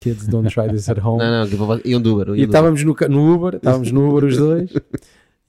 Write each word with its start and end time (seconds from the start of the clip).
Kids 0.00 0.26
don't 0.26 0.48
try 0.48 0.66
this 0.66 0.88
at 0.88 0.98
home. 0.98 1.18
Não, 1.18 1.30
não, 1.30 1.46
Uber. 1.64 1.80
iam 1.84 2.00
E 2.00 2.02
do 2.02 2.16
Uber. 2.16 2.38
estávamos 2.38 2.82
no, 2.82 2.96
no 3.10 3.34
Uber, 3.34 3.56
estávamos 3.56 3.92
no 3.92 4.08
Uber 4.08 4.24
os 4.24 4.36
dois, 4.38 4.72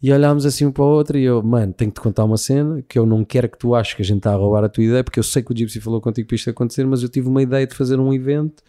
e 0.04 0.12
olhámos 0.12 0.46
assim 0.46 0.66
um 0.66 0.71
para 0.74 0.83
o 0.83 0.88
outro, 0.88 1.17
e 1.17 1.24
eu, 1.24 1.42
mano, 1.42 1.71
tenho 1.71 1.89
que 1.89 1.96
te 1.96 2.04
contar 2.04 2.25
uma 2.25 2.35
cena 2.35 2.82
que 2.82 3.00
eu 3.00 3.06
não 3.06 3.24
quero 3.24 3.48
que 3.48 3.58
tu 3.58 3.74
aches 3.74 3.93
que 3.93 4.01
a 4.01 4.06
gente 4.06 4.17
está 4.17 4.33
a 4.33 4.35
roubar 4.35 4.66
a 4.66 4.69
tua 4.69 4.83
ideia, 4.83 5.06
porque 5.06 5.19
eu 5.19 5.24
sei 5.24 5.42
que 5.42 5.53
o 5.53 5.58
Gypsy 5.58 5.79
falou 5.79 6.01
contigo 6.01 6.27
para 6.27 6.35
isto 6.35 6.50
acontecer, 6.50 6.85
mas 6.85 7.01
eu 7.01 7.08
tive 7.08 7.29
uma 7.29 7.42
ideia 7.42 7.66
de 7.66 7.74
fazer 7.74 7.98
um 7.98 8.14
evento 8.14 8.61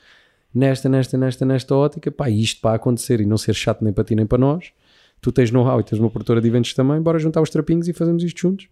nesta, 0.54 0.88
nesta, 0.88 1.18
nesta, 1.18 1.44
nesta 1.44 1.74
ótica, 1.74 2.12
pá, 2.12 2.30
e 2.30 2.40
isto 2.40 2.60
para 2.60 2.76
acontecer 2.76 3.20
e 3.20 3.26
não 3.26 3.36
ser 3.36 3.54
chato 3.54 3.82
nem 3.82 3.92
para 3.92 4.04
ti 4.04 4.14
nem 4.14 4.24
para 4.24 4.38
nós. 4.38 4.70
Tu 5.20 5.32
tens 5.32 5.50
know-how 5.50 5.80
e 5.80 5.82
tens 5.82 5.98
uma 5.98 6.10
produtora 6.10 6.40
de 6.40 6.46
eventos 6.46 6.74
também, 6.74 7.00
bora 7.00 7.18
juntar 7.18 7.40
os 7.40 7.50
trapinhos 7.50 7.88
e 7.88 7.92
fazemos 7.92 8.22
isto 8.22 8.40
juntos. 8.40 8.68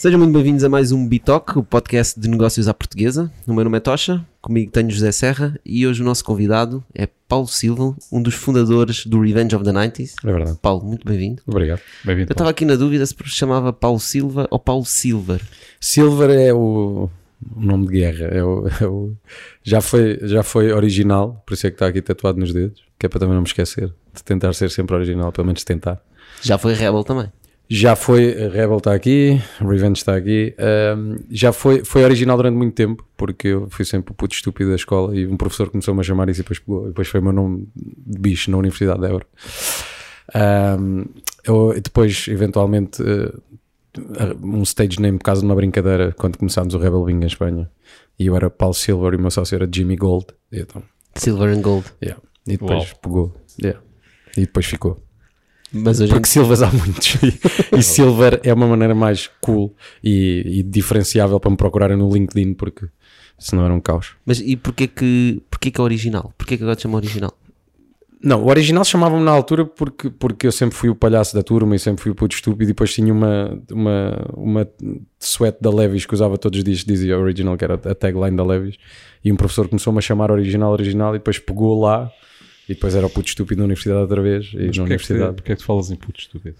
Sejam 0.00 0.18
muito 0.18 0.32
bem-vindos 0.32 0.64
a 0.64 0.68
mais 0.70 0.92
um 0.92 1.06
Bitoc, 1.06 1.58
o 1.58 1.62
podcast 1.62 2.18
de 2.18 2.26
negócios 2.26 2.66
à 2.68 2.72
portuguesa. 2.72 3.30
O 3.46 3.52
meu 3.52 3.64
nome 3.64 3.76
é 3.76 3.80
Tocha, 3.80 4.24
comigo 4.40 4.72
tenho 4.72 4.90
José 4.90 5.12
Serra 5.12 5.60
e 5.62 5.86
hoje 5.86 6.00
o 6.00 6.04
nosso 6.06 6.24
convidado 6.24 6.82
é 6.94 7.06
Paulo 7.28 7.46
Silva, 7.46 7.94
um 8.10 8.22
dos 8.22 8.32
fundadores 8.32 9.04
do 9.04 9.20
Revenge 9.20 9.54
of 9.54 9.62
the 9.62 9.70
90s. 9.72 10.14
É 10.24 10.32
verdade. 10.32 10.58
Paulo, 10.62 10.86
muito 10.86 11.06
bem-vindo. 11.06 11.42
Obrigado. 11.46 11.82
Bem-vindo. 12.02 12.30
Eu 12.30 12.32
estava 12.32 12.48
aqui 12.48 12.64
na 12.64 12.76
dúvida 12.76 13.04
se 13.04 13.14
chamava 13.26 13.74
Paulo 13.74 14.00
Silva 14.00 14.48
ou 14.50 14.58
Paulo 14.58 14.86
Silver. 14.86 15.42
Silver 15.78 16.30
é 16.30 16.54
o, 16.54 17.10
o 17.54 17.60
nome 17.60 17.86
de 17.88 17.92
guerra. 17.92 18.24
É 18.28 18.42
o, 18.42 18.68
é 18.80 18.86
o- 18.86 19.12
já, 19.62 19.82
foi, 19.82 20.18
já 20.22 20.42
foi 20.42 20.72
original, 20.72 21.42
por 21.46 21.52
isso 21.52 21.66
é 21.66 21.70
que 21.70 21.74
está 21.74 21.86
aqui 21.88 22.00
tatuado 22.00 22.40
nos 22.40 22.54
dedos, 22.54 22.82
que 22.98 23.04
é 23.04 23.08
para 23.08 23.20
também 23.20 23.34
não 23.34 23.42
me 23.42 23.48
esquecer 23.48 23.92
de 24.14 24.24
tentar 24.24 24.54
ser 24.54 24.70
sempre 24.70 24.96
original, 24.96 25.30
pelo 25.30 25.46
menos 25.46 25.62
tentar. 25.62 26.00
Já 26.40 26.56
foi 26.56 26.72
Rebel 26.72 27.04
também. 27.04 27.30
Já 27.72 27.94
foi, 27.94 28.32
a 28.32 28.48
Rebel 28.48 28.78
está 28.78 28.92
aqui, 28.92 29.40
Revenge 29.60 30.00
está 30.00 30.16
aqui. 30.16 30.52
ahm, 30.58 31.18
já 31.30 31.52
foi, 31.52 31.84
foi 31.84 32.02
original 32.02 32.36
durante 32.36 32.56
muito 32.56 32.74
tempo, 32.74 33.06
porque 33.16 33.46
eu 33.46 33.68
fui 33.70 33.84
sempre 33.84 34.10
o 34.10 34.14
puto 34.14 34.34
estúpido 34.34 34.70
da 34.70 34.76
escola 34.76 35.16
e 35.16 35.24
um 35.24 35.36
professor 35.36 35.70
começou-me 35.70 36.00
a 36.00 36.02
chamar 36.02 36.28
isso 36.28 36.40
e 36.40 36.42
depois 36.42 36.58
pegou. 36.58 36.86
E 36.86 36.88
depois 36.88 37.06
foi 37.06 37.20
o 37.20 37.22
meu 37.22 37.32
nome 37.32 37.68
de 37.76 38.18
bicho 38.18 38.50
na 38.50 38.56
Universidade 38.56 38.98
de 38.98 39.06
Évora. 39.06 39.26
Ahm, 40.34 41.04
eu, 41.44 41.72
e 41.76 41.80
depois, 41.80 42.26
eventualmente, 42.26 43.00
eh, 43.04 43.32
um 44.42 44.62
stage 44.64 45.00
name 45.00 45.18
por 45.18 45.24
causa 45.24 45.40
de 45.40 45.46
uma 45.46 45.54
brincadeira 45.54 46.12
quando 46.18 46.38
começámos 46.38 46.74
o 46.74 46.78
Rebel 46.78 47.02
Wing 47.02 47.22
em 47.22 47.26
Espanha. 47.28 47.70
E 48.18 48.26
eu 48.26 48.34
era 48.34 48.50
Paulo 48.50 48.74
Silver 48.74 49.12
e 49.12 49.16
o 49.16 49.20
meu 49.20 49.30
sócio 49.30 49.54
era 49.54 49.68
Jimmy 49.72 49.94
Gold. 49.94 50.26
E, 50.50 50.58
então, 50.58 50.82
Silver 51.14 51.56
and 51.56 51.62
Gold. 51.62 51.86
yeah. 52.02 52.20
e 52.48 52.52
depois 52.52 52.90
Uau. 52.90 52.98
pegou. 53.00 53.34
Yeah. 53.62 53.80
E 54.36 54.40
depois 54.40 54.66
ficou. 54.66 55.00
Mas 55.72 56.00
hoje 56.00 56.12
Porque 56.12 56.28
Silvas 56.28 56.62
há 56.62 56.70
muitos. 56.70 57.16
E, 57.76 57.82
Silver 57.82 58.40
é 58.42 58.52
uma 58.52 58.66
maneira 58.66 58.94
mais 58.94 59.30
cool 59.40 59.74
e, 60.02 60.58
e 60.58 60.62
diferenciável 60.62 61.38
para 61.38 61.50
me 61.50 61.56
procurarem 61.56 61.96
no 61.96 62.12
LinkedIn, 62.12 62.54
porque 62.54 62.86
senão 63.38 63.64
era 63.64 63.72
um 63.72 63.80
caos. 63.80 64.16
Mas 64.26 64.40
e 64.40 64.56
porquê 64.56 64.86
que, 64.88 65.40
porquê 65.48 65.70
que 65.70 65.80
é 65.80 65.84
original? 65.84 66.32
Porquê 66.36 66.56
que 66.56 66.62
agora 66.62 66.76
te 66.76 66.82
chama 66.82 66.96
original? 66.96 67.32
Não, 68.22 68.42
o 68.44 68.48
original 68.48 68.84
chamava-me 68.84 69.24
na 69.24 69.30
altura 69.30 69.64
porque, 69.64 70.10
porque 70.10 70.46
eu 70.46 70.52
sempre 70.52 70.76
fui 70.76 70.90
o 70.90 70.94
palhaço 70.94 71.34
da 71.34 71.42
turma 71.42 71.74
e 71.74 71.78
sempre 71.78 72.02
fui 72.02 72.12
o 72.12 72.14
puto 72.14 72.34
estúpido. 72.34 72.64
E 72.64 72.66
depois 72.66 72.92
tinha 72.92 73.10
uma, 73.10 73.58
uma, 73.70 74.32
uma 74.36 74.68
sweat 75.18 75.56
da 75.58 75.70
Levis 75.70 76.04
que 76.04 76.12
usava 76.12 76.36
todos 76.36 76.58
os 76.58 76.64
dias, 76.64 76.84
dizia 76.84 77.18
original, 77.18 77.56
que 77.56 77.64
era 77.64 77.74
a 77.74 77.94
tagline 77.94 78.36
da 78.36 78.44
Levis. 78.44 78.76
E 79.24 79.32
um 79.32 79.36
professor 79.36 79.68
começou-me 79.68 79.98
a 80.00 80.02
chamar 80.02 80.30
original, 80.30 80.70
original, 80.70 81.14
e 81.14 81.18
depois 81.18 81.38
pegou 81.38 81.80
lá. 81.80 82.10
E 82.70 82.74
depois 82.74 82.94
era 82.94 83.04
o 83.06 83.10
puto 83.10 83.28
estúpido 83.28 83.58
na 83.58 83.64
universidade 83.64 84.00
outra 84.00 84.22
vez. 84.22 84.52
E 84.54 84.56
Mas 84.56 84.56
na 84.56 84.62
porquê 84.62 84.70
é, 84.70 84.74
que, 84.76 84.80
universidade. 84.82 85.34
porquê 85.34 85.52
é 85.52 85.56
que 85.56 85.60
tu 85.62 85.66
falas 85.66 85.90
em 85.90 85.96
puto 85.96 86.20
estúpido? 86.20 86.56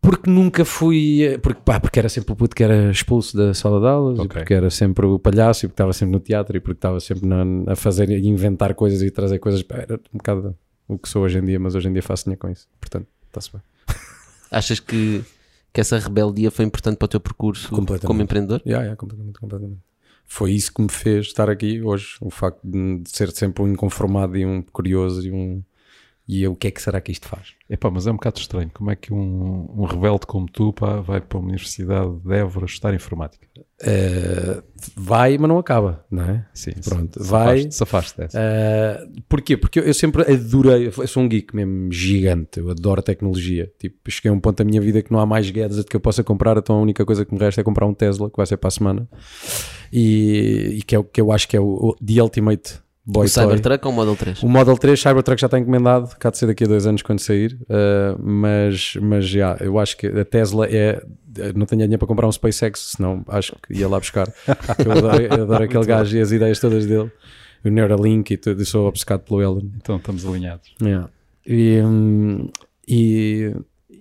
Porque 0.00 0.28
nunca 0.30 0.64
fui. 0.64 1.38
Porque, 1.42 1.60
pá, 1.64 1.78
porque 1.78 1.98
era 1.98 2.08
sempre 2.08 2.32
o 2.32 2.36
puto 2.36 2.56
que 2.56 2.62
era 2.64 2.90
expulso 2.90 3.36
da 3.36 3.52
sala 3.54 3.80
de 3.80 3.86
aulas, 3.86 4.18
e 4.18 4.22
Ok. 4.22 4.28
porque 4.40 4.54
era 4.54 4.68
sempre 4.70 5.06
o 5.06 5.18
palhaço, 5.18 5.64
e 5.64 5.68
porque 5.68 5.74
estava 5.74 5.92
sempre 5.92 6.12
no 6.12 6.20
teatro, 6.20 6.56
e 6.56 6.60
porque 6.60 6.78
estava 6.78 6.98
sempre 7.00 7.26
na- 7.26 7.72
a 7.72 7.76
fazer 7.76 8.08
e 8.10 8.26
inventar 8.26 8.74
coisas 8.74 9.00
e 9.02 9.10
trazer 9.10 9.38
coisas. 9.38 9.62
Pá, 9.62 9.76
Era 9.76 9.94
um 10.12 10.18
bocado 10.18 10.56
o 10.88 10.98
que 10.98 11.08
sou 11.08 11.22
hoje 11.22 11.38
em 11.38 11.44
dia, 11.44 11.58
mas 11.60 11.74
hoje 11.74 11.88
em 11.88 11.92
dia 11.92 12.02
faço 12.02 12.24
dinheiro 12.24 12.40
com 12.40 12.48
isso. 12.48 12.66
Portanto, 12.80 13.06
está-se 13.28 13.52
bem. 13.52 13.62
Achas 14.50 14.80
que, 14.80 15.22
que 15.72 15.80
essa 15.80 15.98
rebeldia 15.98 16.50
foi 16.50 16.64
importante 16.64 16.96
para 16.96 17.06
o 17.06 17.08
teu 17.08 17.20
percurso 17.20 17.68
como 17.70 18.22
empreendedor? 18.22 18.60
Yeah, 18.64 18.82
yeah, 18.84 18.96
completamente, 18.96 19.38
completamente. 19.38 19.80
Foi 20.30 20.52
isso 20.52 20.72
que 20.72 20.82
me 20.82 20.90
fez 20.90 21.26
estar 21.26 21.48
aqui 21.48 21.82
hoje. 21.82 22.16
O 22.20 22.30
facto 22.30 22.60
de, 22.62 23.02
ser 23.06 23.30
sempre 23.32 23.62
um 23.62 23.68
inconformado 23.68 24.36
e 24.36 24.44
um 24.44 24.62
curioso 24.62 25.26
e 25.26 25.32
um. 25.32 25.64
E 26.28 26.42
eu, 26.42 26.52
o 26.52 26.56
que 26.56 26.66
é 26.68 26.70
que 26.70 26.82
será 26.82 27.00
que 27.00 27.10
isto 27.10 27.26
faz? 27.26 27.54
Epá, 27.70 27.90
mas 27.90 28.06
é 28.06 28.10
um 28.10 28.14
bocado 28.16 28.38
estranho. 28.38 28.70
Como 28.74 28.90
é 28.90 28.96
que 28.96 29.14
um, 29.14 29.66
um 29.74 29.84
rebelde 29.84 30.26
como 30.26 30.46
tu 30.46 30.74
pá, 30.74 31.00
vai 31.00 31.22
para 31.22 31.38
a 31.38 31.40
Universidade 31.40 32.18
de 32.22 32.34
Évora 32.34 32.66
estudar 32.66 32.92
informática? 32.94 33.48
Eh, 33.80 34.62
vai, 34.94 35.38
mas 35.38 35.48
não 35.48 35.58
acaba, 35.58 36.04
não 36.10 36.22
é? 36.24 36.46
Sim, 36.52 36.72
Pronto, 36.84 37.22
safaste- 37.24 37.30
vai. 37.30 37.70
Safaste 37.70 38.18
dessa. 38.18 38.38
Uh, 38.38 39.22
porquê? 39.26 39.56
Porque 39.56 39.78
eu, 39.80 39.84
eu 39.84 39.94
sempre 39.94 40.22
adorei, 40.30 40.88
eu 40.88 41.06
sou 41.06 41.22
um 41.22 41.28
geek 41.28 41.56
mesmo 41.56 41.90
gigante, 41.90 42.60
eu 42.60 42.68
adoro 42.70 43.00
a 43.00 43.02
tecnologia. 43.02 43.72
Tipo, 43.78 43.96
cheguei 44.10 44.30
a 44.30 44.34
um 44.34 44.40
ponto 44.40 44.58
da 44.58 44.64
minha 44.64 44.82
vida 44.82 45.00
que 45.00 45.10
não 45.10 45.20
há 45.20 45.24
mais 45.26 45.50
gadget 45.50 45.84
que 45.86 45.96
eu 45.96 46.00
possa 46.00 46.22
comprar, 46.22 46.58
então 46.58 46.76
a 46.76 46.82
única 46.82 47.06
coisa 47.06 47.24
que 47.24 47.32
me 47.32 47.40
resta 47.40 47.62
é 47.62 47.64
comprar 47.64 47.86
um 47.86 47.94
Tesla, 47.94 48.28
que 48.28 48.36
vai 48.36 48.44
ser 48.46 48.58
para 48.58 48.68
a 48.68 48.70
semana, 48.72 49.08
e, 49.90 50.76
e 50.78 50.82
que 50.82 50.94
é 50.94 50.98
o 50.98 51.04
que 51.04 51.20
eu 51.20 51.32
acho 51.32 51.48
que 51.48 51.56
é 51.56 51.60
o, 51.60 51.64
o 51.66 51.96
The 52.04 52.22
Ultimate 52.22 52.74
Boy 53.10 53.26
o 53.26 53.32
Toy. 53.32 53.42
Cybertruck 53.42 53.86
ou 53.86 53.92
o 53.92 53.96
Model 53.96 54.16
3? 54.16 54.42
O 54.42 54.48
Model 54.48 54.76
3 54.76 55.00
Cybertruck 55.00 55.40
já 55.40 55.46
está 55.46 55.58
encomendado, 55.58 56.14
cá 56.18 56.28
de 56.28 56.36
ser 56.36 56.46
daqui 56.46 56.64
a 56.64 56.66
dois 56.66 56.86
anos 56.86 57.00
quando 57.00 57.20
sair, 57.20 57.58
uh, 57.62 58.22
mas, 58.22 58.96
mas 59.00 59.26
já, 59.26 59.56
eu 59.60 59.78
acho 59.78 59.96
que 59.96 60.06
a 60.06 60.24
Tesla 60.26 60.66
é. 60.66 61.02
Não 61.54 61.64
tenho 61.66 61.82
dinheiro 61.82 61.98
para 61.98 62.08
comprar 62.08 62.26
um 62.26 62.32
SpaceX, 62.32 62.94
senão 62.96 63.24
acho 63.28 63.54
que 63.62 63.72
ia 63.72 63.88
lá 63.88 63.98
buscar. 63.98 64.28
eu 64.84 64.92
adoro, 64.92 65.22
eu 65.22 65.42
adoro 65.44 65.64
aquele 65.64 65.86
gajo 65.86 66.16
e 66.16 66.20
as 66.20 66.32
ideias 66.32 66.58
todas 66.58 66.84
dele, 66.84 67.10
o 67.64 67.68
Neuralink 67.68 68.34
e 68.34 68.36
tudo, 68.36 68.60
eu 68.60 68.66
sou 68.66 68.88
obcecado 68.88 69.20
pelo 69.20 69.40
Elon. 69.40 69.62
Então 69.76 69.96
estamos 69.96 70.26
alinhados. 70.26 70.74
Yeah. 70.82 71.08
E, 71.46 71.80
hum, 71.80 72.50
e, 72.86 73.54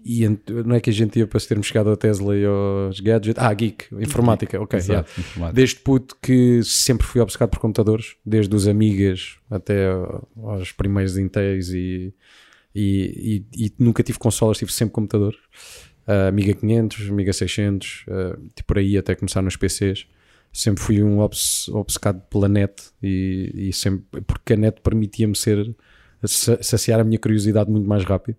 e 0.07 0.39
não 0.65 0.75
é 0.75 0.79
que 0.79 0.89
a 0.89 0.93
gente 0.93 1.19
ia 1.19 1.27
para 1.27 1.39
termos 1.41 1.67
chegado 1.67 1.89
ao 1.89 1.97
Tesla 1.97 2.35
e 2.37 2.45
aos 2.45 2.99
gadgets? 2.99 3.41
Ah, 3.43 3.53
geek, 3.53 3.85
informática, 3.99 4.59
ok. 4.61 4.79
yeah. 4.79 4.99
Exato, 5.07 5.19
informática. 5.19 5.55
Desde 5.55 5.75
puto 5.77 6.15
que 6.21 6.61
sempre 6.63 7.05
fui 7.05 7.19
obcecado 7.21 7.49
por 7.49 7.59
computadores, 7.59 8.15
desde 8.25 8.55
os 8.55 8.67
Amigas 8.67 9.37
até 9.49 9.87
aos 10.35 10.71
primeiros 10.71 11.17
Intels 11.17 11.69
e, 11.69 12.13
e, 12.73 13.45
e- 13.55 13.65
e 13.65 13.73
nunca 13.79 14.03
tive 14.03 14.17
consolas, 14.19 14.57
tive 14.57 14.71
sempre 14.71 14.93
computadores. 14.93 15.37
Ah, 16.05 16.27
Amiga 16.29 16.53
500, 16.53 17.09
Amiga 17.09 17.33
600, 17.33 18.05
ah, 18.09 18.37
tipo 18.55 18.67
por 18.67 18.77
aí 18.77 18.97
até 18.97 19.15
começar 19.15 19.41
nos 19.41 19.55
PCs. 19.55 20.05
Sempre 20.53 20.81
fui 20.81 21.03
um 21.03 21.19
obce- 21.19 21.69
obcecado 21.71 22.21
pela 22.29 22.47
net 22.47 22.73
e, 23.03 23.51
e 23.69 23.73
sempre, 23.73 24.21
porque 24.21 24.53
a 24.53 24.55
net 24.57 24.79
permitia-me 24.81 25.35
ser, 25.35 25.75
sa- 26.23 26.63
saciar 26.63 26.99
a 26.99 27.03
minha 27.03 27.19
curiosidade 27.19 27.69
muito 27.69 27.87
mais 27.87 28.03
rápido. 28.05 28.37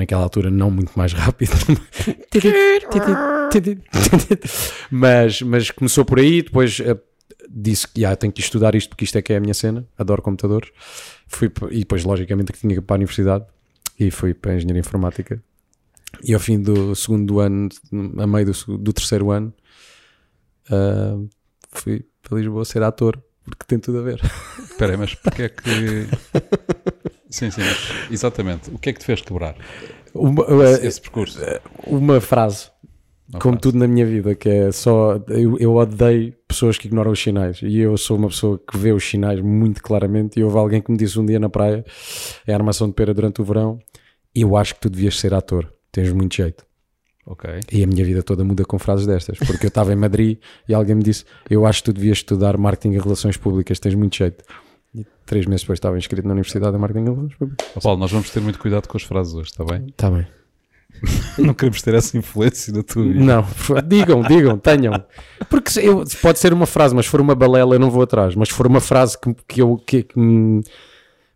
Naquela 0.00 0.22
altura, 0.22 0.50
não 0.50 0.70
muito 0.70 0.92
mais 0.96 1.12
rápido. 1.12 1.52
mas, 4.90 5.42
mas 5.42 5.70
começou 5.70 6.06
por 6.06 6.18
aí, 6.18 6.40
depois 6.40 6.80
eh, 6.80 6.98
disse 7.50 7.86
que 7.86 8.02
ah, 8.02 8.16
tenho 8.16 8.32
que 8.32 8.40
estudar 8.40 8.74
isto 8.74 8.88
porque 8.88 9.04
isto 9.04 9.18
é 9.18 9.20
que 9.20 9.34
é 9.34 9.36
a 9.36 9.40
minha 9.40 9.52
cena, 9.52 9.86
adoro 9.98 10.22
computadores. 10.22 10.70
Fui, 11.28 11.52
e 11.70 11.80
depois, 11.80 12.02
logicamente, 12.02 12.50
que 12.50 12.58
tinha 12.58 12.72
que 12.72 12.78
ir 12.78 12.82
para 12.82 12.94
a 12.94 12.96
universidade 12.96 13.44
e 13.98 14.10
fui 14.10 14.32
para 14.32 14.52
a 14.52 14.54
engenharia 14.54 14.80
informática. 14.80 15.42
E 16.24 16.32
ao 16.32 16.40
fim 16.40 16.58
do 16.58 16.94
segundo 16.94 17.38
ano, 17.38 17.68
a 18.18 18.26
meio 18.26 18.46
do, 18.46 18.78
do 18.78 18.92
terceiro 18.94 19.30
ano, 19.30 19.52
ah, 20.70 21.18
fui 21.72 22.06
para 22.22 22.38
Lisboa 22.38 22.64
ser 22.64 22.82
ator, 22.82 23.22
porque 23.44 23.66
tem 23.66 23.78
tudo 23.78 23.98
a 23.98 24.02
ver. 24.02 24.18
Espera 24.60 24.92
aí, 24.92 24.96
mas 24.96 25.14
porquê 25.14 25.42
é 25.42 25.48
que... 25.50 26.06
sim, 27.30 27.50
sim, 27.50 27.62
exatamente. 28.10 28.70
O 28.70 28.78
que 28.78 28.90
é 28.90 28.92
que 28.92 28.98
te 28.98 29.06
fez 29.06 29.20
quebrar? 29.20 29.56
Uma, 30.12 30.42
esse, 30.42 30.82
eh, 30.82 30.86
esse 30.86 31.00
percurso? 31.00 31.40
uma 31.86 32.20
frase 32.20 32.68
como 33.40 33.56
tudo 33.56 33.78
na 33.78 33.86
minha 33.86 34.04
vida, 34.04 34.34
que 34.34 34.48
é 34.48 34.72
só 34.72 35.20
eu, 35.28 35.56
eu 35.58 35.76
odeio 35.76 36.34
pessoas 36.48 36.76
que 36.76 36.88
ignoram 36.88 37.12
os 37.12 37.22
sinais. 37.22 37.60
E 37.62 37.78
eu 37.78 37.96
sou 37.96 38.16
uma 38.16 38.26
pessoa 38.28 38.58
que 38.58 38.76
vê 38.76 38.92
os 38.92 39.08
sinais 39.08 39.40
muito 39.40 39.80
claramente. 39.80 40.40
E 40.40 40.42
houve 40.42 40.58
alguém 40.58 40.82
que 40.82 40.90
me 40.90 40.98
disse 40.98 41.18
um 41.20 41.24
dia 41.24 41.38
na 41.38 41.48
praia 41.48 41.84
é 42.44 42.52
a 42.52 42.56
armação 42.56 42.88
de 42.88 42.94
pera 42.94 43.14
durante 43.14 43.40
o 43.40 43.44
verão 43.44 43.78
eu 44.34 44.56
acho 44.56 44.74
que 44.74 44.80
tu 44.80 44.90
devias 44.90 45.18
ser 45.18 45.34
ator, 45.34 45.72
tens 45.90 46.12
muito 46.12 46.36
jeito. 46.36 46.64
Ok. 47.26 47.48
e 47.70 47.84
a 47.84 47.86
minha 47.86 48.04
vida 48.04 48.24
toda 48.24 48.42
muda 48.42 48.64
com 48.64 48.76
frases 48.76 49.06
destas, 49.06 49.38
porque 49.38 49.66
eu 49.66 49.68
estava 49.68 49.92
em 49.92 49.96
Madrid 49.96 50.38
e 50.66 50.74
alguém 50.74 50.96
me 50.96 51.02
disse, 51.02 51.24
eu 51.48 51.64
acho 51.64 51.80
que 51.80 51.84
tu 51.84 51.92
devias 51.92 52.18
estudar 52.18 52.56
marketing 52.56 52.94
e 52.94 52.98
relações 52.98 53.36
públicas, 53.36 53.78
tens 53.78 53.94
muito 53.94 54.16
jeito 54.16 54.42
e 54.94 55.06
três 55.26 55.46
meses 55.46 55.62
depois 55.62 55.76
estava 55.78 55.96
inscrito 55.98 56.26
na 56.26 56.32
Universidade 56.34 56.72
de 56.72 56.78
Marketing 56.78 57.08
Ó, 57.76 57.80
Paulo, 57.80 57.98
nós 58.00 58.10
vamos 58.10 58.30
ter 58.30 58.40
muito 58.40 58.58
cuidado 58.58 58.88
com 58.88 58.96
as 58.96 59.02
frases 59.02 59.34
hoje, 59.34 59.50
está 59.50 59.64
bem? 59.64 59.86
está 59.88 60.10
bem 60.10 60.26
Não 61.38 61.54
queremos 61.54 61.80
ter 61.82 61.94
essa 61.94 62.18
influência 62.18 62.72
na 62.72 62.82
tua 62.82 63.04
vida. 63.04 63.20
Não, 63.24 63.46
digam, 63.86 64.22
digam, 64.22 64.58
tenham. 64.58 64.92
Porque 65.48 65.70
se 65.70 65.84
eu, 65.84 66.02
pode 66.20 66.38
ser 66.40 66.52
uma 66.52 66.66
frase, 66.66 66.94
mas 66.94 67.06
se 67.06 67.10
for 67.10 67.20
uma 67.20 67.34
balela 67.34 67.76
eu 67.76 67.78
não 67.78 67.90
vou 67.90 68.02
atrás. 68.02 68.34
Mas 68.34 68.48
se 68.48 68.54
for 68.54 68.66
uma 68.66 68.80
frase 68.80 69.16
que, 69.18 69.32
que 69.46 69.62
eu. 69.62 69.76
Que, 69.78 70.02
que 70.02 70.18
me- 70.18 70.62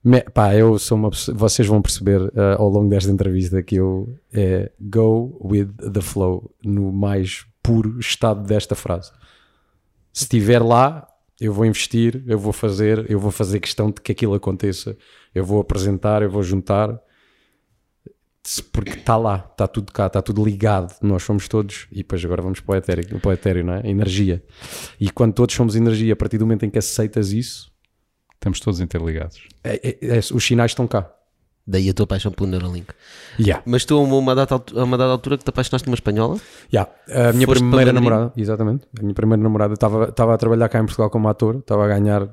me- 0.04 0.22
pá, 0.22 0.54
eu 0.56 0.76
sou 0.78 0.98
uma 0.98 1.08
pessoa- 1.10 1.38
Vocês 1.38 1.68
vão 1.68 1.80
perceber 1.80 2.20
ah, 2.36 2.56
ao 2.58 2.68
longo 2.68 2.90
desta 2.90 3.10
entrevista 3.12 3.62
que 3.62 3.76
eu 3.76 4.12
é 4.32 4.72
go 4.80 5.38
with 5.42 5.68
the 5.92 6.00
flow 6.00 6.50
no 6.62 6.92
mais 6.92 7.46
puro 7.62 7.98
estado 8.00 8.42
desta 8.42 8.74
frase. 8.74 9.12
Se 10.12 10.24
estiver 10.24 10.60
lá, 10.62 11.06
eu 11.40 11.52
vou 11.52 11.64
investir, 11.66 12.22
eu 12.26 12.38
vou 12.38 12.52
fazer, 12.52 13.10
eu 13.10 13.18
vou 13.18 13.30
fazer 13.30 13.60
questão 13.60 13.90
de 13.90 14.00
que 14.00 14.12
aquilo 14.12 14.34
aconteça, 14.34 14.96
eu 15.34 15.44
vou 15.44 15.60
apresentar, 15.60 16.22
eu 16.22 16.30
vou 16.30 16.42
juntar, 16.42 16.98
porque 18.72 18.92
está 18.92 19.16
lá, 19.16 19.48
está 19.50 19.66
tudo 19.66 19.90
cá, 19.92 20.06
está 20.06 20.20
tudo 20.20 20.44
ligado, 20.44 20.94
nós 21.02 21.22
somos 21.22 21.48
todos, 21.48 21.86
e 21.90 21.96
depois 21.96 22.22
agora 22.24 22.42
vamos 22.42 22.60
para 22.60 22.74
o 22.74 22.76
etéreo, 22.76 23.18
para 23.20 23.30
o 23.30 23.32
etéreo 23.32 23.64
não 23.64 23.74
é? 23.74 23.88
Energia. 23.88 24.42
E 25.00 25.10
quando 25.10 25.32
todos 25.32 25.54
somos 25.54 25.74
energia, 25.76 26.12
a 26.12 26.16
partir 26.16 26.38
do 26.38 26.44
momento 26.44 26.64
em 26.64 26.70
que 26.70 26.78
aceitas 26.78 27.32
isso, 27.32 27.72
Estamos 28.34 28.60
todos 28.60 28.78
interligados. 28.78 29.48
é- 29.64 29.80
é- 29.88 30.16
é- 30.16 30.18
os 30.18 30.44
sinais 30.44 30.72
estão 30.72 30.86
cá. 30.86 31.10
Daí 31.66 31.88
a 31.88 31.94
tua 31.94 32.06
paixão 32.06 32.30
pelo 32.30 32.48
Neuralink. 32.50 32.88
Yeah. 33.40 33.62
Mas 33.66 33.84
tu, 33.86 33.96
a 33.96 34.00
uma, 34.02 34.34
data, 34.34 34.54
a 34.76 34.84
uma 34.84 34.98
dada 34.98 35.12
altura, 35.12 35.38
que 35.38 35.44
te 35.44 35.48
apaixonaste 35.48 35.88
numa 35.88 35.94
espanhola? 35.94 36.36
Yeah. 36.72 36.90
A 37.10 37.32
minha 37.32 37.46
Foste 37.46 37.60
primeira 37.60 37.92
namorada, 37.92 38.32
exatamente. 38.36 38.86
A 38.98 39.02
minha 39.02 39.14
primeira 39.14 39.42
namorada 39.42 39.72
estava 39.74 40.04
estava 40.10 40.34
a 40.34 40.36
trabalhar 40.36 40.68
cá 40.68 40.78
em 40.78 40.84
Portugal 40.84 41.08
como 41.08 41.26
ator, 41.28 41.56
estava 41.56 41.84
a 41.84 41.88
ganhar 41.88 42.28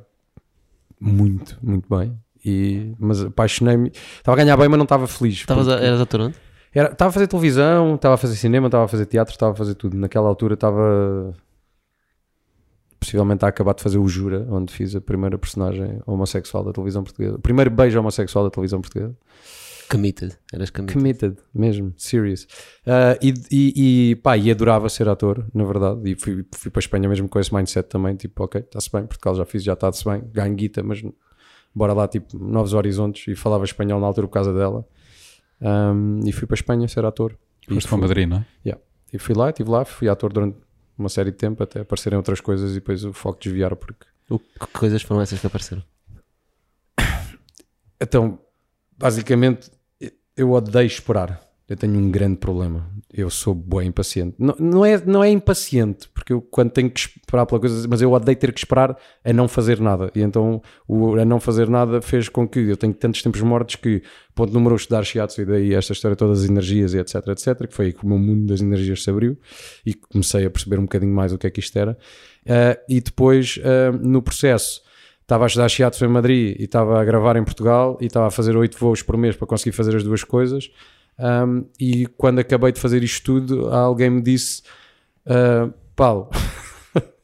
muito, 0.99 1.57
muito 1.61 1.87
bem. 1.89 2.17
E, 2.43 2.93
mas 2.99 3.21
apaixonei-me. 3.23 3.91
Estava 4.17 4.35
a 4.35 4.43
ganhar 4.43 4.57
bem, 4.57 4.67
mas 4.67 4.77
não 4.77 4.83
estava 4.83 5.07
feliz. 5.07 5.35
Estavas 5.37 5.67
a, 5.67 5.75
eras 5.79 6.01
ator 6.01 6.21
onde? 6.21 6.35
era- 6.73 6.91
Estava 6.91 7.09
a 7.09 7.11
fazer 7.13 7.27
televisão, 7.27 7.95
estava 7.95 8.15
a 8.15 8.17
fazer 8.17 8.35
cinema, 8.35 8.67
estava 8.67 8.85
a 8.85 8.87
fazer 8.87 9.05
teatro, 9.05 9.31
estava 9.33 9.53
a 9.53 9.55
fazer 9.55 9.75
tudo. 9.75 9.95
Naquela 9.97 10.27
altura 10.27 10.55
estava 10.55 11.33
possivelmente 13.01 13.43
a 13.43 13.47
acabar 13.47 13.73
de 13.73 13.81
fazer 13.81 13.97
o 13.97 14.07
Jura, 14.07 14.47
onde 14.49 14.71
fiz 14.71 14.95
a 14.95 15.01
primeira 15.01 15.35
personagem 15.35 15.99
homossexual 16.05 16.63
da 16.63 16.71
televisão 16.71 17.03
portuguesa. 17.03 17.35
O 17.35 17.39
primeiro 17.39 17.71
beijo 17.71 17.99
homossexual 17.99 18.45
da 18.45 18.51
televisão 18.51 18.79
portuguesa. 18.79 19.17
Committed. 19.89 20.37
Eras 20.53 20.69
committed. 20.69 20.93
Committed, 20.93 21.37
mesmo, 21.53 21.93
serious. 21.97 22.47
Ah, 22.85 23.17
e, 23.19 23.33
e, 23.51 24.11
e, 24.11 24.15
pá, 24.17 24.37
e 24.37 24.51
adorava 24.51 24.87
ser 24.87 25.09
ator, 25.09 25.45
na 25.51 25.63
verdade. 25.65 26.11
E 26.11 26.15
fui, 26.15 26.45
fui 26.55 26.69
para 26.69 26.77
a 26.77 26.83
Espanha 26.83 27.09
mesmo 27.09 27.27
com 27.27 27.39
esse 27.39 27.53
mindset 27.53 27.89
também. 27.89 28.15
Tipo, 28.15 28.43
ok, 28.43 28.61
está-se 28.61 28.89
bem, 28.91 29.05
Portugal 29.07 29.35
já 29.35 29.45
fiz, 29.45 29.63
já 29.63 29.73
está-se 29.73 30.05
bem, 30.05 30.23
ganho 30.31 30.55
guita, 30.55 30.83
mas 30.83 31.03
bora 31.73 31.93
lá, 31.93 32.07
tipo, 32.07 32.37
novos 32.37 32.73
horizontes. 32.73 33.27
E 33.27 33.35
falava 33.35 33.65
espanhol 33.65 33.99
na 33.99 34.05
altura 34.05 34.27
por 34.27 34.33
causa 34.33 34.53
dela. 34.53 34.87
Ahm, 35.59 36.19
e 36.23 36.31
fui 36.31 36.47
para 36.47 36.53
a 36.53 36.59
Espanha 36.59 36.87
ser 36.87 37.03
ator. 37.03 37.35
Foste 37.67 37.89
para 37.89 37.97
Madrid, 37.97 38.29
não 38.29 38.37
é? 38.37 38.45
Yeah. 38.63 38.81
E 39.11 39.17
fui 39.17 39.35
lá, 39.35 39.49
estive 39.49 39.69
lá, 39.69 39.83
fui 39.83 40.07
ator 40.07 40.31
durante 40.31 40.57
uma 40.97 41.09
série 41.09 41.31
de 41.31 41.37
tempo 41.37 41.61
até 41.63 41.81
aparecerem 41.81 42.17
outras 42.17 42.39
coisas 42.41 42.71
e 42.71 42.75
depois 42.75 43.03
o 43.03 43.13
foco 43.13 43.39
desviar 43.41 43.75
porque 43.75 44.05
O- 44.29 44.39
Que 44.39 44.67
coisas 44.73 45.01
foram 45.01 45.21
essas 45.21 45.39
que 45.39 45.47
apareceram? 45.47 45.83
Então, 47.99 48.39
basicamente, 48.97 49.69
eu 50.35 50.51
odeio 50.51 50.87
esperar. 50.87 51.39
Eu 51.71 51.77
tenho 51.77 51.97
um 51.97 52.11
grande 52.11 52.35
problema. 52.35 52.85
Eu 53.13 53.29
sou 53.29 53.55
bem 53.55 53.87
impaciente. 53.87 54.35
Não, 54.37 54.53
não, 54.59 54.85
é, 54.85 55.01
não 55.05 55.23
é 55.23 55.29
impaciente, 55.29 56.09
porque 56.09 56.33
eu 56.33 56.41
quando 56.41 56.69
tenho 56.69 56.91
que 56.91 56.99
esperar 56.99 57.45
pela 57.45 57.61
coisa, 57.61 57.87
mas 57.87 58.01
eu 58.01 58.11
odeio 58.11 58.37
ter 58.37 58.51
que 58.51 58.59
esperar 58.59 58.97
a 59.23 59.31
não 59.31 59.47
fazer 59.47 59.79
nada. 59.79 60.11
E 60.13 60.19
então 60.19 60.61
o 60.85 61.15
a 61.15 61.23
não 61.23 61.39
fazer 61.39 61.69
nada 61.69 62.01
fez 62.01 62.27
com 62.27 62.45
que 62.45 62.59
eu 62.59 62.75
tenho 62.75 62.93
tantos 62.93 63.21
tempos 63.21 63.39
mortos 63.39 63.77
que, 63.77 64.03
ponto 64.35 64.51
número 64.51 64.73
um, 64.73 64.75
estudar 64.75 65.05
shiatsu 65.05 65.43
e 65.43 65.45
daí 65.45 65.73
esta 65.73 65.93
história 65.93 66.17
todas 66.17 66.43
as 66.43 66.49
energias 66.49 66.93
e 66.93 66.97
etc, 66.99 67.25
etc, 67.29 67.65
que 67.65 67.73
foi 67.73 67.85
aí 67.85 67.93
que 67.93 68.03
o 68.03 68.07
meu 68.09 68.17
mundo 68.17 68.47
das 68.47 68.59
energias 68.59 69.01
se 69.01 69.09
abriu 69.09 69.37
e 69.85 69.93
comecei 69.93 70.45
a 70.45 70.49
perceber 70.49 70.77
um 70.77 70.83
bocadinho 70.83 71.15
mais 71.15 71.31
o 71.31 71.37
que 71.37 71.47
é 71.47 71.49
que 71.49 71.61
isto 71.61 71.79
era. 71.79 71.97
Ah, 72.45 72.77
e 72.89 72.99
depois, 72.99 73.57
ah, 73.63 73.97
no 73.97 74.21
processo, 74.21 74.81
estava 75.21 75.45
a 75.45 75.47
estudar 75.47 75.69
shiatsu 75.69 76.03
em 76.03 76.09
Madrid 76.09 76.53
e 76.59 76.65
estava 76.65 76.99
a 76.99 77.05
gravar 77.05 77.37
em 77.37 77.45
Portugal 77.45 77.97
e 78.01 78.07
estava 78.07 78.27
a 78.27 78.31
fazer 78.31 78.57
oito 78.57 78.77
voos 78.77 79.01
por 79.01 79.15
mês 79.15 79.37
para 79.37 79.47
conseguir 79.47 79.71
fazer 79.71 79.95
as 79.95 80.03
duas 80.03 80.25
coisas. 80.25 80.69
Um, 81.21 81.65
e 81.79 82.07
quando 82.17 82.39
acabei 82.39 82.71
de 82.71 82.79
fazer 82.79 83.03
isto 83.03 83.23
tudo, 83.23 83.69
alguém 83.69 84.09
me 84.09 84.21
disse: 84.21 84.63
ah, 85.27 85.69
Paulo, 85.95 86.29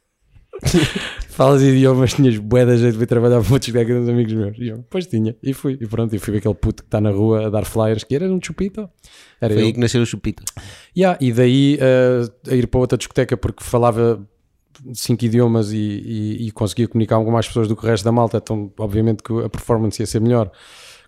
falas 1.29 1.61
idiomas, 1.61 2.13
tinhas 2.13 2.37
bué 2.37 2.65
da 2.65 2.75
jeito 2.75 2.93
de 2.93 2.99
vir 2.99 3.07
trabalhar 3.07 3.41
para 3.41 3.53
outros 3.53 3.71
colegas 3.71 3.99
dos 4.01 4.09
amigos 4.09 4.33
meus. 4.33 4.57
E 4.59 4.67
eu, 4.69 4.83
pois 4.89 5.05
tinha, 5.07 5.35
e 5.41 5.53
fui. 5.53 5.77
E 5.79 5.87
pronto, 5.87 6.15
e 6.15 6.19
fui 6.19 6.31
ver 6.33 6.39
aquele 6.39 6.53
puto 6.55 6.83
que 6.83 6.87
está 6.87 6.99
na 7.01 7.11
rua 7.11 7.47
a 7.47 7.49
dar 7.49 7.65
flyers, 7.65 8.03
que 8.03 8.15
era 8.15 8.25
um 8.31 8.39
chupito. 8.41 8.89
Era 9.39 9.53
Foi 9.53 9.63
eu. 9.63 9.67
aí 9.67 9.73
que 9.73 9.79
nasceu 9.79 10.01
o 10.01 10.05
Chupito. 10.05 10.43
Yeah, 10.97 11.17
e 11.21 11.31
daí 11.31 11.77
uh, 11.77 12.51
a 12.51 12.55
ir 12.55 12.67
para 12.67 12.79
outra 12.79 12.97
discoteca 12.97 13.37
porque 13.37 13.63
falava 13.63 14.27
cinco 14.93 15.25
idiomas 15.25 15.71
e, 15.71 15.77
e- 15.77 16.47
e 16.47 16.51
conseguia 16.51 16.87
comunicar 16.87 17.23
com 17.23 17.31
mais 17.31 17.47
pessoas 17.47 17.67
do 17.67 17.75
que 17.75 17.83
o 17.83 17.87
resto 17.87 18.03
da 18.03 18.11
malta, 18.11 18.37
então 18.37 18.71
obviamente 18.79 19.21
que 19.23 19.31
a 19.43 19.49
performance 19.49 20.01
ia 20.01 20.05
ser 20.07 20.21
melhor. 20.21 20.51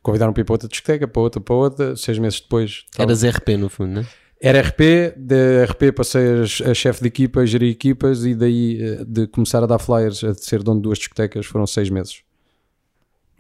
Convidaram 0.02 0.32
para 0.34 0.42
ir 0.42 0.46
para 0.46 0.54
outra 0.54 0.68
discoteca, 0.70 1.08
para 1.08 1.22
outra, 1.22 1.42
para 1.42 1.56
outra, 1.56 1.96
seis 1.96 2.18
meses 2.18 2.40
depois. 2.40 2.86
estava- 2.90 3.10
Eras 3.12 3.24
RP 3.24 3.50
no 3.58 3.70
fundo, 3.70 3.92
não 3.94 4.02
é? 4.02 4.08
Era 4.42 4.62
RP, 4.62 5.14
de 5.18 5.66
RP 5.66 5.92
passei 5.94 6.22
a, 6.66 6.72
a 6.72 6.74
chefe 6.74 7.02
de 7.02 7.08
equipa, 7.08 7.42
a 7.42 7.46
gerir 7.46 7.70
equipas 7.72 8.24
e 8.24 8.34
daí 8.34 8.82
eh, 8.82 9.04
de 9.06 9.28
começar 9.28 9.62
a 9.62 9.66
dar 9.66 9.80
flyers, 9.80 10.24
a 10.24 10.34
ser 10.34 10.64
dono 10.64 10.80
de 10.80 10.84
duas 10.84 10.98
discotecas, 10.98 11.46
foram 11.46 11.68
seis 11.68 11.90
meses. 11.90 12.22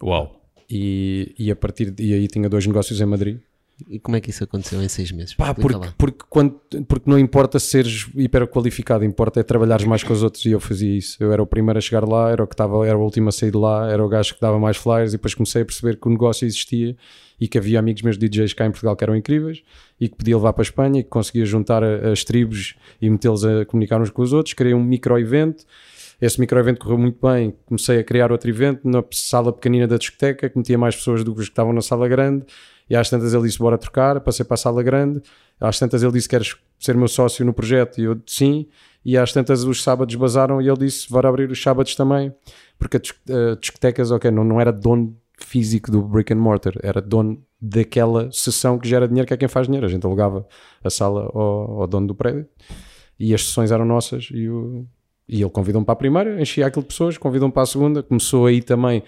Uau. 0.03 0.35
E, 0.69 1.33
e 1.39 1.49
a 1.49 1.55
partir 1.55 1.89
de, 1.91 2.03
e 2.03 2.13
aí 2.13 2.27
tinha 2.27 2.49
dois 2.49 2.65
negócios 2.67 2.99
em 2.99 3.05
Madrid. 3.05 3.39
E 3.87 3.99
como 3.99 4.17
é 4.17 4.21
que 4.21 4.29
isso 4.29 4.43
aconteceu 4.43 4.81
em 4.81 4.87
seis 4.89 5.11
meses? 5.11 5.33
Pá, 5.33 5.53
porque, 5.53 5.77
lá. 5.77 5.93
porque, 5.97 6.19
quando, 6.29 6.59
porque 6.87 7.09
não 7.09 7.17
importa 7.17 7.59
seres 7.59 8.09
hiper 8.15 8.47
qualificado, 8.47 9.05
importa 9.05 9.39
é 9.39 9.43
trabalhares 9.43 9.85
mais 9.85 10.03
com 10.03 10.11
os 10.11 10.23
outros 10.23 10.43
e 10.45 10.51
eu 10.51 10.59
fazia 10.59 10.97
isso. 10.97 11.17
Eu 11.19 11.31
era 11.31 11.41
o 11.41 11.47
primeiro 11.47 11.77
a 11.77 11.81
chegar 11.81 12.07
lá, 12.07 12.29
era 12.29 12.43
o 12.43 12.47
que 12.47 12.53
estava, 12.53 12.85
era 12.85 12.97
o 12.97 13.01
último 13.01 13.29
a 13.29 13.31
sair 13.31 13.51
de 13.51 13.57
lá, 13.57 13.89
era 13.89 14.03
o 14.03 14.09
gajo 14.09 14.35
que 14.35 14.41
dava 14.41 14.59
mais 14.59 14.77
flyers 14.77 15.13
e 15.13 15.17
depois 15.17 15.33
comecei 15.33 15.61
a 15.61 15.65
perceber 15.65 15.97
que 15.97 16.07
o 16.07 16.11
negócio 16.11 16.45
existia 16.45 16.95
e 17.39 17.47
que 17.47 17.57
havia 17.57 17.79
amigos 17.79 18.01
meus 18.01 18.17
DJs 18.17 18.53
cá 18.53 18.65
em 18.65 18.71
Portugal 18.71 18.95
que 18.95 19.03
eram 19.03 19.15
incríveis 19.15 19.63
e 19.99 20.09
que 20.09 20.15
podia 20.15 20.35
levar 20.35 20.53
para 20.53 20.61
a 20.61 20.63
Espanha 20.63 20.99
e 20.99 21.03
que 21.03 21.09
conseguia 21.09 21.45
juntar 21.45 21.83
as 21.83 22.23
tribos 22.23 22.75
e 23.01 23.09
metê-los 23.09 23.45
a 23.45 23.65
comunicar 23.65 24.01
uns 24.01 24.09
com 24.09 24.21
os 24.21 24.33
outros. 24.33 24.53
Criei 24.53 24.73
um 24.73 24.83
micro-evento. 24.83 25.63
Esse 26.21 26.39
micro-evento 26.39 26.79
correu 26.79 26.97
muito 26.97 27.25
bem. 27.25 27.55
Comecei 27.65 27.99
a 27.99 28.03
criar 28.03 28.31
outro 28.31 28.49
evento 28.49 28.81
na 28.83 29.03
sala 29.11 29.53
pequenina 29.53 29.87
da 29.87 29.97
discoteca, 29.97 30.49
que 30.49 30.57
metia 30.57 30.77
mais 30.77 30.95
pessoas 30.97 31.23
do 31.23 31.33
que 31.33 31.39
os 31.39 31.45
que 31.47 31.53
estavam 31.53 31.71
na 31.71 31.81
sala 31.81 32.07
grande. 32.09 32.45
E 32.89 32.95
às 32.95 33.09
tantas 33.09 33.33
ele 33.33 33.43
disse: 33.43 33.59
Bora 33.59 33.77
trocar. 33.77 34.19
Passei 34.21 34.45
para 34.45 34.55
a 34.55 34.57
sala 34.57 34.81
grande. 34.81 35.21
Às 35.59 35.77
tantas 35.77 36.03
ele 36.03 36.13
disse: 36.13 36.27
Queres 36.27 36.55
ser 36.79 36.95
meu 36.95 37.07
sócio 37.07 37.45
no 37.45 37.53
projeto? 37.53 37.99
E 37.99 38.03
eu 38.05 38.19
Sim. 38.25 38.67
E 39.05 39.17
às 39.17 39.31
tantas 39.31 39.63
os 39.63 39.81
sábados 39.81 40.13
basaram 40.15 40.61
e 40.61 40.67
ele 40.67 40.79
disse: 40.79 41.09
Bora 41.09 41.29
abrir 41.29 41.49
os 41.49 41.61
sábados 41.61 41.95
também. 41.95 42.33
Porque 42.77 42.97
a 42.97 42.99
a 43.51 43.55
discotecas, 43.55 44.11
ok, 44.11 44.31
não, 44.31 44.43
não 44.43 44.59
era 44.59 44.71
dono 44.71 45.15
físico 45.37 45.91
do 45.91 46.01
brick 46.01 46.33
and 46.33 46.37
mortar, 46.37 46.73
era 46.83 47.01
dono 47.01 47.41
daquela 47.61 48.29
sessão 48.31 48.77
que 48.77 48.87
gera 48.87 49.07
dinheiro, 49.07 49.27
que 49.27 49.33
é 49.33 49.37
quem 49.37 49.47
faz 49.47 49.67
dinheiro. 49.67 49.85
A 49.85 49.89
gente 49.89 50.05
alugava 50.05 50.47
a 50.83 50.89
sala 50.89 51.29
ao, 51.33 51.81
ao 51.81 51.87
dono 51.87 52.07
do 52.07 52.15
prédio 52.15 52.47
e 53.19 53.33
as 53.33 53.45
sessões 53.45 53.71
eram 53.71 53.85
nossas 53.85 54.29
e, 54.31 54.47
o, 54.47 54.85
e 55.27 55.41
ele 55.41 55.49
convidou-me 55.49 55.85
para 55.85 55.93
a 55.93 55.97
primeira, 55.97 56.41
enchia 56.41 56.65
aquilo 56.65 56.83
de 56.83 56.87
pessoas, 56.87 57.17
convidou-me 57.17 57.53
para 57.53 57.63
a 57.63 57.65
segunda, 57.65 58.01
começou 58.01 58.45
aí 58.45 58.61
também, 58.61 59.03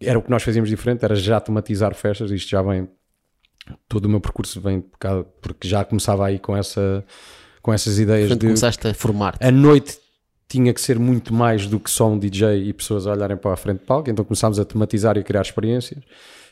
era 0.00 0.18
o 0.18 0.22
que 0.22 0.30
nós 0.30 0.42
fazíamos 0.42 0.68
diferente, 0.68 1.04
era 1.04 1.14
já 1.14 1.36
automatizar 1.36 1.94
festas, 1.94 2.30
isto 2.30 2.50
já 2.50 2.60
vem, 2.60 2.88
todo 3.88 4.06
o 4.06 4.08
meu 4.08 4.20
percurso 4.20 4.60
vem 4.60 4.80
por 4.80 4.98
causa- 4.98 5.24
porque 5.42 5.66
já 5.68 5.84
começava 5.84 6.26
aí 6.26 6.38
com, 6.38 6.56
essa, 6.56 7.04
com 7.62 7.72
essas 7.72 7.98
ideias 7.98 8.28
Portanto, 8.28 8.40
de 8.40 8.46
começaste 8.46 8.88
a 8.88 8.94
formar-te. 8.94 9.44
a 9.44 9.50
noite 9.50 9.98
tinha 10.48 10.72
que 10.72 10.80
ser 10.80 10.98
muito 10.98 11.32
mais 11.34 11.66
do 11.66 11.78
que 11.78 11.90
só 11.90 12.08
um 12.08 12.18
DJ 12.18 12.68
e 12.68 12.72
pessoas 12.72 13.06
a 13.06 13.12
olharem 13.12 13.36
para 13.36 13.52
a 13.52 13.56
frente 13.56 13.80
de 13.80 13.84
palco, 13.84 14.08
então 14.08 14.24
começámos 14.24 14.58
a 14.58 14.64
tematizar 14.64 15.16
e 15.16 15.20
a 15.20 15.22
criar 15.22 15.42
experiências 15.42 16.02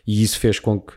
e 0.06 0.22
isso 0.22 0.38
fez 0.38 0.58
com 0.60 0.78
que 0.78 0.92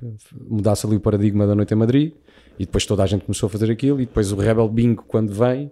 mudasse 0.50 0.86
ali 0.86 0.96
o 0.98 1.00
paradigma 1.00 1.48
da 1.48 1.56
noite 1.56 1.74
em 1.74 1.78
Madrid 1.78 2.14
e 2.60 2.66
depois 2.66 2.86
toda 2.86 3.02
a 3.04 3.06
gente 3.06 3.24
começou 3.26 3.48
a 3.48 3.50
fazer 3.50 3.72
aquilo 3.72 4.02
e 4.02 4.06
depois 4.06 4.32
o 4.32 4.36
Rebel 4.36 4.68
Bingo 4.68 5.04
quando 5.08 5.34
vem 5.34 5.72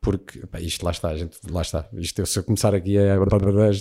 porque 0.00 0.46
pá, 0.46 0.60
isto 0.60 0.84
lá 0.84 0.92
está, 0.92 1.08
a 1.08 1.16
gente, 1.16 1.36
lá 1.50 1.62
está 1.62 1.88
isto 1.94 2.24
se 2.24 2.38
eu 2.38 2.44
começar 2.44 2.74
aqui 2.74 2.96
a 2.96 3.16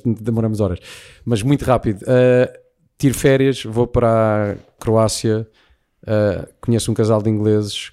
demoramos 0.04 0.60
horas, 0.60 0.80
mas 1.24 1.44
muito 1.44 1.64
rápido 1.64 2.02
uh, 2.02 2.52
tiro 2.98 3.14
férias, 3.14 3.64
vou 3.64 3.86
para 3.86 4.54
a 4.54 4.56
Croácia 4.80 5.48
uh, 6.08 6.48
conheço 6.62 6.92
um 6.92 6.94
casal 6.94 7.22
de 7.22 7.30
ingleses 7.30 7.92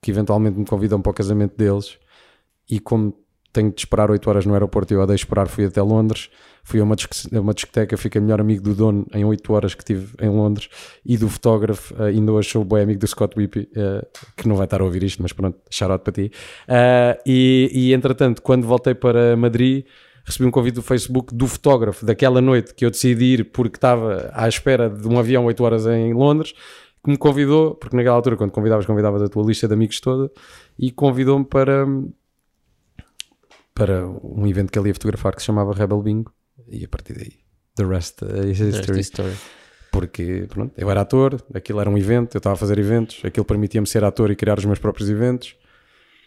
que 0.00 0.10
eventualmente 0.10 0.58
me 0.58 0.66
convidam 0.66 1.00
para 1.00 1.10
o 1.10 1.14
casamento 1.14 1.56
deles 1.56 1.98
e 2.68 2.80
como 2.80 3.16
tenho 3.52 3.70
de 3.70 3.80
esperar 3.80 4.10
8 4.10 4.28
horas 4.28 4.46
no 4.46 4.54
aeroporto 4.54 4.92
e 4.92 4.96
eu 4.96 5.00
odeio 5.00 5.16
esperar, 5.16 5.46
fui 5.46 5.64
até 5.64 5.80
Londres 5.82 6.30
fui 6.64 6.80
a 6.80 6.84
uma, 6.84 6.94
disco- 6.94 7.14
a 7.34 7.40
uma 7.40 7.52
discoteca, 7.52 7.96
fiquei 7.96 8.20
melhor 8.20 8.40
amigo 8.40 8.62
do 8.62 8.74
dono 8.74 9.06
em 9.12 9.24
8 9.24 9.52
horas 9.52 9.74
que 9.74 9.84
tive 9.84 10.14
em 10.20 10.28
Londres 10.28 10.68
e 11.04 11.16
do 11.16 11.28
fotógrafo, 11.28 11.94
eh, 11.98 12.08
ainda 12.08 12.32
hoje 12.32 12.50
sou 12.50 12.66
o 12.68 12.76
amigo 12.76 13.00
do 13.00 13.06
Scott 13.06 13.38
Whippy, 13.38 13.68
eh, 13.74 14.06
que 14.36 14.48
não 14.48 14.56
vai 14.56 14.64
estar 14.64 14.80
a 14.80 14.84
ouvir 14.84 15.02
isto, 15.02 15.20
mas 15.20 15.32
pronto, 15.32 15.58
out 15.82 16.04
para 16.04 16.12
ti. 16.12 16.30
Eh, 16.68 17.20
e, 17.26 17.70
e 17.72 17.92
entretanto, 17.92 18.40
quando 18.42 18.66
voltei 18.66 18.94
para 18.94 19.36
Madrid 19.36 19.84
recebi 20.24 20.46
um 20.46 20.52
convite 20.52 20.74
do 20.74 20.82
Facebook 20.82 21.34
do 21.34 21.48
fotógrafo 21.48 22.06
daquela 22.06 22.40
noite 22.40 22.72
que 22.74 22.84
eu 22.84 22.90
decidi 22.90 23.24
ir 23.34 23.44
porque 23.46 23.76
estava 23.76 24.30
à 24.32 24.46
espera 24.48 24.88
de 24.88 25.08
um 25.08 25.18
avião 25.18 25.44
8 25.46 25.64
horas 25.64 25.86
em 25.86 26.12
Londres 26.12 26.54
que 27.04 27.10
me 27.10 27.16
convidou, 27.16 27.74
porque 27.74 27.96
naquela 27.96 28.16
altura 28.16 28.36
quando 28.36 28.52
convidavas, 28.52 28.86
convidavas 28.86 29.22
a 29.22 29.28
tua 29.28 29.44
lista 29.44 29.66
de 29.66 29.74
amigos 29.74 30.00
toda 30.00 30.30
e 30.78 30.90
convidou-me 30.90 31.44
para 31.44 31.86
para 33.74 34.06
um 34.06 34.46
evento 34.46 34.70
que 34.70 34.78
ele 34.78 34.88
ia 34.88 34.94
fotografar 34.94 35.34
que 35.34 35.40
se 35.40 35.46
chamava 35.46 35.72
Rebel 35.72 36.02
Bingo 36.02 36.32
e 36.68 36.84
a 36.84 36.88
partir 36.88 37.14
daí 37.14 37.32
the 37.76 37.84
rest 37.84 38.22
is 38.22 38.60
Rest 38.60 38.78
history 38.78 39.00
history. 39.00 39.32
porque 39.90 40.46
pronto, 40.48 40.72
eu 40.76 40.90
era 40.90 41.00
ator, 41.00 41.42
aquilo 41.54 41.80
era 41.80 41.90
um 41.90 41.98
evento, 41.98 42.36
eu 42.36 42.38
estava 42.38 42.54
a 42.54 42.58
fazer 42.58 42.78
eventos, 42.78 43.22
aquilo 43.24 43.44
permitia-me 43.44 43.86
ser 43.86 44.04
ator 44.04 44.30
e 44.30 44.36
criar 44.36 44.58
os 44.58 44.64
meus 44.64 44.78
próprios 44.78 45.08
eventos 45.08 45.56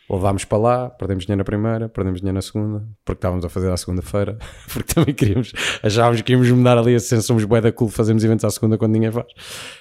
Levámos 0.09 0.45
para 0.45 0.57
lá, 0.59 0.89
perdemos 0.89 1.25
dinheiro 1.25 1.39
na 1.39 1.43
primeira, 1.43 1.89
perdemos 1.89 2.19
dinheiro 2.21 2.35
na 2.35 2.41
segunda, 2.41 2.88
porque 3.03 3.17
estávamos 3.17 3.43
a 3.43 3.50
fazer 3.50 3.71
à 3.71 3.77
segunda-feira, 3.77 4.38
porque 4.71 4.93
também 4.93 5.15
queríamos, 5.15 5.51
achávamos 5.81 6.21
que 6.21 6.31
íamos 6.33 6.50
mudar 6.51 6.77
ali 6.77 6.93
a 6.93 7.00
sensação, 7.00 7.21
somos 7.24 7.43
bué 7.45 7.59
da 7.59 7.71
cool, 7.71 7.89
fazemos 7.89 8.24
eventos 8.24 8.45
à 8.45 8.51
segunda 8.51 8.77
quando 8.77 8.91
ninguém 8.93 9.12
faz. 9.12 9.25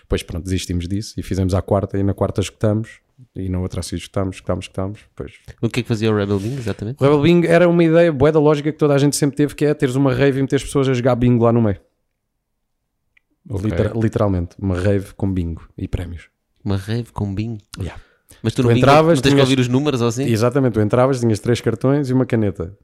Pois 0.09 0.23
pronto, 0.23 0.45
desistimos 0.45 0.89
disso 0.89 1.15
e 1.19 1.23
fizemos 1.23 1.53
à 1.55 1.61
quarta 1.61 1.99
e 1.99 2.03
na 2.03 2.15
quarta 2.15 2.41
escutamos 2.41 3.01
e 3.37 3.49
na 3.51 3.61
outra 3.61 3.81
assim 3.81 3.97
escutamos, 3.97 4.37
escutamos, 4.37 4.65
escutamos, 4.65 5.01
pois 5.15 5.33
O 5.61 5.69
que 5.69 5.81
é 5.81 5.83
que 5.83 5.89
fazia 5.89 6.11
o 6.11 6.17
Rebel 6.17 6.39
Bing, 6.39 6.57
exatamente? 6.57 7.01
o 7.01 7.05
Rebel 7.05 7.21
Bingo 7.21 7.47
era 7.47 7.69
uma 7.69 7.85
ideia 7.85 8.11
boa 8.11 8.33
da 8.33 8.41
lógica 8.41 8.73
que 8.73 8.79
toda 8.79 8.95
a 8.95 8.99
gente 8.99 9.17
sempre 9.17 9.37
teve, 9.37 9.55
que 9.55 9.67
é 9.67 9.75
teres 9.75 9.95
uma 9.95 10.13
rave 10.15 10.39
e 10.39 10.43
meter 10.43 10.57
as 10.57 10.65
pessoas 10.65 10.89
a 10.89 10.95
jogar 10.95 11.15
bingo 11.17 11.45
lá 11.45 11.53
no 11.53 11.61
meio. 11.61 11.79
Ok. 13.49 13.71
Litera- 13.71 13.93
literalmente, 13.95 14.57
uma 14.59 14.75
rave 14.75 15.13
com 15.15 15.31
bingo 15.31 15.69
e 15.77 15.87
prémios. 15.87 16.29
Uma 16.65 16.79
rave 16.79 17.13
com 17.13 17.35
Bing. 17.35 17.59
Yeah. 17.79 18.01
Mas 18.43 18.55
tu, 18.55 18.63
Tu 18.63 18.69
Bing 18.69 18.79
entravas, 18.79 19.19
não 19.19 19.23
tens 19.23 19.33
que 19.33 19.37
tinhas- 19.37 19.49
ouvir 19.51 19.61
os 19.61 19.69
números 19.69 20.01
ou 20.03 20.09
assim? 20.09 20.25
Exatamente, 20.25 20.75
tu 20.75 20.81
entravas, 20.81 21.21
tinhas 21.21 21.39
três 21.41 21.61
cartões 21.61 22.11
e 22.11 22.13
uma 22.13 22.27
caneta. 22.27 22.77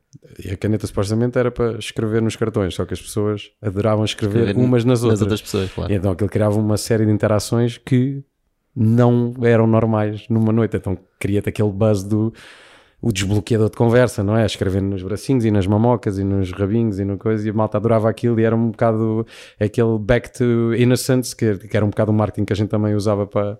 E 0.44 0.50
a 0.50 0.56
caneta 0.56 0.86
supostamente 0.86 1.38
era 1.38 1.50
para 1.50 1.78
escrever 1.78 2.22
nos 2.22 2.36
cartões, 2.36 2.74
só 2.74 2.84
que 2.84 2.94
as 2.94 3.00
pessoas 3.00 3.50
adoravam 3.60 4.04
escrever, 4.04 4.40
Escrever 4.48 4.60
umas 4.64 4.84
nas 4.84 5.02
outras. 5.02 5.20
outras 5.22 5.42
pessoas, 5.42 5.70
claro. 5.72 5.92
E 5.92 5.96
então 5.96 6.12
aquilo 6.12 6.30
criava 6.30 6.58
uma 6.58 6.76
série 6.76 7.04
de 7.04 7.12
interações 7.12 7.76
que 7.78 8.22
não 8.74 9.34
eram 9.42 9.66
normais 9.66 10.24
numa 10.30 10.52
noite. 10.52 10.76
Então 10.76 10.96
cria-te 11.18 11.48
aquele 11.48 11.70
buzz 11.70 12.02
do 12.02 12.32
o 13.02 13.10
desbloqueador 13.12 13.70
de 13.70 13.76
conversa, 13.78 14.22
não 14.22 14.36
é? 14.36 14.44
Escrevendo 14.44 14.88
nos 14.90 15.02
bracinhos 15.02 15.44
e 15.46 15.50
nas 15.50 15.66
mamocas 15.66 16.18
e 16.18 16.24
nos 16.24 16.52
rabinhos 16.52 16.98
e 16.98 17.04
no 17.04 17.16
coisa, 17.16 17.46
e 17.46 17.50
a 17.50 17.52
malta 17.54 17.78
adorava 17.78 18.10
aquilo 18.10 18.38
e 18.38 18.44
era 18.44 18.54
um 18.54 18.70
bocado 18.70 19.26
aquele 19.58 19.98
back 19.98 20.30
to 20.32 20.74
innocence, 20.74 21.34
que, 21.34 21.56
que 21.56 21.74
era 21.74 21.84
um 21.84 21.88
bocado 21.88 22.12
o 22.12 22.14
marketing 22.14 22.44
que 22.44 22.52
a 22.52 22.56
gente 22.56 22.68
também 22.68 22.94
usava 22.94 23.26
para, 23.26 23.58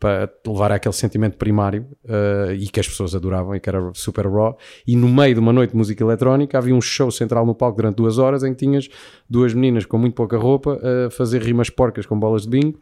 para 0.00 0.32
levar 0.46 0.72
àquele 0.72 0.94
sentimento 0.94 1.36
primário 1.36 1.86
eh, 2.08 2.56
e 2.58 2.68
que 2.68 2.80
as 2.80 2.88
pessoas 2.88 3.14
adoravam 3.14 3.54
e 3.54 3.60
que 3.60 3.68
era 3.68 3.92
super 3.92 4.26
raw. 4.26 4.56
E 4.86 4.96
no 4.96 5.08
meio 5.08 5.34
de 5.34 5.40
uma 5.40 5.52
noite 5.52 5.72
de 5.72 5.76
música 5.76 6.02
eletrónica 6.02 6.56
havia 6.56 6.74
um 6.74 6.80
show 6.80 7.10
central 7.10 7.44
no 7.44 7.54
palco 7.54 7.76
durante 7.76 7.96
duas 7.96 8.16
horas 8.16 8.42
em 8.42 8.54
que 8.54 8.64
tinhas 8.64 8.88
duas 9.28 9.52
meninas 9.52 9.84
com 9.84 9.98
muito 9.98 10.14
pouca 10.14 10.38
roupa 10.38 10.80
a 10.82 11.10
fazer 11.10 11.42
rimas 11.42 11.68
porcas 11.68 12.06
com 12.06 12.18
bolas 12.18 12.42
de 12.42 12.48
bingo 12.48 12.78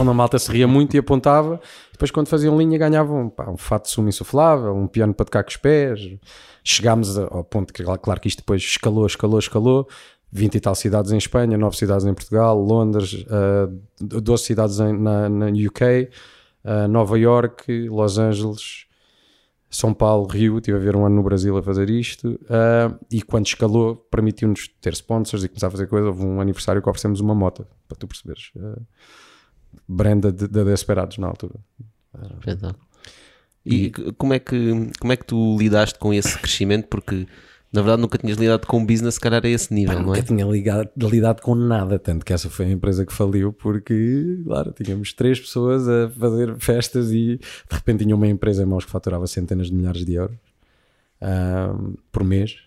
onde 0.00 0.10
a 0.10 0.14
malta 0.14 0.38
se 0.38 0.50
ria 0.50 0.66
muito 0.66 0.94
e 0.94 0.98
apontava. 0.98 1.60
Depois, 1.92 2.10
quando 2.10 2.28
faziam 2.28 2.58
linha, 2.58 2.76
ganhavam 2.78 3.28
pá, 3.28 3.48
um 3.48 3.56
fato 3.56 3.84
de 3.84 3.90
sumo 3.90 4.08
insuflável, 4.08 4.74
um 4.74 4.86
piano 4.86 5.14
para 5.14 5.24
tocar 5.24 5.44
com 5.44 5.50
os 5.50 5.56
pés. 5.56 6.00
Chegámos 6.62 7.16
ao 7.18 7.44
ponto 7.44 7.72
que, 7.72 7.84
claro 7.84 8.20
que 8.20 8.28
isto 8.28 8.38
depois 8.38 8.62
escalou, 8.62 9.06
escalou, 9.06 9.38
escalou. 9.38 9.88
20 10.36 10.56
e 10.56 10.60
tal 10.60 10.74
cidades 10.74 11.12
em 11.12 11.16
Espanha, 11.16 11.56
9 11.56 11.76
cidades 11.76 12.04
em 12.04 12.12
Portugal, 12.12 12.58
Londres, 12.60 13.24
ah, 13.30 13.70
12 14.00 14.42
cidades 14.44 14.80
em- 14.80 14.92
na, 14.98 15.28
na 15.28 15.46
UK, 15.46 16.10
ah, 16.64 16.88
Nova 16.88 17.16
York, 17.18 17.88
Los 17.88 18.18
Angeles, 18.18 18.86
São 19.70 19.94
Paulo, 19.94 20.26
Rio. 20.26 20.58
Estive 20.58 20.76
a 20.76 20.80
ver 20.80 20.96
um 20.96 21.06
ano 21.06 21.14
no 21.16 21.22
Brasil 21.22 21.56
a 21.56 21.62
fazer 21.62 21.88
isto. 21.88 22.38
ah, 22.50 22.92
e 23.12 23.22
quando 23.22 23.46
escalou, 23.46 23.94
permitiu-nos 24.10 24.66
ter 24.80 24.92
sponsors 24.94 25.44
e 25.44 25.48
começar 25.48 25.68
a 25.68 25.70
fazer 25.70 25.86
coisa. 25.86 26.08
Houve 26.08 26.24
um 26.24 26.40
aniversário 26.40 26.82
que 26.82 26.88
oferecemos 26.88 27.20
uma 27.20 27.34
moto, 27.34 27.64
para 27.86 27.96
tu 27.96 28.06
perceberes. 28.08 28.50
Ah, 28.58 28.80
Brenda 29.88 30.32
de, 30.32 30.48
de 30.48 30.64
Desperados 30.64 31.16
na 31.18 31.26
altura. 31.28 31.54
Espetáculo. 32.38 32.84
E 33.66 33.92
c- 33.96 34.12
como 34.18 34.32
é, 34.34 34.38
que, 34.38 34.90
como 35.00 35.12
é 35.12 35.16
que 35.16 35.24
tu 35.24 35.56
lidaste 35.58 35.98
com 35.98 36.12
esse 36.12 36.38
crescimento? 36.38 36.86
Porque 36.88 37.26
na 37.74 37.82
verdade 37.82 38.02
nunca 38.02 38.16
tinhas 38.16 38.38
lidado 38.38 38.68
com 38.68 38.78
um 38.78 38.86
business, 38.86 39.14
se 39.14 39.20
calhar 39.20 39.44
a 39.44 39.48
esse 39.48 39.74
nível, 39.74 39.94
Pá, 39.94 40.00
não 40.00 40.06
nunca 40.06 40.20
é? 40.20 40.22
tinha 40.22 40.44
ligado, 40.44 40.90
lidado 40.96 41.42
com 41.42 41.56
nada, 41.56 41.98
tanto 41.98 42.24
que 42.24 42.32
essa 42.32 42.48
foi 42.48 42.66
a 42.66 42.70
empresa 42.70 43.04
que 43.04 43.12
faliu, 43.12 43.52
porque, 43.52 44.40
claro, 44.44 44.72
tínhamos 44.72 45.12
três 45.12 45.40
pessoas 45.40 45.88
a 45.88 46.08
fazer 46.08 46.54
festas 46.60 47.10
e 47.10 47.36
de 47.36 47.40
repente 47.68 48.04
tinha 48.04 48.14
uma 48.14 48.28
empresa 48.28 48.62
em 48.62 48.66
mãos 48.66 48.84
que 48.84 48.92
faturava 48.92 49.26
centenas 49.26 49.66
de 49.66 49.74
milhares 49.74 50.04
de 50.04 50.14
euros 50.14 50.36
por 52.12 52.22
mês 52.22 52.58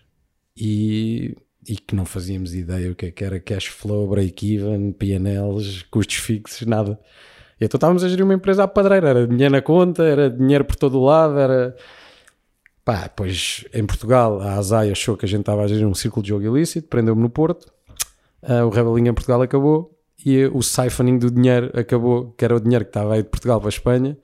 e, 0.54 1.34
e 1.66 1.76
que 1.76 1.94
não 1.94 2.04
fazíamos 2.04 2.54
ideia 2.54 2.90
o 2.90 2.94
que 2.94 3.06
é 3.06 3.10
que 3.10 3.24
era 3.24 3.40
cash 3.40 3.66
flow, 3.66 4.08
break-even, 4.08 4.92
PNLs, 4.92 5.84
custos 5.90 6.16
fixos, 6.16 6.66
nada. 6.66 6.98
E 7.58 7.64
então 7.64 7.78
estávamos 7.78 8.04
a 8.04 8.08
gerir 8.08 8.24
uma 8.24 8.34
empresa 8.34 8.64
à 8.64 8.68
padreira, 8.68 9.08
era 9.08 9.26
dinheiro 9.26 9.52
na 9.52 9.62
conta, 9.62 10.02
era 10.02 10.28
dinheiro 10.28 10.66
por 10.66 10.76
todo 10.76 10.98
o 10.98 11.04
lado, 11.04 11.38
era 11.38 11.74
Pá, 12.88 13.06
pois 13.14 13.66
em 13.74 13.84
Portugal 13.84 14.40
a 14.40 14.54
ASAI 14.54 14.90
achou 14.90 15.14
que 15.14 15.26
a 15.26 15.28
gente 15.28 15.40
estava 15.40 15.62
a 15.62 15.66
gerir 15.66 15.86
um 15.86 15.92
círculo 15.94 16.22
de 16.22 16.30
jogo 16.30 16.46
ilícito, 16.56 16.88
prendeu-me 16.88 17.20
no 17.20 17.28
Porto, 17.28 17.70
Ah, 18.42 18.64
o 18.64 18.70
Rebelinho 18.70 19.10
em 19.10 19.12
Portugal 19.12 19.42
acabou 19.42 19.94
e 20.24 20.46
o 20.46 20.62
siphoning 20.62 21.18
do 21.18 21.30
dinheiro 21.30 21.70
acabou, 21.78 22.32
que 22.32 22.42
era 22.46 22.56
o 22.56 22.60
dinheiro 22.60 22.86
que 22.86 22.88
estava 22.90 23.12
aí 23.14 23.22
de 23.22 23.28
Portugal 23.28 23.60
para 23.60 23.68
a 23.68 23.76
Espanha, 23.76 24.16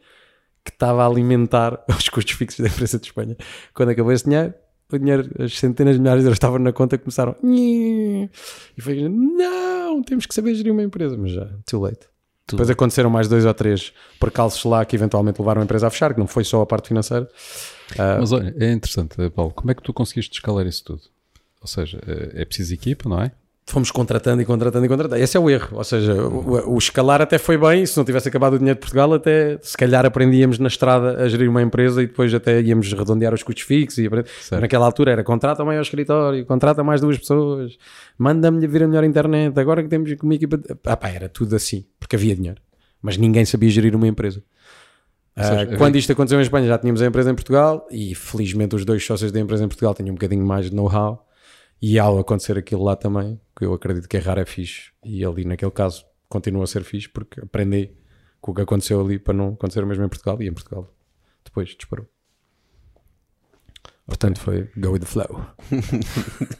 que 0.65 0.71
estava 0.71 1.03
a 1.03 1.07
alimentar 1.07 1.85
os 1.95 2.09
custos 2.09 2.33
fixos 2.37 2.61
da 2.61 2.69
empresa 2.69 2.99
de 2.99 3.05
Espanha. 3.07 3.37
Quando 3.75 3.91
acabou 3.91 4.11
esse 4.13 4.25
dinheiro, 4.25 4.55
o 4.91 4.99
dinheiro, 4.99 5.29
as 5.43 5.59
centenas 5.59 5.97
de 5.97 6.01
milhares 6.01 6.23
de 6.23 6.29
euros 6.29 6.37
estavam 6.37 6.59
na 6.59 6.73
conta 6.73 6.97
começaram 6.97 7.37
e 7.43 8.81
foi 8.81 9.07
não, 9.11 10.03
temos 10.03 10.25
que 10.25 10.35
saber 10.35 10.55
gerir 10.55 10.73
uma 10.73 10.83
empresa, 10.83 11.19
mas 11.19 11.33
já, 11.33 11.47
too 11.67 11.83
late. 11.83 11.99
Tu- 12.47 12.57
Depois 12.57 12.71
aconteceram 12.71 13.11
mais 13.11 13.29
dois 13.29 13.45
ou 13.45 13.53
três 13.55 13.93
percalços 14.21 14.65
lá 14.65 14.85
que 14.87 14.97
eventualmente 14.97 15.39
levaram 15.41 15.61
a 15.61 15.65
empresa 15.65 15.87
a 15.87 15.91
fechar, 15.91 16.15
que 16.15 16.21
não 16.21 16.27
foi 16.27 16.45
só 16.45 16.61
a 16.63 16.67
parte 16.67 16.89
financeira. 16.89 17.29
Ah, 17.99 18.17
Mas 18.21 18.33
olha, 18.33 18.55
é 18.59 18.73
interessante, 18.73 19.17
Paulo, 19.31 19.53
como 19.53 19.71
é 19.71 19.75
que 19.75 19.83
tu 19.83 19.93
conseguiste 19.93 20.35
escalar 20.35 20.67
isso 20.67 20.85
tudo? 20.85 21.03
Ou 21.61 21.67
seja, 21.69 21.99
é 22.07 22.43
é 22.43 22.45
preciso 22.45 22.75
equipa, 22.75 23.09
não 23.09 23.21
é? 23.23 23.31
fomos 23.67 23.91
contratando 23.91 24.43
e 24.43 24.45
contratando 24.45 24.85
e 24.85 24.89
contratando. 24.91 25.23
Esse 25.23 25.39
é 25.39 25.41
o 25.41 25.49
erro. 25.49 25.79
Ou 25.79 25.85
seja, 25.85 26.13
o, 26.13 26.75
o 26.75 26.77
escalar 26.77 27.23
até 27.23 27.39
foi 27.39 27.57
bem. 27.57 27.87
Se 27.87 27.97
não 27.97 28.05
tivesse 28.05 28.29
acabado 28.29 28.53
o 28.53 28.59
dinheiro 28.59 28.77
de 28.77 28.81
Portugal, 28.83 29.11
até 29.15 29.59
se 29.63 29.75
calhar 29.75 30.05
aprendíamos 30.05 30.59
na 30.59 30.69
estrada 30.69 31.23
a 31.23 31.27
gerir 31.31 31.49
uma 31.49 31.63
empresa 31.63 32.03
e 32.03 32.07
depois 32.07 32.33
até 32.35 32.61
íamos 32.61 32.93
redondear 32.93 33.33
os 33.33 33.43
custos 33.43 33.65
fixos. 33.65 33.97
E 34.01 34.07
aprend- 34.07 34.27
naquela 34.61 34.85
altura 34.85 35.13
era 35.13 35.25
contrata 35.25 35.65
maior 35.65 35.81
escritório, 35.81 36.45
contrata 36.45 36.85
mais 36.85 37.01
duas 37.01 37.17
pessoas, 37.17 37.79
manda-me 38.19 38.67
vir 38.67 38.83
a 38.83 38.87
melhor 38.87 39.03
internet. 39.03 39.59
Agora 39.59 39.83
que 39.83 39.89
temos 39.89 40.13
uma 40.23 40.35
equipa. 40.35 40.61
Ah, 40.85 40.95
pá, 40.99 41.09
era 41.09 41.31
tudo 41.31 41.57
assim, 41.57 41.87
porque 41.99 42.17
havia 42.17 42.37
dinheiro. 42.37 42.61
Mas 43.01 43.17
ninguém 43.17 43.47
sabia 43.47 43.71
gerir 43.71 43.97
uma 43.97 44.07
empresa. 44.07 44.43
Seja, 45.37 45.61
havia- 45.63 45.77
quando 45.79 45.97
isto 45.97 46.13
aconteceu 46.13 46.39
em 46.39 46.43
Espanha, 46.43 46.67
já 46.69 46.79
tínhamos 46.79 47.03
a 47.03 47.07
empresa 47.07 47.31
em 47.31 47.35
Portugal 47.35 47.87
e 47.91 48.15
felizmente 48.15 48.77
os 48.77 48.85
dois 48.85 49.05
sócios 49.05 49.33
da 49.33 49.41
empresa 49.41 49.65
em 49.65 49.69
Portugal 49.69 49.95
tinham 49.95 50.11
um 50.11 50.15
bocadinho 50.15 50.47
mais 50.47 50.71
de 50.71 50.77
know-how. 50.77 51.27
E 51.83 51.99
ao 51.99 52.19
acontecer 52.19 52.57
aquilo 52.57 52.85
lá 52.85 52.95
também, 52.97 53.39
que 53.59 53.65
eu 53.65 53.75
acredito 53.75 54.09
que 54.09 54.17
errar 54.17 54.39
é 54.39 54.47
fixe, 54.47 54.91
e 55.05 55.25
ali 55.25 55.45
naquele 55.45 55.73
caso 55.73 56.05
continua 56.29 56.65
a 56.65 56.67
ser 56.67 56.83
fixe 56.85 57.09
porque 57.09 57.41
aprendi 57.41 57.91
com 58.41 58.53
o 58.53 58.55
que 58.55 58.63
aconteceu 58.63 59.01
ali 59.01 59.19
para 59.19 59.35
não 59.35 59.49
acontecer 59.55 59.83
o 59.83 59.87
mesmo 59.87 60.05
em 60.05 60.09
Portugal 60.09 60.41
e 60.41 60.47
em 60.49 60.53
Portugal 60.53 60.89
depois 61.45 61.69
disparou. 61.71 62.07
Portanto, 64.07 64.39
foi 64.39 64.71
go 64.77 64.91
with 64.93 65.01
the 65.01 65.07
flow. 65.07 65.45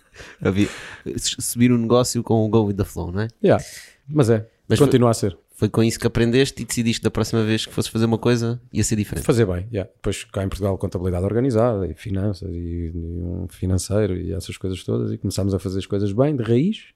Subir 1.19 1.73
o 1.73 1.79
negócio 1.79 2.23
com 2.23 2.45
o 2.45 2.49
Go 2.49 2.65
with 2.67 2.75
the 2.77 2.85
Flow, 2.85 3.11
não 3.13 3.21
é? 3.23 3.29
Yeah. 3.43 3.63
Mas 4.09 4.31
é, 4.31 4.49
Mas 4.69 4.79
continua 4.79 5.11
a 5.11 5.15
ser. 5.15 5.37
Foi 5.57 5.69
com 5.69 5.85
isso 5.85 6.01
que 6.01 6.07
aprendeste 6.07 6.63
e 6.63 6.67
decidiste 6.67 7.01
da 7.01 7.13
próxima 7.13 7.45
vez 7.45 7.65
que 7.65 7.73
fosses 7.73 7.89
fazer 7.89 8.07
uma 8.07 8.19
coisa 8.19 8.61
ia 8.73 8.83
ser 8.83 8.97
diferente. 8.97 9.25
Fazer 9.25 9.47
bem, 9.47 9.69
yeah. 9.73 9.89
depois 9.95 10.25
cá 10.25 10.43
em 10.43 10.49
Portugal 10.49 10.77
contabilidade 10.77 11.25
organizada 11.25 11.87
e 11.87 11.95
finanças 11.95 12.51
e, 12.51 12.91
e 12.93 13.23
um 13.23 13.47
financeiro 13.49 14.17
e 14.17 14.33
essas 14.33 14.57
coisas 14.57 14.83
todas 14.83 15.13
e 15.13 15.19
começámos 15.19 15.55
a 15.55 15.61
fazer 15.61 15.79
as 15.79 15.87
coisas 15.87 16.13
bem, 16.13 16.35
de 16.35 16.43
raiz. 16.43 16.87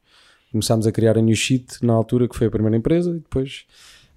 Começámos 0.50 0.88
a 0.88 0.92
criar 0.92 1.16
a 1.16 1.20
New 1.20 1.36
Sheet 1.36 1.84
na 1.84 1.92
altura 1.92 2.26
que 2.26 2.36
foi 2.36 2.48
a 2.48 2.50
primeira 2.50 2.76
empresa 2.76 3.10
e 3.10 3.20
depois 3.20 3.64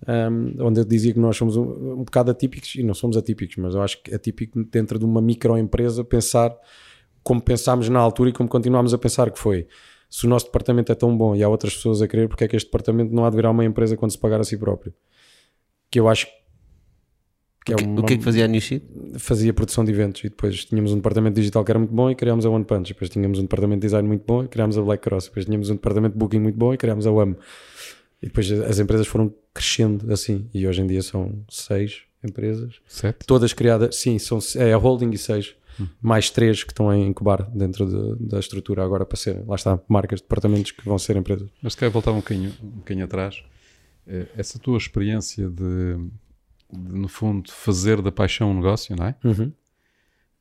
um, 0.07 0.65
onde 0.65 0.79
eu 0.79 0.85
dizia 0.85 1.13
que 1.13 1.19
nós 1.19 1.37
somos 1.37 1.55
um, 1.55 1.99
um 1.99 2.03
bocado 2.03 2.31
atípicos 2.31 2.73
e 2.73 2.81
não 2.81 2.95
somos 2.95 3.17
atípicos, 3.17 3.57
mas 3.57 3.75
eu 3.75 3.81
acho 3.83 4.01
que 4.01 4.13
atípico 4.13 4.63
dentro 4.63 4.97
de 4.97 5.05
uma 5.05 5.21
microempresa 5.21 6.03
pensar 6.03 6.51
como 7.23 7.39
pensámos 7.39 7.87
na 7.89 7.99
altura 7.99 8.31
e 8.31 8.33
como 8.33 8.49
continuámos 8.49 8.91
a 8.91 8.97
pensar 8.97 9.29
que 9.29 9.37
foi 9.37 9.67
se 10.11 10.25
o 10.25 10.29
nosso 10.29 10.47
departamento 10.47 10.91
é 10.91 10.95
tão 10.95 11.17
bom 11.17 11.33
e 11.33 11.41
há 11.41 11.47
outras 11.47 11.73
pessoas 11.73 12.01
a 12.01 12.07
querer, 12.07 12.27
porque 12.27 12.43
é 12.43 12.47
que 12.47 12.55
este 12.57 12.67
departamento 12.67 13.15
não 13.15 13.23
há 13.23 13.29
de 13.29 13.37
virar 13.37 13.49
uma 13.49 13.63
empresa 13.63 13.95
quando 13.95 14.11
se 14.11 14.17
pagar 14.17 14.41
a 14.41 14.43
si 14.43 14.57
próprio? 14.57 14.93
Que 15.89 16.01
eu 16.01 16.09
acho 16.09 16.27
que 17.65 17.71
é 17.71 17.75
o, 17.75 17.77
que, 17.77 17.85
uma, 17.85 18.01
o 18.01 18.03
que 18.03 18.15
é 18.15 18.17
que 18.17 18.23
fazia 18.23 18.43
a 18.43 18.47
New 18.47 18.59
Sheet? 18.59 18.85
fazia 19.17 19.53
produção 19.53 19.85
de 19.85 19.91
eventos 19.91 20.21
e 20.23 20.29
depois 20.29 20.65
tínhamos 20.65 20.91
um 20.91 20.97
departamento 20.97 21.35
digital 21.35 21.63
que 21.63 21.71
era 21.71 21.79
muito 21.79 21.93
bom 21.93 22.11
e 22.11 22.15
criámos 22.15 22.45
a 22.45 22.49
One 22.49 22.65
Punch. 22.65 22.91
Depois 22.93 23.09
tínhamos 23.09 23.39
um 23.39 23.43
departamento 23.43 23.79
de 23.79 23.87
design 23.87 24.05
muito 24.05 24.25
bom 24.25 24.43
e 24.43 24.49
criámos 24.49 24.77
a 24.77 24.81
Black 24.81 25.01
Cross. 25.01 25.25
Depois 25.25 25.45
tínhamos 25.45 25.69
um 25.69 25.75
departamento 25.75 26.13
de 26.13 26.19
booking 26.19 26.39
muito 26.39 26.57
bom 26.57 26.73
e 26.73 26.77
criámos 26.77 27.07
a 27.07 27.11
WAM. 27.11 27.37
E 28.21 28.25
depois 28.27 28.51
as 28.51 28.79
empresas 28.79 29.07
foram 29.07 29.33
crescendo 29.53 30.11
assim 30.11 30.49
e 30.53 30.67
hoje 30.67 30.81
em 30.81 30.87
dia 30.87 31.01
são 31.01 31.43
seis 31.49 32.01
empresas, 32.23 32.75
Sete? 32.85 33.25
todas 33.25 33.51
criadas, 33.53 33.95
sim, 33.95 34.19
são, 34.19 34.39
é 34.55 34.73
a 34.73 34.77
holding 34.77 35.09
e 35.11 35.17
seis, 35.17 35.55
mais 36.01 36.29
três 36.29 36.63
que 36.63 36.71
estão 36.71 36.89
a 36.89 36.97
incubar 36.97 37.43
dentro 37.51 37.85
de- 37.85 38.25
da 38.29 38.39
estrutura 38.39 38.83
agora 38.83 39.05
para 39.05 39.17
serem, 39.17 39.43
lá 39.45 39.55
está, 39.55 39.79
marcas, 39.87 40.21
departamentos 40.21 40.71
que 40.71 40.83
vão 40.85 40.97
ser 40.99 41.15
empresas. 41.15 41.49
Mas 41.61 41.73
se 41.73 41.79
calhar 41.79 41.91
voltar 41.91 42.11
um 42.11 42.17
bocadinho, 42.17 42.53
um 42.61 42.69
bocadinho 42.69 43.05
atrás, 43.05 43.43
eh, 44.07 44.27
essa 44.35 44.59
tua 44.59 44.77
experiência 44.77 45.49
de, 45.49 45.95
de, 46.71 46.93
no 46.93 47.07
fundo, 47.07 47.51
fazer 47.51 48.01
da 48.01 48.11
paixão 48.11 48.51
um 48.51 48.55
negócio, 48.55 48.95
não 48.95 49.05
é? 49.07 49.15
Uhum. 49.23 49.51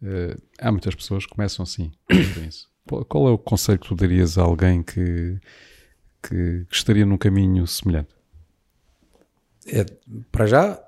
Eh, 0.03 0.37
há 0.59 0.71
muitas 0.73 0.95
pessoas 0.95 1.25
que 1.27 1.35
começam 1.35 1.63
assim. 1.63 1.91
isso. 2.49 2.69
Qual 2.89 3.05
qual 3.05 3.29
é 3.29 3.31
o 3.31 3.39
conselho 3.39 3.79
que 3.79 3.87
tu 3.89 3.95
darias 3.95 4.37
a 4.39 4.43
alguém 4.43 4.83
que, 4.83 5.39
que, 6.23 6.65
que 6.69 6.75
estaria 6.75 7.05
num 7.07 7.19
caminho 7.19 7.67
semelhante? 7.67 8.09
É, 9.67 9.85
para 10.33 10.47
já, 10.47 10.83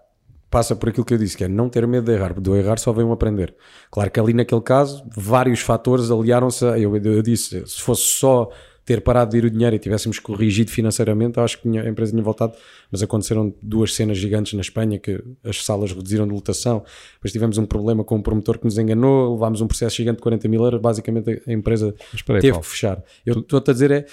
passa 0.53 0.77
por 0.77 0.91
aquilo 0.91 1.05
que 1.05 1.15
eu 1.15 1.19
disse, 1.19 1.37
que 1.37 1.45
é 1.45 1.49
não 1.49 1.69
ter 1.69 1.85
medo 1.87 2.05
de 2.05 2.13
errar, 2.13 2.39
do 2.39 2.55
errar 2.55 2.79
só 2.79 2.93
vem 2.93 3.05
um 3.05 3.11
aprender. 3.13 3.55
Claro 3.91 4.11
que 4.11 4.21
ali 4.21 4.35
naquele 4.35 4.61
caso, 4.61 5.03
vários 5.17 5.61
fatores 5.61 6.11
aliaram-se, 6.11 6.65
eu, 6.65 6.95
eu 6.97 7.23
disse, 7.23 7.67
se 7.67 7.81
fosse 7.81 8.03
só 8.03 8.49
ter 8.85 9.01
parado 9.01 9.31
de 9.31 9.39
ir 9.39 9.45
o 9.45 9.51
dinheiro 9.51 9.77
e 9.77 9.79
tivéssemos 9.79 10.19
corrigido 10.19 10.69
financeiramente, 10.71 11.39
acho 11.39 11.61
que 11.63 11.69
a 11.79 11.89
empresa 11.89 12.11
tinha 12.11 12.23
voltado, 12.23 12.53
mas 12.91 13.01
aconteceram 13.01 13.55
duas 13.63 13.95
cenas 13.95 14.19
gigantes 14.19 14.55
na 14.55 14.61
Espanha, 14.61 14.99
que 14.99 15.23
as 15.45 15.65
salas 15.65 15.93
reduziram 15.93 16.27
de 16.27 16.35
lotação, 16.35 16.83
depois 17.15 17.33
tivemos 17.33 17.59
um 17.59 17.65
problema 17.65 18.03
com 18.05 18.17
um 18.17 18.23
promotor 18.23 18.59
que 18.59 18.65
nos 18.65 18.77
enganou, 18.79 19.35
levámos 19.35 19.61
um 19.61 19.69
processo 19.69 19.97
gigante 19.97 20.17
de 20.17 20.23
40 20.23 20.49
mil 20.49 20.63
euros, 20.65 20.81
basicamente 20.81 21.43
a- 21.47 21.53
empresa 21.53 21.95
aí, 22.13 22.41
teve 22.41 22.51
Paulo. 22.51 22.65
que 22.65 22.71
fechar. 22.71 23.03
Eu 23.25 23.39
estou-te 23.39 23.71
a 23.71 23.73
dizer 23.73 23.91
é, 23.93 24.05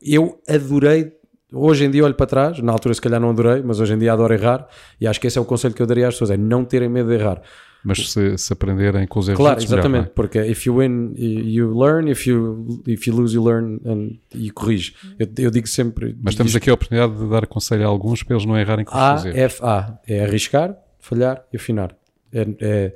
eu 0.00 0.40
adorei, 0.48 1.12
hoje 1.54 1.84
em 1.84 1.90
dia 1.90 2.04
olho 2.04 2.14
para 2.14 2.26
trás, 2.26 2.58
na 2.60 2.72
altura 2.72 2.94
se 2.94 3.00
calhar 3.00 3.20
não 3.20 3.30
adorei, 3.30 3.62
mas 3.62 3.80
hoje 3.80 3.94
em 3.94 3.98
dia 3.98 4.12
adoro 4.12 4.34
errar, 4.34 4.66
e 5.00 5.06
acho 5.06 5.20
que 5.20 5.26
esse 5.26 5.38
é 5.38 5.40
o 5.40 5.44
conselho 5.44 5.74
que 5.74 5.80
eu 5.82 5.86
daria 5.86 6.08
às 6.08 6.14
pessoas, 6.14 6.30
é 6.30 6.36
não 6.36 6.64
terem 6.64 6.88
medo 6.88 7.08
de 7.08 7.14
errar. 7.16 7.40
Mas 7.86 8.12
se, 8.12 8.38
se 8.38 8.50
aprenderem 8.50 9.06
com 9.06 9.18
os 9.20 9.28
erros 9.28 9.36
Claro, 9.36 9.56
melhor, 9.60 9.74
exatamente, 9.74 10.04
não 10.04 10.06
é? 10.10 10.12
porque 10.14 10.40
if 10.42 10.64
you 10.64 10.78
win, 10.78 11.12
you 11.18 11.78
learn, 11.78 12.10
if 12.10 12.26
you, 12.26 12.82
if 12.86 13.06
you 13.06 13.14
lose, 13.14 13.36
you 13.36 13.44
learn, 13.44 13.78
and, 13.84 14.12
e 14.34 14.50
corrige. 14.50 14.94
Eu, 15.18 15.28
eu 15.36 15.50
digo 15.50 15.66
sempre... 15.68 16.16
Mas 16.22 16.34
temos 16.34 16.52
diz- 16.52 16.56
aqui 16.56 16.70
a 16.70 16.74
oportunidade 16.74 17.14
de 17.14 17.28
dar 17.28 17.46
conselho 17.46 17.84
a 17.84 17.86
alguns 17.86 18.22
para 18.22 18.36
eles 18.36 18.46
não 18.46 18.58
errarem 18.58 18.86
com 18.86 18.96
os 18.96 19.24
erros. 19.26 19.36
F, 19.38 19.60
A. 19.62 19.98
É 20.06 20.24
arriscar, 20.24 20.74
falhar 20.98 21.44
e 21.52 21.56
afinar. 21.58 21.94
É, 22.32 22.46
é- 22.58 22.94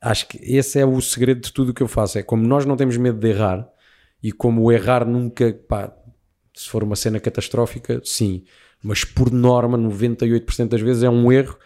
acho 0.00 0.28
que 0.28 0.38
esse 0.42 0.78
é 0.78 0.86
o 0.86 1.00
segredo 1.00 1.40
de 1.40 1.52
tudo 1.52 1.70
o 1.70 1.74
que 1.74 1.82
eu 1.82 1.88
faço. 1.88 2.16
É 2.16 2.22
como 2.22 2.46
nós 2.46 2.64
não 2.64 2.76
temos 2.76 2.96
medo 2.96 3.18
de 3.18 3.28
errar 3.30 3.68
e 4.22 4.30
como 4.30 4.70
errar 4.70 5.04
nunca, 5.04 5.58
pá, 5.68 5.92
se 6.60 6.68
for 6.68 6.82
uma 6.82 6.94
cena 6.94 7.18
catastrófica, 7.18 8.00
sim. 8.04 8.44
Mas 8.82 9.02
por 9.04 9.30
norma, 9.30 9.78
98% 9.78 10.68
das 10.68 10.80
vezes 10.80 11.02
é 11.02 11.08
um 11.08 11.32
erro 11.32 11.56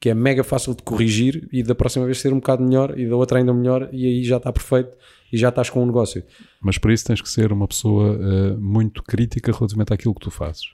que 0.00 0.08
é 0.08 0.14
mega 0.14 0.42
fácil 0.42 0.74
de 0.74 0.82
corrigir 0.82 1.48
e 1.52 1.62
da 1.62 1.74
próxima 1.74 2.06
vez 2.06 2.18
ser 2.18 2.32
um 2.32 2.36
bocado 2.36 2.62
melhor 2.64 2.98
e 2.98 3.06
da 3.06 3.16
outra 3.16 3.38
ainda 3.38 3.52
melhor 3.52 3.88
e 3.92 4.06
aí 4.06 4.24
já 4.24 4.38
está 4.38 4.52
perfeito 4.52 4.96
e 5.30 5.36
já 5.36 5.50
estás 5.50 5.68
com 5.68 5.82
um 5.82 5.86
negócio. 5.86 6.22
Mas 6.62 6.78
para 6.78 6.94
isso 6.94 7.04
tens 7.04 7.20
que 7.20 7.28
ser 7.28 7.52
uma 7.52 7.68
pessoa 7.68 8.18
eh, 8.18 8.56
muito 8.56 9.02
crítica 9.02 9.52
relativamente 9.52 9.92
àquilo 9.92 10.14
que 10.14 10.20
tu 10.20 10.30
fazes. 10.30 10.72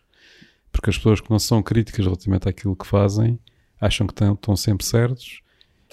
Porque 0.71 0.91
as 0.91 0.97
pessoas 0.97 1.21
que 1.21 1.31
não 1.31 1.39
são 1.39 1.63
críticas 1.63 2.05
relativamente 2.05 2.49
àquilo 2.49 2.77
que 2.77 2.87
fazem 2.87 3.39
acham 3.81 4.07
que 4.07 4.13
estão 4.13 4.57
sempre 4.57 4.85
certos 4.87 5.41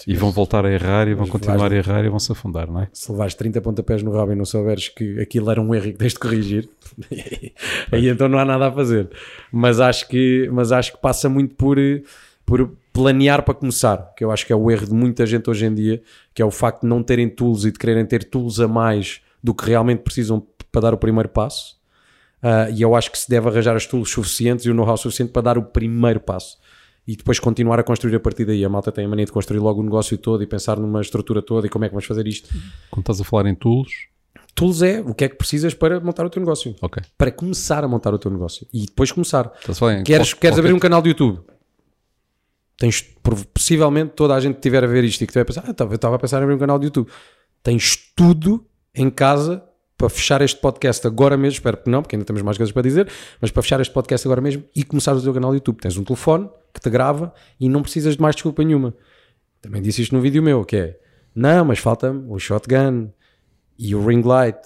e 0.06 0.14
vão 0.14 0.30
voltar 0.30 0.64
a 0.64 0.72
errar 0.72 1.08
e 1.08 1.14
vão 1.14 1.26
continuar 1.26 1.72
a 1.72 1.76
errar 1.76 2.04
e 2.04 2.08
vão 2.08 2.18
se 2.18 2.32
afundar, 2.32 2.70
não 2.70 2.82
é? 2.82 2.88
se 2.92 3.10
levares 3.10 3.34
30 3.34 3.60
pontapés 3.60 4.02
no 4.02 4.12
rabo 4.12 4.32
e 4.32 4.34
não 4.34 4.44
souberes 4.44 4.88
que 4.88 5.20
aquilo 5.20 5.50
era 5.50 5.60
um 5.60 5.74
erro 5.74 5.86
e 5.86 5.92
que 5.92 5.98
tens 5.98 6.12
de 6.12 6.18
corrigir, 6.18 6.68
aí 7.90 8.08
então 8.08 8.28
não 8.28 8.38
há 8.38 8.44
nada 8.44 8.68
a 8.68 8.72
fazer. 8.72 9.10
Mas 9.52 9.80
acho 9.80 10.08
que, 10.08 10.48
mas 10.52 10.72
acho 10.72 10.92
que 10.92 10.98
passa 10.98 11.28
muito 11.28 11.54
por, 11.54 11.76
por 12.44 12.72
planear 12.92 13.42
para 13.42 13.54
começar, 13.54 14.12
que 14.16 14.24
eu 14.24 14.30
acho 14.30 14.46
que 14.46 14.52
é 14.52 14.56
o 14.56 14.70
erro 14.70 14.86
de 14.86 14.94
muita 14.94 15.24
gente 15.24 15.48
hoje 15.48 15.66
em 15.66 15.74
dia, 15.74 16.02
que 16.34 16.42
é 16.42 16.44
o 16.44 16.50
facto 16.50 16.82
de 16.82 16.88
não 16.88 17.02
terem 17.02 17.28
tools 17.28 17.64
e 17.64 17.70
de 17.70 17.78
quererem 17.78 18.04
ter 18.04 18.24
tools 18.24 18.60
a 18.60 18.68
mais 18.68 19.20
do 19.42 19.54
que 19.54 19.66
realmente 19.66 20.00
precisam 20.00 20.46
para 20.70 20.82
dar 20.82 20.94
o 20.94 20.98
primeiro 20.98 21.28
passo. 21.28 21.76
Ah, 22.42 22.68
e 22.70 22.82
eu 22.82 22.94
acho 22.94 23.10
que 23.10 23.18
se 23.18 23.30
deve 23.30 23.48
arranjar 23.48 23.76
as 23.76 23.86
tools 23.86 24.10
suficientes 24.10 24.64
e 24.66 24.70
o 24.70 24.74
know-how 24.74 24.96
suficiente 24.96 25.30
para 25.30 25.42
dar 25.42 25.58
o 25.58 25.62
primeiro 25.62 26.18
passo 26.18 26.58
e 27.06 27.16
depois 27.16 27.38
continuar 27.40 27.78
a 27.80 27.82
construir 27.82 28.14
a 28.16 28.20
partir 28.20 28.44
daí. 28.44 28.64
A 28.64 28.68
malta 28.68 28.92
tem 28.92 29.04
a 29.04 29.08
mania 29.08 29.24
de 29.26 29.32
construir 29.32 29.58
logo 29.60 29.80
o 29.80 29.82
negócio 29.84 30.16
todo 30.18 30.42
e 30.42 30.46
pensar 30.46 30.78
numa 30.78 31.00
estrutura 31.00 31.42
toda 31.42 31.66
e 31.66 31.70
como 31.70 31.84
é 31.84 31.88
que 31.88 31.92
vamos 31.94 32.04
fazer 32.06 32.26
isto. 32.26 32.48
Quando 32.90 33.02
estás 33.02 33.20
a 33.20 33.24
falar 33.24 33.46
em 33.48 33.54
tools, 33.54 33.90
Tools 34.54 34.82
é 34.82 35.00
o 35.00 35.14
que 35.14 35.24
é 35.24 35.28
que 35.30 35.34
precisas 35.36 35.72
para 35.72 35.98
montar 35.98 36.26
o 36.26 36.30
teu 36.30 36.38
negócio. 36.38 36.76
ok. 36.82 37.02
Para 37.16 37.30
começar 37.32 37.82
a 37.84 37.88
montar 37.88 38.12
o 38.12 38.18
teu 38.18 38.30
negócio. 38.30 38.66
E 38.72 38.84
depois 38.84 39.10
começar. 39.10 39.50
Queres, 40.04 40.34
qual- 40.34 40.40
queres 40.42 40.58
abrir 40.58 40.74
um 40.74 40.78
canal 40.78 41.00
de 41.00 41.08
YouTube? 41.08 41.40
Tens, 42.78 43.00
possivelmente 43.54 44.12
toda 44.14 44.34
a 44.34 44.40
gente 44.40 44.54
que 44.54 44.58
estiver 44.58 44.82
a 44.84 44.86
ver 44.86 45.04
isto 45.04 45.22
e 45.22 45.26
que 45.26 45.30
estiver 45.30 45.42
a 45.42 45.44
pensar, 45.46 45.64
ah, 45.66 45.74
eu 45.90 45.94
estava 45.94 46.16
a 46.16 46.18
pensar 46.18 46.38
em 46.40 46.42
abrir 46.42 46.54
um 46.54 46.58
canal 46.58 46.78
de 46.78 46.86
YouTube. 46.86 47.08
Tens 47.62 47.96
tudo 48.14 48.66
em 48.94 49.08
casa 49.08 49.64
para 50.02 50.10
fechar 50.10 50.42
este 50.42 50.58
podcast 50.58 51.06
agora 51.06 51.36
mesmo. 51.36 51.58
Espero 51.58 51.76
que 51.76 51.88
não, 51.88 52.02
porque 52.02 52.16
ainda 52.16 52.24
temos 52.24 52.42
mais 52.42 52.56
coisas 52.56 52.72
para 52.72 52.82
dizer. 52.82 53.08
Mas 53.40 53.52
para 53.52 53.62
fechar 53.62 53.80
este 53.80 53.94
podcast 53.94 54.26
agora 54.26 54.40
mesmo 54.40 54.64
e 54.74 54.82
começar 54.82 55.14
o 55.14 55.22
teu 55.22 55.32
canal 55.32 55.52
de 55.52 55.58
YouTube. 55.58 55.78
Tens 55.80 55.96
um 55.96 56.02
telefone 56.02 56.50
que 56.74 56.80
te 56.80 56.90
grava 56.90 57.32
e 57.60 57.68
não 57.68 57.82
precisas 57.82 58.16
de 58.16 58.20
mais 58.20 58.34
desculpa 58.34 58.64
nenhuma. 58.64 58.92
Também 59.60 59.80
disse 59.80 60.02
isto 60.02 60.12
no 60.12 60.20
vídeo 60.20 60.42
meu, 60.42 60.64
que 60.64 60.76
é 60.76 60.98
não, 61.32 61.66
mas 61.66 61.78
falta-me 61.78 62.24
o 62.28 62.36
shotgun 62.36 63.10
e 63.78 63.94
o 63.94 64.04
ring 64.04 64.22
light 64.22 64.58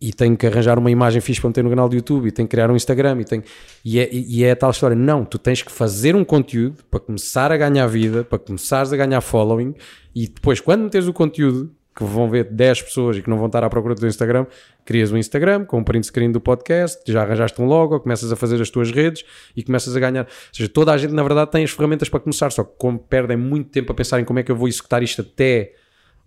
e 0.00 0.10
tenho 0.10 0.34
que 0.38 0.46
arranjar 0.46 0.78
uma 0.78 0.90
imagem 0.90 1.20
fixe 1.20 1.38
para 1.38 1.48
meter 1.48 1.62
no 1.62 1.68
canal 1.68 1.86
do 1.86 1.94
YouTube 1.94 2.26
e 2.26 2.32
tenho 2.32 2.48
que 2.48 2.56
criar 2.56 2.70
um 2.70 2.76
Instagram 2.76 3.20
e, 3.20 3.24
tenho, 3.26 3.42
e, 3.84 4.00
é, 4.00 4.08
e 4.10 4.42
é 4.42 4.54
tal 4.54 4.70
história. 4.70 4.96
Não, 4.96 5.22
tu 5.22 5.38
tens 5.38 5.62
que 5.62 5.70
fazer 5.70 6.16
um 6.16 6.24
conteúdo 6.24 6.82
para 6.90 6.98
começar 6.98 7.52
a 7.52 7.58
ganhar 7.58 7.86
vida, 7.88 8.24
para 8.24 8.38
começares 8.38 8.90
a 8.90 8.96
ganhar 8.96 9.20
following 9.20 9.74
e 10.14 10.26
depois, 10.26 10.60
quando 10.60 10.84
meteres 10.84 11.06
o 11.06 11.12
conteúdo, 11.12 11.76
que 11.96 12.04
vão 12.04 12.28
ver 12.28 12.44
10 12.44 12.82
pessoas 12.82 13.16
e 13.16 13.22
que 13.22 13.30
não 13.30 13.38
vão 13.38 13.46
estar 13.46 13.64
à 13.64 13.70
procura 13.70 13.94
do 13.94 14.00
teu 14.00 14.08
Instagram, 14.08 14.46
crias 14.84 15.10
um 15.10 15.16
Instagram 15.16 15.64
com 15.64 15.78
um 15.78 15.82
print 15.84 16.06
screen 16.06 16.30
do 16.30 16.40
podcast, 16.40 17.00
já 17.10 17.22
arranjaste 17.22 17.60
um 17.60 17.64
logo, 17.64 17.98
começas 18.00 18.30
a 18.30 18.36
fazer 18.36 18.60
as 18.60 18.68
tuas 18.68 18.90
redes 18.90 19.24
e 19.56 19.62
começas 19.62 19.96
a 19.96 19.98
ganhar. 20.00 20.24
Ou 20.24 20.30
seja, 20.52 20.68
toda 20.68 20.92
a 20.92 20.98
gente, 20.98 21.14
na 21.14 21.22
verdade, 21.22 21.50
tem 21.50 21.64
as 21.64 21.70
ferramentas 21.70 22.08
para 22.10 22.20
começar, 22.20 22.52
só 22.52 22.62
que 22.62 22.72
como 22.76 22.98
perdem 22.98 23.36
muito 23.38 23.70
tempo 23.70 23.90
a 23.92 23.94
pensar 23.94 24.20
em 24.20 24.24
como 24.24 24.38
é 24.38 24.42
que 24.42 24.52
eu 24.52 24.56
vou 24.56 24.68
executar 24.68 25.02
isto 25.02 25.22
até 25.22 25.72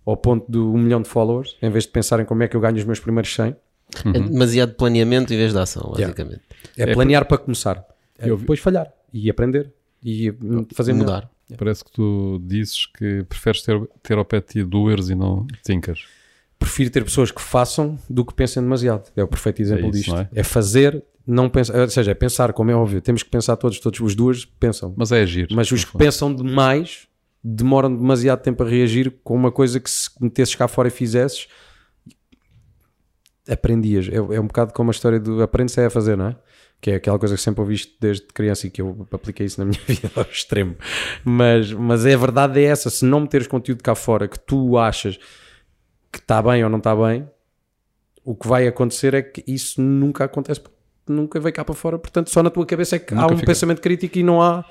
ao 0.04 0.16
ponto 0.16 0.50
de 0.50 0.58
um 0.58 0.76
milhão 0.78 1.00
de 1.00 1.08
followers, 1.08 1.56
em 1.62 1.70
vez 1.70 1.84
de 1.84 1.90
pensar 1.90 2.18
em 2.18 2.24
como 2.24 2.42
é 2.42 2.48
que 2.48 2.56
eu 2.56 2.60
ganho 2.60 2.76
os 2.76 2.84
meus 2.84 2.98
primeiros 2.98 3.32
100, 3.32 3.54
É 4.06 4.18
demasiado 4.20 4.74
planeamento 4.74 5.32
em 5.32 5.36
vez 5.36 5.52
de 5.52 5.58
ação, 5.58 5.92
basicamente. 5.92 6.40
é, 6.76 6.92
planear 6.94 7.24
para 7.26 7.38
começar. 7.38 7.84
É 8.18 8.26
depois 8.28 8.58
falhar 8.60 8.92
e 9.12 9.30
aprender 9.30 9.72
e 10.02 10.32
fazer 10.74 10.92
melhor. 10.94 11.28
Mudar. 11.50 11.58
Parece 11.58 11.84
que 11.84 11.92
tu 11.92 12.40
dizes 12.44 12.86
que 12.86 13.24
preferes 13.24 13.62
ter, 13.62 13.80
ter 14.02 14.18
ao 14.18 14.24
pé 14.24 14.40
de 14.40 14.46
ti 14.46 14.64
doers 14.64 15.08
e 15.08 15.14
não 15.14 15.46
thinkers. 15.64 16.06
Prefiro 16.58 16.90
ter 16.90 17.04
pessoas 17.04 17.30
que 17.30 17.40
façam 17.40 17.98
do 18.08 18.24
que 18.24 18.34
pensem 18.34 18.62
demasiado. 18.62 19.10
É 19.16 19.22
o 19.22 19.28
perfeito 19.28 19.62
exemplo 19.62 19.88
isso, 19.88 19.92
disto. 19.92 20.16
é? 20.16 20.28
É? 20.34 20.42
fazer, 20.42 21.02
não 21.26 21.48
pensar. 21.48 21.78
Ou 21.78 21.88
seja, 21.88 22.10
é 22.10 22.14
pensar, 22.14 22.52
como 22.52 22.70
é 22.70 22.74
óbvio. 22.74 23.00
Temos 23.00 23.22
que 23.22 23.30
pensar 23.30 23.56
todos, 23.56 23.80
todos 23.80 23.98
os 24.00 24.14
duas 24.14 24.44
pensam. 24.44 24.94
Mas 24.96 25.10
é 25.10 25.22
agir. 25.22 25.48
Mas 25.50 25.72
os 25.72 25.84
que 25.84 25.96
pensam 25.96 26.34
demais 26.34 27.08
demoram 27.42 27.94
demasiado 27.94 28.42
tempo 28.42 28.62
a 28.62 28.68
reagir 28.68 29.10
com 29.24 29.34
uma 29.34 29.50
coisa 29.50 29.80
que 29.80 29.90
se 29.90 30.10
metesses 30.20 30.54
cá 30.54 30.68
fora 30.68 30.88
e 30.88 30.90
fizesses, 30.90 31.48
aprendias. 33.48 34.08
É, 34.08 34.16
é 34.16 34.40
um 34.40 34.46
bocado 34.46 34.72
como 34.72 34.90
a 34.90 34.92
história 34.92 35.18
do 35.18 35.42
aprende-se 35.42 35.80
é 35.80 35.86
a 35.86 35.90
fazer, 35.90 36.16
não 36.16 36.26
é? 36.28 36.36
Que 36.80 36.92
é 36.92 36.94
aquela 36.94 37.18
coisa 37.18 37.34
que 37.34 37.40
sempre 37.42 37.60
ouviste 37.60 37.94
desde 38.00 38.26
criança 38.28 38.66
e 38.66 38.70
que 38.70 38.80
eu 38.80 39.06
apliquei 39.12 39.44
isso 39.46 39.60
na 39.60 39.66
minha 39.66 39.80
vida 39.86 40.10
ao 40.16 40.22
extremo. 40.22 40.76
Mas, 41.24 41.72
mas 41.72 42.06
é 42.06 42.14
a 42.14 42.16
verdade 42.16 42.58
é 42.60 42.64
essa: 42.64 42.88
se 42.88 43.04
não 43.04 43.20
meteres 43.20 43.46
conteúdo 43.46 43.82
cá 43.82 43.94
fora 43.94 44.26
que 44.26 44.38
tu 44.38 44.78
achas 44.78 45.18
que 46.10 46.18
está 46.18 46.42
bem 46.42 46.64
ou 46.64 46.70
não 46.70 46.78
está 46.78 46.96
bem, 46.96 47.28
o 48.24 48.34
que 48.34 48.48
vai 48.48 48.66
acontecer 48.66 49.14
é 49.14 49.22
que 49.22 49.44
isso 49.46 49.80
nunca 49.80 50.24
acontece, 50.24 50.60
nunca 51.08 51.38
veio 51.38 51.54
cá 51.54 51.64
para 51.64 51.74
fora. 51.74 51.98
Portanto, 51.98 52.30
só 52.30 52.42
na 52.42 52.50
tua 52.50 52.64
cabeça 52.66 52.96
é 52.96 52.98
que 52.98 53.12
há 53.14 53.18
Nunca 53.22 53.34
um 53.34 53.36
fica. 53.36 53.46
pensamento 53.46 53.80
crítico 53.80 54.18
e 54.18 54.22
não 54.22 54.40
há, 54.40 54.64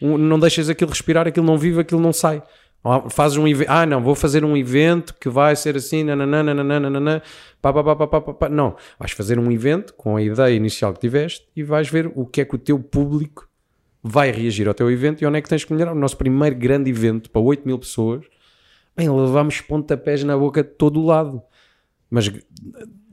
um- 0.00 0.16
não 0.18 0.38
deixas 0.38 0.68
aquilo 0.70 0.90
respirar, 0.90 1.26
aquilo 1.26 1.44
não 1.46 1.58
vive, 1.58 1.80
aquilo 1.80 2.00
não 2.00 2.12
sai. 2.12 2.42
Fazes 3.10 3.36
um 3.36 3.48
evento, 3.48 3.68
ah 3.68 3.84
não, 3.84 4.00
vou 4.00 4.14
fazer 4.14 4.44
um 4.44 4.56
evento 4.56 5.12
que 5.20 5.28
vai 5.28 5.56
ser 5.56 5.76
assim, 5.76 6.04
nananã, 6.04 7.20
pá, 7.60 7.72
pá, 7.72 7.82
pá, 7.82 7.96
pá, 7.96 8.06
pá, 8.06 8.20
pá, 8.20 8.34
pá. 8.34 8.48
não, 8.48 8.76
vais 8.96 9.10
fazer 9.10 9.40
um 9.40 9.50
evento 9.50 9.92
com 9.94 10.16
a 10.16 10.22
ideia 10.22 10.54
inicial 10.54 10.92
que 10.92 11.00
tiveste 11.00 11.48
e 11.56 11.64
vais 11.64 11.88
ver 11.88 12.12
o 12.14 12.24
que 12.24 12.42
é 12.42 12.44
que 12.44 12.54
o 12.54 12.58
teu 12.58 12.78
público 12.78 13.48
vai 14.08 14.30
reagir 14.30 14.68
ao 14.68 14.74
teu 14.74 14.88
evento 14.88 15.22
e 15.22 15.26
onde 15.26 15.38
é 15.38 15.42
que 15.42 15.48
tens 15.48 15.64
que 15.64 15.72
melhorar. 15.72 15.92
O 15.92 15.98
nosso 15.98 16.16
primeiro 16.16 16.54
grande 16.54 16.88
evento 16.88 17.28
para 17.28 17.42
8 17.42 17.66
mil 17.66 17.78
pessoas, 17.78 18.24
bem, 18.96 19.10
levámos 19.10 19.60
pontapés 19.60 20.22
na 20.22 20.36
boca 20.36 20.62
de 20.62 20.70
todo 20.70 21.00
o 21.00 21.06
lado. 21.06 21.42
Mas 22.08 22.30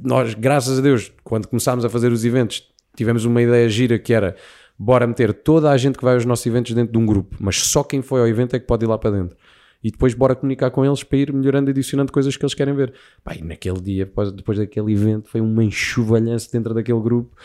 nós, 0.02 0.36
graças 0.36 0.78
a 0.78 0.82
Deus, 0.82 1.12
quando 1.24 1.48
começámos 1.48 1.84
a 1.84 1.90
fazer 1.90 2.12
os 2.12 2.24
eventos, 2.24 2.72
tivemos 2.96 3.26
uma 3.26 3.42
ideia 3.42 3.68
gira 3.68 3.98
que 3.98 4.14
era 4.14 4.36
bora 4.78 5.08
meter 5.08 5.34
toda 5.34 5.72
a 5.72 5.78
gente 5.78 5.98
que 5.98 6.04
vai 6.04 6.16
aos 6.16 6.26
nossos 6.26 6.46
eventos 6.46 6.74
dentro 6.74 6.92
de 6.92 6.98
um 6.98 7.06
grupo, 7.06 7.38
mas 7.40 7.58
só 7.58 7.84
quem 7.84 8.02
foi 8.02 8.22
ao 8.22 8.28
evento 8.28 8.56
é 8.56 8.60
que 8.60 8.66
pode 8.66 8.86
ir 8.86 8.88
lá 8.88 8.98
para 8.98 9.12
dentro. 9.12 9.38
E 9.84 9.92
depois 9.92 10.14
bora 10.14 10.34
comunicar 10.34 10.72
com 10.72 10.86
eles 10.86 11.04
para 11.04 11.18
ir 11.18 11.34
melhorando 11.34 11.70
e 11.70 11.72
adicionando 11.72 12.12
coisas 12.12 12.38
que 12.38 12.44
eles 12.44 12.54
querem 12.54 12.74
ver. 12.74 12.94
E 13.36 13.44
naquele 13.44 13.82
dia, 13.82 14.06
depois, 14.06 14.32
depois 14.32 14.58
daquele 14.58 14.94
evento, 14.94 15.30
foi 15.30 15.42
uma 15.42 15.64
enxovalhança 15.64 16.50
dentro 16.52 16.74
daquele 16.74 17.02
grupo. 17.02 17.36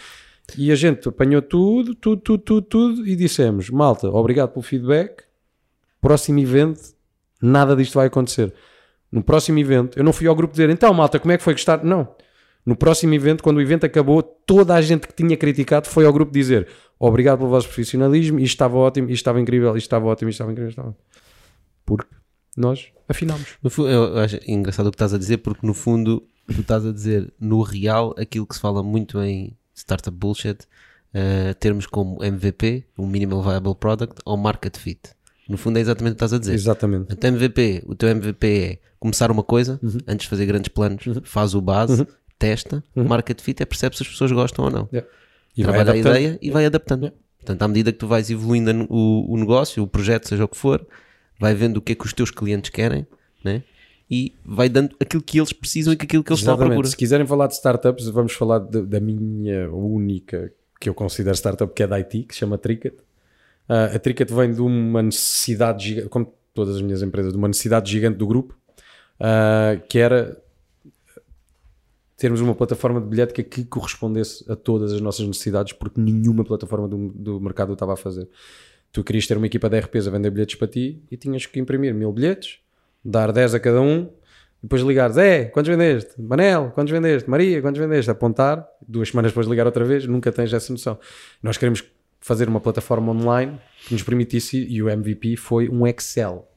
E 0.57 0.71
a 0.71 0.77
gente 0.77 1.09
apanhou 1.09 1.43
tudo, 1.43 1.95
tudo, 1.97 2.23
tudo, 2.23 2.43
tudo, 2.43 2.63
tudo 2.63 3.09
e 3.09 3.17
dissemos: 3.17 3.71
malta, 3.71 4.09
obrigado 4.09 4.51
pelo 4.51 4.63
feedback. 4.63 5.25
Próximo 6.01 6.39
evento, 6.39 6.81
nada 7.43 7.75
disto 7.75 7.95
vai 7.95 8.07
acontecer. 8.07 8.55
No 9.11 9.23
próximo 9.23 9.59
evento, 9.59 9.99
eu 9.99 10.05
não 10.05 10.13
fui 10.13 10.27
ao 10.27 10.35
grupo 10.35 10.53
dizer 10.53 10.71
então, 10.71 10.95
malta, 10.95 11.19
como 11.19 11.33
é 11.33 11.39
que 11.39 11.43
foi 11.43 11.55
gostar? 11.55 11.83
Não. 11.83 12.09
No 12.69 12.77
próximo 12.77 13.15
evento, 13.15 13.43
quando 13.43 13.57
o 13.57 13.61
evento 13.63 13.87
acabou, 13.87 14.23
toda 14.23 14.75
a 14.75 14.81
gente 14.83 15.07
que 15.09 15.15
tinha 15.15 15.37
criticado 15.37 15.89
foi 15.89 16.05
ao 16.05 16.13
grupo 16.13 16.31
dizer 16.33 16.69
obrigado 16.99 17.39
pelo 17.39 17.49
vosso 17.51 17.67
profissionalismo, 17.67 18.39
isto 18.39 18.53
estava 18.55 18.77
ótimo, 18.77 19.07
isto 19.09 19.17
estava 19.23 19.41
incrível, 19.41 19.71
isto 19.77 19.87
estava 19.87 20.05
ótimo, 20.07 20.29
isto 20.29 20.37
estava 20.37 20.53
incrível, 20.53 20.69
isto 20.71 20.81
estava... 20.81 20.97
Porque 21.87 22.07
nós. 22.57 22.89
No 23.63 23.71
fu- 23.71 23.87
eu 23.89 24.19
acho 24.19 24.39
engraçado 24.47 24.87
o 24.89 24.91
que 24.91 24.97
estás 24.97 25.15
a 25.15 25.19
dizer, 25.19 25.39
porque 25.39 25.67
no 25.67 25.73
fundo 25.73 26.23
tu 26.55 26.61
estás 26.61 26.85
a 26.85 26.93
dizer 26.93 27.33
no 27.41 27.63
real 27.63 28.15
aquilo 28.19 28.47
que 28.47 28.55
se 28.55 28.61
fala 28.61 28.83
muito 28.83 29.19
em 29.23 29.57
startup 29.75 30.15
bullshit, 30.17 30.59
eh, 31.15 31.55
termos 31.55 31.87
como 31.87 32.23
MVP, 32.23 32.85
o 32.99 33.07
Minimal 33.07 33.43
Viable 33.43 33.75
Product, 33.77 34.21
ou 34.27 34.37
Market 34.37 34.77
Fit. 34.77 35.01
No 35.49 35.57
fundo 35.57 35.79
é 35.79 35.81
exatamente 35.81 36.13
o 36.13 36.17
que 36.17 36.25
estás 36.25 36.33
a 36.35 36.39
dizer. 36.39 36.53
Exatamente. 36.55 37.07
Então 37.13 37.29
MVP, 37.31 37.85
o 37.87 37.95
teu 37.95 38.11
MVP 38.11 38.47
é 38.47 38.79
começar 39.01 39.31
uma 39.31 39.43
coisa, 39.43 39.81
antes 40.07 40.25
de 40.25 40.29
fazer 40.29 40.45
grandes 40.45 40.69
planos, 40.69 41.03
faz 41.23 41.55
o 41.55 41.61
base, 41.63 42.07
testa, 42.39 42.83
marca 42.95 43.35
de 43.35 43.43
fit, 43.43 43.63
é 43.63 43.67
percebe 43.67 43.97
se 43.97 44.03
as 44.03 44.09
pessoas 44.09 44.31
gostam 44.33 44.65
ou 44.67 44.71
não. 44.71 44.89
Yeah. 44.93 45.11
E 45.57 45.63
vai 45.65 45.75
Trabalha 45.75 45.93
a 45.93 45.97
ideia 45.97 46.39
e 46.41 46.51
vai 46.51 46.65
adaptando. 46.67 47.13
Portanto, 47.39 47.63
à 47.63 47.69
medida 47.69 47.93
que 47.93 47.99
tu 47.99 48.07
vais 48.07 48.31
evoluindo 48.31 48.87
o, 48.89 49.33
o 49.33 49.37
negócio, 49.37 49.83
o 49.83 49.87
projeto, 49.87 50.29
seja 50.29 50.45
o 50.45 50.49
que 50.49 50.57
for, 50.57 50.87
vai 51.39 51.55
vendo 51.55 51.79
o 51.79 51.81
que 51.81 51.93
é 51.93 51.95
que 51.95 52.05
os 52.07 52.13
teus 52.13 52.31
clientes 52.31 52.71
querem, 52.71 53.07
né? 53.45 53.63
E 54.11 54.35
vai 54.45 54.69
dando 54.69 54.95
aquilo 55.01 55.23
que 55.23 55.39
eles 55.39 55.53
precisam 55.53 55.93
e 55.93 55.97
aquilo 56.01 56.23
que 56.25 56.31
eles 56.33 56.41
estão 56.41 56.53
à 56.53 56.57
Exatamente. 56.57 56.75
procura. 56.75 56.89
Se 56.89 56.97
quiserem 56.97 57.27
falar 57.27 57.47
de 57.47 57.55
startups, 57.55 58.09
vamos 58.09 58.33
falar 58.33 58.59
de- 58.61 58.83
da 58.83 59.01
minha 59.01 59.71
única 59.71 60.53
que 60.81 60.89
eu 60.89 60.95
considero 60.95 61.37
startup, 61.37 61.73
que 61.75 61.83
é 61.83 61.87
da 61.87 61.97
IT, 61.99 62.23
que 62.25 62.35
se 62.35 62.41
chama 62.41 62.57
Tricket. 62.57 62.95
Ah, 63.69 63.87
a 63.95 63.99
Tricket 63.99 64.31
vem 64.31 64.53
de 64.55 64.63
uma 64.63 65.03
necessidade 65.03 65.85
gigante, 65.89 66.09
como 66.09 66.33
todas 66.55 66.77
as 66.77 66.83
minhas 66.83 67.03
empresas, 67.03 67.33
de 67.33 67.39
uma 67.39 67.49
necessidade 67.49 67.91
gigante 67.91 68.17
do 68.17 68.27
grupo, 68.27 68.57
ah, 69.21 69.77
que 69.89 69.99
era 69.99 70.39
termos 72.19 72.41
uma 72.41 72.55
plataforma 72.55 73.01
de 73.01 73.07
bilhética 73.07 73.43
que 73.45 73.65
correspondesse 73.65 74.45
a 74.51 74.57
todas 74.57 74.93
as 74.93 75.01
nossas 75.01 75.25
necessidades, 75.25 75.73
porque 75.73 76.01
nenhuma 76.01 76.45
plataforma 76.45 76.89
do, 76.89 77.09
do 77.15 77.41
mercado 77.41 77.71
o 77.71 77.73
estava 77.75 77.95
a 77.95 77.97
fazer. 77.97 78.29
Tu 78.91 79.05
querias 79.05 79.27
ter 79.27 79.37
uma 79.37 79.47
equipa 79.47 79.71
de 79.71 79.79
RPs 79.79 80.09
a 80.09 80.11
vender 80.11 80.31
bilhetes 80.31 80.57
para 80.57 80.67
ti 80.67 81.01
e 81.11 81.17
tinhas 81.17 81.47
que 81.47 81.61
imprimir 81.61 81.95
mil 81.95 82.13
bilhetes, 82.13 82.59
dar 83.05 83.31
10 83.31 83.55
a 83.55 83.61
cada 83.61 83.81
um, 83.81 84.11
depois 84.61 84.83
ligar, 84.83 85.09
Zé, 85.13 85.45
quantos 85.45 85.69
vendeste? 85.69 86.21
Manel, 86.21 86.73
quantos 86.75 86.91
vendeste? 86.91 87.31
Maria, 87.31 87.63
quantos 87.63 87.79
vendeste? 87.79 88.11
Apontar, 88.11 88.67
duas 88.87 89.11
semanas 89.11 89.31
depois 89.31 89.47
ligar 89.47 89.67
outra 89.67 89.85
vez, 89.85 90.05
nunca 90.05 90.33
tens 90.33 90.53
essa 90.53 90.73
noção. 90.73 90.99
Nós 91.41 91.57
queremos 91.57 91.85
fazer 92.21 92.49
uma 92.49 92.61
plataforma 92.61 93.13
online 93.13 93.61
que 93.87 93.93
nos 93.93 94.03
permitisse, 94.03 94.67
e 94.69 94.83
o 94.83 94.91
MVP 94.91 95.37
foi 95.37 95.69
um 95.69 95.87
Excel. 95.87 96.48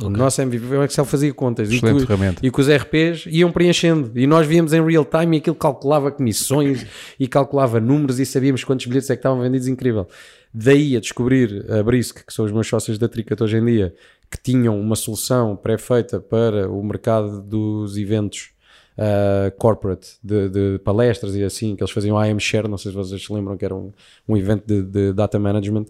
O 0.00 0.08
nosso 0.08 0.40
MVP 0.40 0.64
um 0.64 0.82
Excel 0.84 1.04
fazia 1.04 1.32
contas. 1.34 1.70
E 1.70 1.80
que- 1.80 2.00
ferramenta. 2.00 2.46
e 2.46 2.50
que 2.50 2.60
os 2.60 2.68
RPs 2.68 3.24
iam 3.26 3.50
preenchendo. 3.50 4.12
E 4.14 4.26
nós 4.26 4.46
víamos 4.46 4.72
em 4.72 4.84
real 4.84 5.04
time 5.04 5.36
e 5.36 5.40
aquilo 5.40 5.56
calculava 5.56 6.10
comissões 6.10 6.86
e 7.18 7.26
calculava 7.26 7.80
números 7.80 8.18
e 8.20 8.26
sabíamos 8.26 8.64
quantos 8.64 8.86
bilhetes 8.86 9.10
é 9.10 9.16
que 9.16 9.20
estavam 9.20 9.40
vendidos. 9.40 9.66
Incrível. 9.66 10.06
Daí 10.52 10.96
a 10.96 11.00
descobrir 11.00 11.64
a 11.70 11.82
Brisk, 11.82 12.24
que 12.26 12.32
são 12.32 12.44
os 12.44 12.52
meus 12.52 12.66
sócios 12.66 12.96
da 12.98 13.08
Tricat 13.08 13.42
hoje 13.42 13.58
em 13.58 13.64
dia, 13.64 13.94
que 14.30 14.38
tinham 14.40 14.80
uma 14.80 14.96
solução 14.96 15.56
pré-feita 15.56 16.20
para 16.20 16.70
o 16.70 16.82
mercado 16.82 17.42
dos 17.42 17.96
eventos 17.96 18.50
uh, 18.96 19.50
corporate, 19.58 20.16
de, 20.22 20.48
de 20.48 20.78
palestras 20.80 21.34
e 21.34 21.44
assim, 21.44 21.76
que 21.76 21.82
eles 21.82 21.92
faziam 21.92 22.18
a 22.18 22.28
IM 22.28 22.38
Share, 22.38 22.68
não 22.68 22.78
sei 22.78 22.90
se 22.90 22.96
vocês 22.96 23.22
se 23.22 23.32
lembram 23.32 23.56
que 23.56 23.64
era 23.64 23.74
um, 23.74 23.92
um 24.26 24.36
evento 24.36 24.64
de, 24.66 24.82
de 24.82 25.12
data 25.12 25.38
management. 25.38 25.86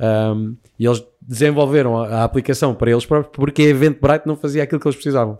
Um, 0.00 0.56
e 0.78 0.86
eles 0.86 1.02
desenvolveram 1.26 1.98
a, 1.98 2.08
a 2.08 2.24
aplicação 2.24 2.74
para 2.74 2.90
eles 2.90 3.06
próprios 3.06 3.34
porque 3.34 3.62
a 3.62 3.66
Eventbrite 3.66 4.26
não 4.26 4.36
fazia 4.36 4.62
aquilo 4.62 4.80
que 4.80 4.86
eles 4.86 4.96
precisavam. 4.96 5.38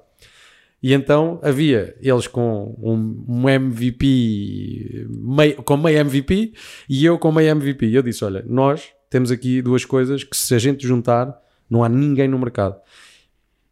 E 0.82 0.92
então 0.92 1.38
havia 1.42 1.96
eles 2.00 2.26
com 2.26 2.76
um, 2.82 3.24
um 3.28 3.48
MVP, 3.48 5.06
meio, 5.08 5.62
com 5.62 5.76
meio 5.76 5.98
MVP 6.00 6.54
e 6.88 7.04
eu 7.04 7.18
com 7.18 7.30
meio 7.30 7.50
MVP. 7.50 7.86
Eu 7.92 8.02
disse: 8.02 8.24
Olha, 8.24 8.44
nós 8.48 8.88
temos 9.08 9.30
aqui 9.30 9.62
duas 9.62 9.84
coisas 9.84 10.24
que 10.24 10.36
se 10.36 10.54
a 10.54 10.58
gente 10.58 10.86
juntar, 10.86 11.38
não 11.70 11.84
há 11.84 11.88
ninguém 11.88 12.26
no 12.26 12.38
mercado. 12.38 12.80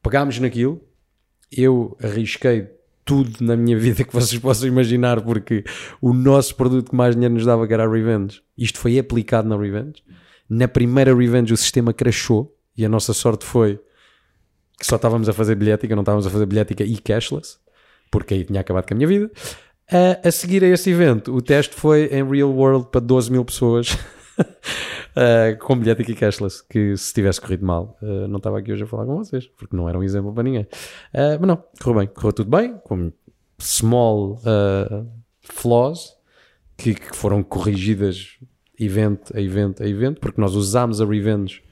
Pegámos 0.00 0.38
naquilo, 0.38 0.80
eu 1.50 1.96
arrisquei 2.00 2.68
tudo 3.04 3.44
na 3.44 3.56
minha 3.56 3.76
vida 3.76 4.04
que 4.04 4.12
vocês 4.14 4.40
possam 4.40 4.68
imaginar, 4.68 5.20
porque 5.20 5.64
o 6.00 6.12
nosso 6.12 6.54
produto 6.54 6.90
que 6.90 6.96
mais 6.96 7.16
dinheiro 7.16 7.34
nos 7.34 7.44
dava 7.44 7.66
que 7.66 7.74
era 7.74 7.84
a 7.84 7.90
Revenge. 7.90 8.40
Isto 8.56 8.78
foi 8.78 8.98
aplicado 9.00 9.48
na 9.48 9.56
Revenge. 9.56 10.02
Na 10.50 10.66
primeira 10.66 11.14
Revenge 11.14 11.54
o 11.54 11.56
sistema 11.56 11.92
crashou 11.92 12.52
e 12.76 12.84
a 12.84 12.88
nossa 12.88 13.14
sorte 13.14 13.44
foi 13.44 13.80
que 14.76 14.84
só 14.84 14.96
estávamos 14.96 15.28
a 15.28 15.32
fazer 15.32 15.54
bilhética, 15.54 15.94
não 15.94 16.02
estávamos 16.02 16.26
a 16.26 16.30
fazer 16.30 16.44
bilhética 16.44 16.82
e 16.82 16.98
cashless, 16.98 17.58
porque 18.10 18.34
aí 18.34 18.44
tinha 18.44 18.60
acabado 18.60 18.88
com 18.88 18.94
a 18.94 18.96
minha 18.96 19.06
vida. 19.06 19.30
A, 19.88 20.26
a 20.26 20.32
seguir 20.32 20.64
a 20.64 20.66
esse 20.66 20.90
evento, 20.90 21.32
o 21.32 21.40
teste 21.40 21.76
foi 21.76 22.06
em 22.06 22.28
real 22.28 22.50
world 22.50 22.88
para 22.90 23.00
12 23.00 23.30
mil 23.30 23.44
pessoas 23.44 23.92
uh, 24.40 25.56
com 25.62 25.78
bilhética 25.78 26.10
e 26.10 26.16
cashless, 26.16 26.66
que 26.68 26.96
se 26.96 27.14
tivesse 27.14 27.40
corrido 27.40 27.64
mal, 27.64 27.96
uh, 28.02 28.26
não 28.26 28.38
estava 28.38 28.58
aqui 28.58 28.72
hoje 28.72 28.82
a 28.82 28.86
falar 28.88 29.06
com 29.06 29.18
vocês, 29.18 29.46
porque 29.46 29.76
não 29.76 29.88
era 29.88 29.96
um 29.96 30.02
exemplo 30.02 30.32
para 30.32 30.42
ninguém. 30.42 30.62
Uh, 31.14 31.38
mas 31.38 31.46
não, 31.46 31.62
correu 31.80 32.00
bem, 32.00 32.08
correu 32.08 32.32
tudo 32.32 32.50
bem, 32.50 32.76
com 32.82 33.12
small 33.60 34.40
flaws 35.42 36.16
que, 36.76 36.94
que 36.94 37.14
foram 37.14 37.40
corrigidas 37.40 38.38
evento 38.80 39.36
a 39.36 39.40
evento 39.40 39.82
a 39.82 39.86
evento, 39.86 40.20
porque 40.20 40.40
nós 40.40 40.54
usámos 40.54 41.00
a 41.00 41.04
Revenge 41.06 41.62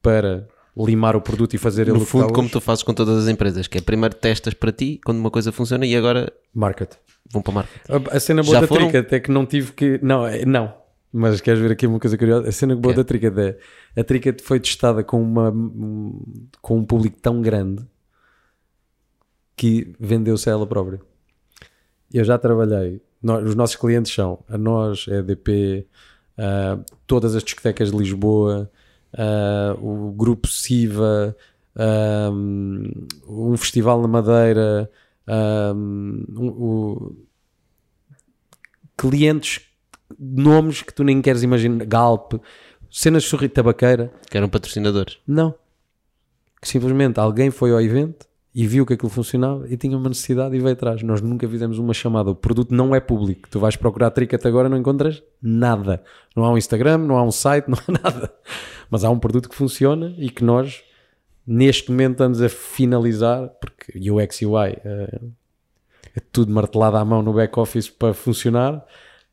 para 0.00 0.48
limar 0.76 1.16
o 1.16 1.20
produto 1.20 1.54
e 1.54 1.58
fazer 1.58 1.82
ele 1.82 1.92
No 1.92 2.02
o 2.02 2.06
fundo, 2.06 2.32
como 2.32 2.48
tu 2.48 2.60
fazes 2.60 2.82
com 2.84 2.92
todas 2.94 3.16
as 3.24 3.28
empresas, 3.28 3.66
que 3.66 3.78
é 3.78 3.80
primeiro 3.80 4.14
testas 4.14 4.54
para 4.54 4.70
ti, 4.70 5.00
quando 5.04 5.18
uma 5.18 5.30
coisa 5.30 5.50
funciona, 5.50 5.86
e 5.86 5.96
agora 5.96 6.32
Market. 6.54 6.92
vão 7.30 7.40
para 7.42 7.52
a 7.52 7.54
marca. 7.54 7.70
A, 7.88 8.16
a 8.16 8.20
cena 8.20 8.42
boa 8.42 8.54
Já 8.54 8.60
da 8.60 8.66
foram? 8.66 8.88
Tricket 8.90 9.12
é 9.12 9.20
que 9.20 9.30
não 9.30 9.46
tive 9.46 9.72
que. 9.72 9.98
Não, 10.02 10.26
é- 10.26 10.44
não. 10.44 10.72
Mas 11.12 11.40
queres 11.40 11.60
ver 11.60 11.70
aqui 11.72 11.86
uma 11.86 11.98
coisa 11.98 12.18
curiosa? 12.18 12.46
A 12.46 12.52
cena 12.52 12.76
boa 12.76 12.92
Quero. 12.92 13.04
da 13.04 13.08
Tricket 13.08 13.38
é. 13.38 14.00
A 14.00 14.04
Tricket 14.04 14.42
foi 14.42 14.60
testada 14.60 15.02
com, 15.02 15.22
uma, 15.22 15.50
um- 15.50 16.22
com 16.60 16.76
um 16.78 16.84
público 16.84 17.16
tão 17.22 17.40
grande 17.40 17.82
que 19.56 19.94
vendeu-se 19.98 20.48
a 20.50 20.52
ela 20.52 20.66
própria. 20.66 21.00
Eu 22.12 22.24
já 22.24 22.36
trabalhei. 22.38 23.00
nó- 23.22 23.40
os 23.40 23.54
nossos 23.54 23.76
clientes 23.76 24.12
são 24.12 24.44
a 24.46 24.58
nós, 24.58 25.06
a 25.08 25.16
EDP, 25.16 25.86
ah, 26.38 26.78
todas 27.06 27.34
as 27.34 27.42
discotecas 27.42 27.90
de 27.90 27.96
Lisboa, 27.96 28.70
ah, 29.16 29.76
o 29.80 30.12
Grupo 30.12 30.48
Siva, 30.48 31.36
ah, 31.76 32.30
um 32.30 33.56
festival 33.56 34.00
na 34.02 34.08
Madeira, 34.08 34.90
um- 35.74 36.24
o, 36.38 37.16
clientes, 38.96 39.60
nomes 40.18 40.82
que 40.82 40.92
tu 40.94 41.04
nem 41.04 41.20
queres 41.20 41.42
imaginar, 41.42 41.84
Galp, 41.84 42.34
cenas 42.90 43.24
de 43.24 43.28
sorri 43.28 43.48
tabaqueira. 43.48 44.12
Que 44.30 44.36
eram 44.36 44.48
patrocinadores. 44.48 45.18
Não. 45.26 45.54
Que 46.60 46.68
simplesmente 46.68 47.18
alguém 47.20 47.50
foi 47.50 47.72
ao 47.72 47.80
evento 47.80 48.26
e 48.58 48.66
viu 48.66 48.86
que 48.86 48.94
aquilo 48.94 49.10
funcionava 49.10 49.68
e 49.70 49.76
tinha 49.76 49.94
uma 49.98 50.08
necessidade 50.08 50.56
e 50.56 50.58
veio 50.58 50.72
atrás. 50.72 51.02
Nós 51.02 51.20
nunca 51.20 51.46
fizemos 51.46 51.78
uma 51.78 51.92
chamada. 51.92 52.30
O 52.30 52.34
produto 52.34 52.72
não 52.74 52.94
é 52.94 53.00
público. 53.00 53.46
Tu 53.50 53.60
vais 53.60 53.76
procurar 53.76 54.10
Tricket 54.10 54.46
agora 54.46 54.66
não 54.66 54.78
encontras 54.78 55.22
nada. 55.42 56.02
Não 56.34 56.42
há 56.42 56.50
um 56.50 56.56
Instagram, 56.56 56.96
não 56.98 57.18
há 57.18 57.22
um 57.22 57.30
site, 57.30 57.66
não 57.70 57.76
há 57.76 57.92
nada. 58.02 58.32
Mas 58.90 59.04
há 59.04 59.10
um 59.10 59.18
produto 59.18 59.50
que 59.50 59.54
funciona 59.54 60.14
e 60.16 60.30
que 60.30 60.42
nós 60.42 60.82
neste 61.46 61.90
momento 61.90 62.12
estamos 62.12 62.40
a 62.40 62.48
finalizar 62.48 63.48
porque 63.60 64.10
UX 64.10 64.40
e 64.40 64.46
UI 64.46 64.70
eh, 64.84 65.20
é 66.16 66.20
tudo 66.32 66.50
martelado 66.50 66.96
à 66.96 67.04
mão 67.04 67.22
no 67.22 67.34
back-office 67.34 67.90
para 67.90 68.14
funcionar 68.14 68.82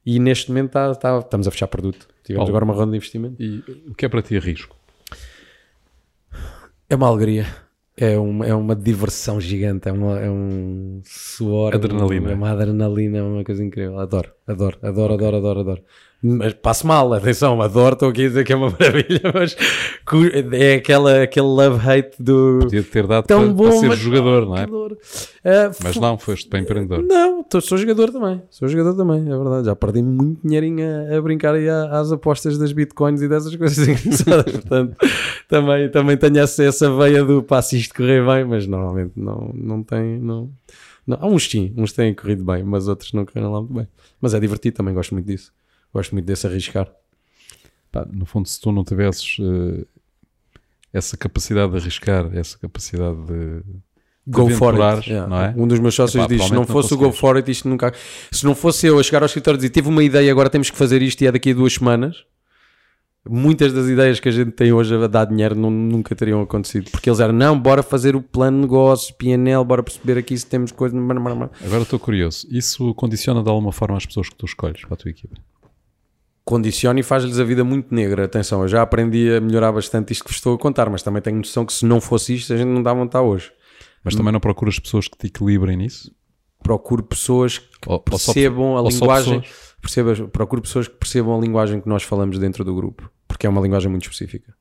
e 0.06 0.20
neste 0.20 0.50
momento 0.52 0.68
está- 0.68 0.92
está- 0.92 1.20
estamos 1.20 1.48
a 1.48 1.52
fechar 1.52 1.68
produto. 1.68 2.10
Tivemos 2.26 2.40
Paulo. 2.46 2.50
agora 2.58 2.66
uma 2.66 2.74
ronda 2.74 2.92
de 2.92 2.98
investimento. 2.98 3.42
E 3.42 3.64
o 3.88 3.96
que 3.96 4.06
é 4.06 4.10
para 4.10 4.22
ti 4.22 4.38
risco? 4.38 4.76
É 6.90 6.96
uma 6.96 7.08
alegria. 7.08 7.46
É 7.96 8.18
uma, 8.18 8.46
é 8.46 8.56
uma 8.56 8.76
diversão 8.76 9.40
gigante. 9.40 9.88
É, 9.88 9.92
uma, 9.92 10.20
é 10.20 10.30
um 10.30 11.02
suor. 11.06 11.76
Adrenalina. 11.76 12.32
É 12.32 12.36
uma 12.36 12.52
adrenalina. 12.52 13.18
É 13.20 13.22
uma 13.24 13.44
coisa 13.44 13.64
incrível. 13.64 14.00
Adoro, 14.00 14.34
adoro, 14.48 14.80
adoro, 14.82 15.14
adoro, 15.14 15.38
adoro, 15.38 15.60
adoro. 15.60 15.84
Mas 16.26 16.54
passo 16.54 16.88
mal, 16.88 17.12
atenção, 17.14 17.62
adoro. 17.62 17.94
Estou 17.96 18.08
aqui 18.10 18.24
a 18.26 18.28
dizer 18.30 18.46
que 18.46 18.54
é 18.54 18.56
uma 18.56 18.70
maravilha, 18.80 19.20
mas 19.34 19.58
é 20.54 20.76
aquela, 20.76 21.24
aquele 21.24 21.46
love-hate 21.48 22.16
do. 22.22 22.60
Podia 22.62 22.82
ter 22.84 23.06
dado 23.06 23.26
Tão 23.28 23.44
para, 23.44 23.54
bom, 23.54 23.64
para 23.70 23.72
ser 23.80 23.88
mas- 23.90 24.00
jogador, 24.00 24.46
não 24.46 24.56
é? 24.58 24.66
Ah, 25.46 25.72
Mas 25.84 25.98
não, 25.98 26.18
foste 26.18 26.48
para 26.48 26.60
empreendedor. 26.60 27.04
Não, 27.04 27.44
tô- 27.44 27.60
sou 27.60 27.78
jogador 27.78 28.10
também. 28.10 28.42
Sou 28.50 28.70
jogador 28.70 28.96
também, 28.96 29.20
é 29.30 29.38
verdade. 29.38 29.66
Já 29.66 29.76
perdi 29.76 30.02
muito 30.02 30.40
dinheirinho 30.48 30.80
a, 31.12 31.18
a 31.18 31.22
brincar 31.22 31.56
à- 31.56 32.00
às 32.00 32.10
apostas 32.12 32.58
das 32.58 32.72
bitcoins 32.72 33.22
e 33.22 33.28
dessas 33.28 33.54
coisas 33.56 33.86
engraçadas. 33.88 34.52
Portanto, 34.54 34.96
também, 35.50 35.90
também 35.90 36.16
tenho 36.16 36.40
essa, 36.40 36.64
essa 36.64 36.90
veia 36.96 37.26
do 37.26 37.46
se 37.62 37.78
isto 37.78 37.94
correr 37.94 38.26
bem, 38.26 38.46
mas 38.46 38.66
normalmente 38.66 39.12
não, 39.18 39.52
não 39.54 39.84
tem. 39.84 40.20
Não, 40.20 40.50
não. 41.06 41.18
Há 41.20 41.28
uns 41.28 41.50
sim, 41.50 41.74
uns 41.76 41.92
têm 41.92 42.14
corrido 42.14 42.46
bem, 42.46 42.64
mas 42.64 42.88
outros 42.88 43.12
não 43.12 43.26
correram 43.26 43.52
lá 43.52 43.60
muito 43.60 43.74
bem. 43.74 43.88
Mas 44.22 44.34
é 44.34 44.40
divertido 44.40 44.78
também, 44.78 44.94
gosto 44.94 45.14
muito 45.14 45.26
disso. 45.28 45.52
Gosto 45.94 46.14
muito 46.14 46.26
desse 46.26 46.48
arriscar. 46.48 46.90
Pá, 47.92 48.06
no 48.12 48.26
fundo, 48.26 48.48
se 48.50 48.60
tu 48.60 48.72
não 48.72 48.84
tivesses 48.84 49.38
eh, 49.40 49.86
essa 50.92 51.16
capacidade 51.16 51.72
de 51.72 51.78
arriscar, 51.78 52.30
essa 52.34 52.58
capacidade 52.58 53.18
de. 53.26 53.62
Go 54.26 54.50
for 54.52 54.80
it. 54.82 55.10
Yeah. 55.10 55.48
é? 55.48 55.54
Um 55.56 55.68
dos 55.68 55.80
meus 55.80 55.94
sócios 55.94 56.24
Epá, 56.24 56.28
diz: 56.34 56.44
se 56.46 56.54
não 56.54 56.64
provavelmente 56.64 56.70
não 56.70 56.82
fosse 56.82 56.94
o 56.94 56.98
Go 56.98 57.12
for 57.12 57.36
it, 57.36 57.52
isto 57.52 57.68
nunca. 57.68 57.94
Se 58.32 58.44
não 58.46 58.56
fosse 58.56 58.88
eu 58.88 58.98
a 58.98 59.04
chegar 59.04 59.22
ao 59.22 59.26
escritório 59.26 59.58
e 59.58 59.60
dizer 59.60 59.70
tive 59.70 59.90
uma 59.90 60.04
ideia, 60.04 60.32
agora 60.32 60.50
temos 60.50 60.70
que 60.70 60.78
fazer 60.78 61.02
isto 61.02 61.22
e 61.22 61.28
é 61.28 61.32
daqui 61.32 61.52
a 61.52 61.54
duas 61.54 61.74
semanas. 61.74 62.24
Muitas 63.30 63.72
das 63.72 63.88
ideias 63.88 64.20
que 64.20 64.28
a 64.28 64.32
gente 64.32 64.52
tem 64.52 64.74
hoje 64.74 64.94
a 64.96 65.08
dar 65.08 65.26
dinheiro 65.26 65.56
não- 65.56 65.72
nunca 65.72 66.14
teriam 66.14 66.42
acontecido. 66.42 66.92
Porque 66.92 67.10
eles 67.10 67.22
eram, 67.22 67.34
não, 67.34 67.58
bora 67.58 67.82
fazer 67.82 68.18
o 68.18 68.22
plano 68.22 68.58
de 68.58 68.62
negócio, 68.64 69.14
PNL, 69.16 69.64
bora 69.64 69.82
perceber 69.82 70.18
aqui 70.18 70.38
se 70.38 70.46
temos 70.46 70.74
coisa. 70.74 70.98
Agora 70.98 71.84
estou 71.84 72.00
curioso. 72.00 72.46
Isso 72.50 72.94
condiciona 72.96 73.42
de 73.42 73.50
alguma 73.50 73.72
forma 73.72 73.96
as 73.96 74.06
pessoas 74.06 74.28
que 74.28 74.36
tu 74.36 74.46
escolhes 74.46 74.82
para 74.82 74.96
a 74.96 74.98
tua 74.98 75.12
equipa? 75.12 75.38
Condiciona 76.46 77.00
e 77.00 77.04
faz-lhes 77.04 77.40
a 77.40 77.44
vida 77.44 77.64
muito 77.64 77.94
negra. 77.94 78.26
Atenção, 78.26 78.62
eu 78.64 78.68
já 78.68 78.82
aprendi 78.82 79.32
a 79.34 79.40
melhorar 79.42 79.72
bastante 79.72 80.12
isto 80.12 80.24
que 80.24 80.30
vos 80.30 80.38
estou 80.38 80.56
a 80.56 80.58
contar, 80.60 80.90
mas 80.90 81.02
também 81.02 81.22
tenho 81.22 81.38
noção 81.38 81.66
que 81.66 81.74
se 81.74 81.86
não 81.86 82.02
fosse 82.02 82.36
isto, 82.36 82.54
a 82.54 82.58
gente 82.58 82.68
não 82.68 82.84
dava 82.84 83.00
onde 83.00 83.10
está 83.10 83.22
hoje. 83.22 83.52
Mas 84.04 84.16
também 84.16 84.34
não 84.34 84.40
procuras 84.40 84.78
pessoas 84.80 85.08
que 85.08 85.18
te 85.18 85.28
equilibrem 85.28 85.78
nisso? 85.78 86.14
Procuro 86.62 87.04
pessoas 87.04 87.58
que 87.60 87.68
Ou- 87.88 88.04
ou 88.12 88.20
só- 88.20 88.34
percebam 88.34 88.76
a 88.78 88.82
ou 88.82 88.92
só 88.92 89.00
linguagem. 89.00 89.42
pessoas? 89.42 89.74
Percebas, 89.82 90.20
procuro 90.32 90.62
pessoas 90.62 90.88
que 90.88 90.96
percebam 90.96 91.38
a 91.38 91.42
linguagem 91.42 91.82
que 91.82 91.88
nós 91.90 92.04
falamos 92.04 92.38
dentro 92.40 92.64
do 92.64 92.74
grupo, 92.74 93.10
porque 93.28 93.46
é 93.46 93.50
uma 93.50 93.60
linguagem 93.62 93.90
muito 93.90 94.04
específica. 94.04 94.54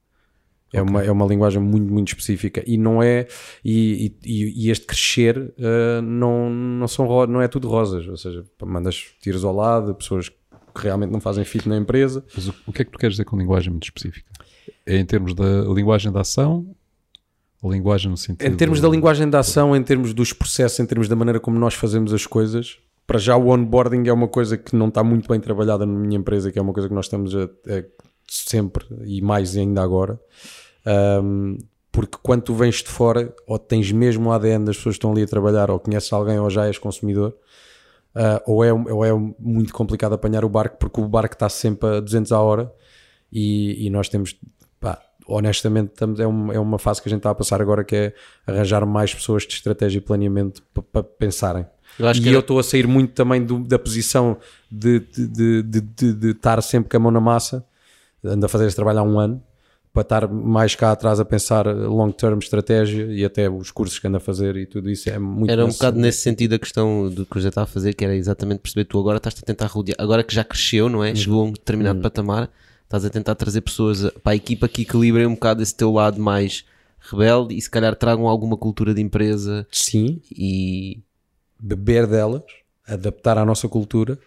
É, 0.72 0.80
uma, 0.80 1.02
é 1.04 1.10
uma 1.12 1.26
linguagem 1.26 1.60
muito, 1.60 1.92
muito 1.92 2.08
específica 2.08 2.62
e 2.66 2.78
não 2.78 3.02
é. 3.02 3.26
E, 3.64 4.14
e- 4.24 4.66
e 4.66 4.70
este 4.70 4.86
crescer 4.86 5.52
eh, 5.58 6.00
não, 6.02 6.48
não, 6.50 6.88
são, 6.88 7.26
não 7.26 7.42
é 7.42 7.46
tudo 7.46 7.68
rosas, 7.68 8.08
ou 8.08 8.16
seja, 8.16 8.44
mandas 8.64 9.04
tiros 9.20 9.44
ao 9.44 9.54
lado, 9.54 9.94
pessoas 9.94 10.28
que 10.30 10.36
realmente 10.80 11.10
não 11.10 11.20
fazem 11.20 11.44
fit 11.44 11.68
na 11.68 11.76
empresa. 11.76 12.24
Mas 12.34 12.48
o, 12.48 12.54
o 12.66 12.72
que 12.72 12.82
é 12.82 12.84
que 12.84 12.90
tu 12.90 12.98
queres 12.98 13.14
dizer 13.14 13.24
com 13.24 13.36
linguagem 13.36 13.70
muito 13.70 13.84
específica? 13.84 14.30
É 14.86 14.96
em 14.96 15.04
termos 15.04 15.34
da 15.34 15.62
linguagem 15.74 16.10
da 16.12 16.20
ação? 16.20 16.66
A 17.62 17.68
linguagem 17.68 18.10
no 18.10 18.16
sentido... 18.16 18.46
Em 18.50 18.56
termos 18.56 18.80
da 18.80 18.88
linguagem 18.88 19.28
da 19.30 19.38
ação, 19.38 19.76
em 19.76 19.82
termos 19.82 20.12
dos 20.12 20.32
processos, 20.32 20.78
em 20.80 20.86
termos 20.86 21.08
da 21.08 21.14
maneira 21.14 21.38
como 21.38 21.58
nós 21.58 21.74
fazemos 21.74 22.12
as 22.12 22.26
coisas, 22.26 22.78
para 23.06 23.18
já 23.18 23.36
o 23.36 23.48
onboarding 23.50 24.08
é 24.08 24.12
uma 24.12 24.26
coisa 24.28 24.56
que 24.56 24.74
não 24.74 24.88
está 24.88 25.04
muito 25.04 25.28
bem 25.28 25.38
trabalhada 25.38 25.86
na 25.86 25.92
minha 25.98 26.18
empresa, 26.18 26.50
que 26.50 26.58
é 26.58 26.62
uma 26.62 26.72
coisa 26.72 26.88
que 26.88 26.94
nós 26.94 27.06
estamos 27.06 27.34
a, 27.36 27.44
a- 27.44 27.84
sempre 28.28 28.84
e 29.04 29.20
mais 29.20 29.56
ainda 29.56 29.80
agora. 29.82 30.18
Um, 31.22 31.58
porque 31.90 32.16
quando 32.22 32.42
tu 32.42 32.54
vens 32.54 32.76
de 32.76 32.88
fora, 32.88 33.34
ou 33.46 33.58
tens 33.58 33.92
mesmo 33.92 34.30
o 34.30 34.32
ADN 34.32 34.64
das 34.64 34.76
pessoas 34.76 34.94
que 34.94 34.98
estão 34.98 35.12
ali 35.12 35.22
a 35.22 35.26
trabalhar, 35.26 35.70
ou 35.70 35.78
conheces 35.78 36.12
alguém, 36.12 36.38
ou 36.38 36.48
já 36.48 36.66
és 36.66 36.78
consumidor, 36.78 37.34
uh, 38.16 38.40
ou, 38.46 38.64
é, 38.64 38.72
ou 38.72 39.04
é 39.04 39.12
muito 39.38 39.72
complicado 39.72 40.12
apanhar 40.14 40.44
o 40.44 40.48
barco, 40.48 40.76
porque 40.78 41.00
o 41.00 41.08
barco 41.08 41.34
está 41.34 41.48
sempre 41.48 41.88
a 41.96 42.00
200 42.00 42.32
a 42.32 42.40
hora 42.40 42.72
e, 43.32 43.86
e 43.86 43.90
nós 43.90 44.08
temos, 44.08 44.36
pá, 44.80 45.00
honestamente, 45.26 45.90
estamos, 45.92 46.20
é, 46.20 46.26
uma, 46.26 46.54
é 46.54 46.58
uma 46.58 46.78
fase 46.78 47.00
que 47.02 47.08
a 47.08 47.10
gente 47.10 47.20
está 47.20 47.30
a 47.30 47.34
passar 47.34 47.60
agora 47.62 47.84
que 47.84 47.94
é 47.96 48.14
arranjar 48.46 48.84
mais 48.86 49.14
pessoas 49.14 49.44
de 49.46 49.54
estratégia 49.54 49.98
e 49.98 50.00
planeamento 50.00 50.62
para 50.92 51.02
pensarem. 51.02 51.66
Eu 51.98 52.08
acho 52.08 52.20
e 52.20 52.22
que 52.22 52.28
eu 52.28 52.32
era- 52.32 52.40
estou 52.40 52.58
a 52.58 52.62
sair 52.62 52.86
muito 52.86 53.12
também 53.12 53.44
do- 53.44 53.60
da 53.64 53.78
posição 53.78 54.36
de, 54.70 55.00
de, 55.00 55.62
de- 55.62 56.12
de 56.14 56.30
estar 56.30 56.60
sempre 56.62 56.88
com 56.90 56.96
a 56.96 57.00
mão 57.00 57.12
na 57.12 57.20
massa, 57.20 57.64
ando 58.24 58.46
a 58.46 58.48
fazer 58.48 58.66
esse 58.66 58.76
trabalho 58.76 58.98
há 59.00 59.02
um 59.02 59.18
ano, 59.18 59.42
para 59.92 60.02
estar 60.02 60.28
mais 60.28 60.74
cá 60.74 60.92
atrás 60.92 61.20
a 61.20 61.24
pensar 61.24 61.66
long 61.66 62.10
term 62.10 62.38
estratégia 62.38 63.04
e 63.12 63.24
até 63.24 63.50
os 63.50 63.70
cursos 63.70 63.98
que 63.98 64.06
ando 64.06 64.16
a 64.16 64.20
fazer 64.20 64.56
e 64.56 64.64
tudo 64.64 64.88
isso 64.90 65.10
é 65.10 65.18
muito 65.18 65.50
Era 65.50 65.64
um 65.66 65.68
bocado 65.68 65.98
nesse 65.98 66.20
sentido 66.22 66.54
a 66.54 66.58
questão 66.58 67.10
do 67.10 67.26
que 67.26 67.32
o 67.32 67.38
José 67.38 67.50
estava 67.50 67.64
a 67.64 67.68
fazer, 67.68 67.92
que 67.94 68.02
era 68.04 68.16
exatamente 68.16 68.60
perceber 68.60 68.86
tu 68.86 68.98
agora 68.98 69.18
estás 69.18 69.34
a 69.38 69.42
tentar 69.44 69.66
rodear, 69.66 69.96
agora 70.00 70.24
que 70.24 70.34
já 70.34 70.42
cresceu, 70.44 70.88
não 70.88 71.04
é? 71.04 71.10
Uhum. 71.10 71.16
Chegou 71.16 71.40
a 71.42 71.44
um 71.44 71.52
determinado 71.52 72.00
patamar, 72.00 72.50
estás 72.84 73.04
a 73.04 73.10
tentar 73.10 73.34
trazer 73.34 73.60
pessoas 73.60 74.06
a- 74.06 74.12
para 74.12 74.32
a 74.32 74.36
equipa 74.36 74.66
que 74.66 74.82
equilibrem 74.82 75.26
um 75.26 75.34
bocado 75.34 75.62
esse 75.62 75.74
teu 75.74 75.92
lado 75.92 76.18
mais 76.18 76.64
rebelde 76.98 77.54
e 77.54 77.60
se 77.60 77.68
calhar 77.70 77.94
tragam 77.94 78.26
alguma 78.26 78.56
cultura 78.56 78.94
de 78.94 79.02
empresa 79.02 79.66
Sim, 79.70 80.22
e 80.30 81.02
beber 81.60 82.06
delas, 82.06 82.42
adaptar 82.86 83.36
à 83.36 83.44
nossa 83.44 83.68
cultura 83.68 84.18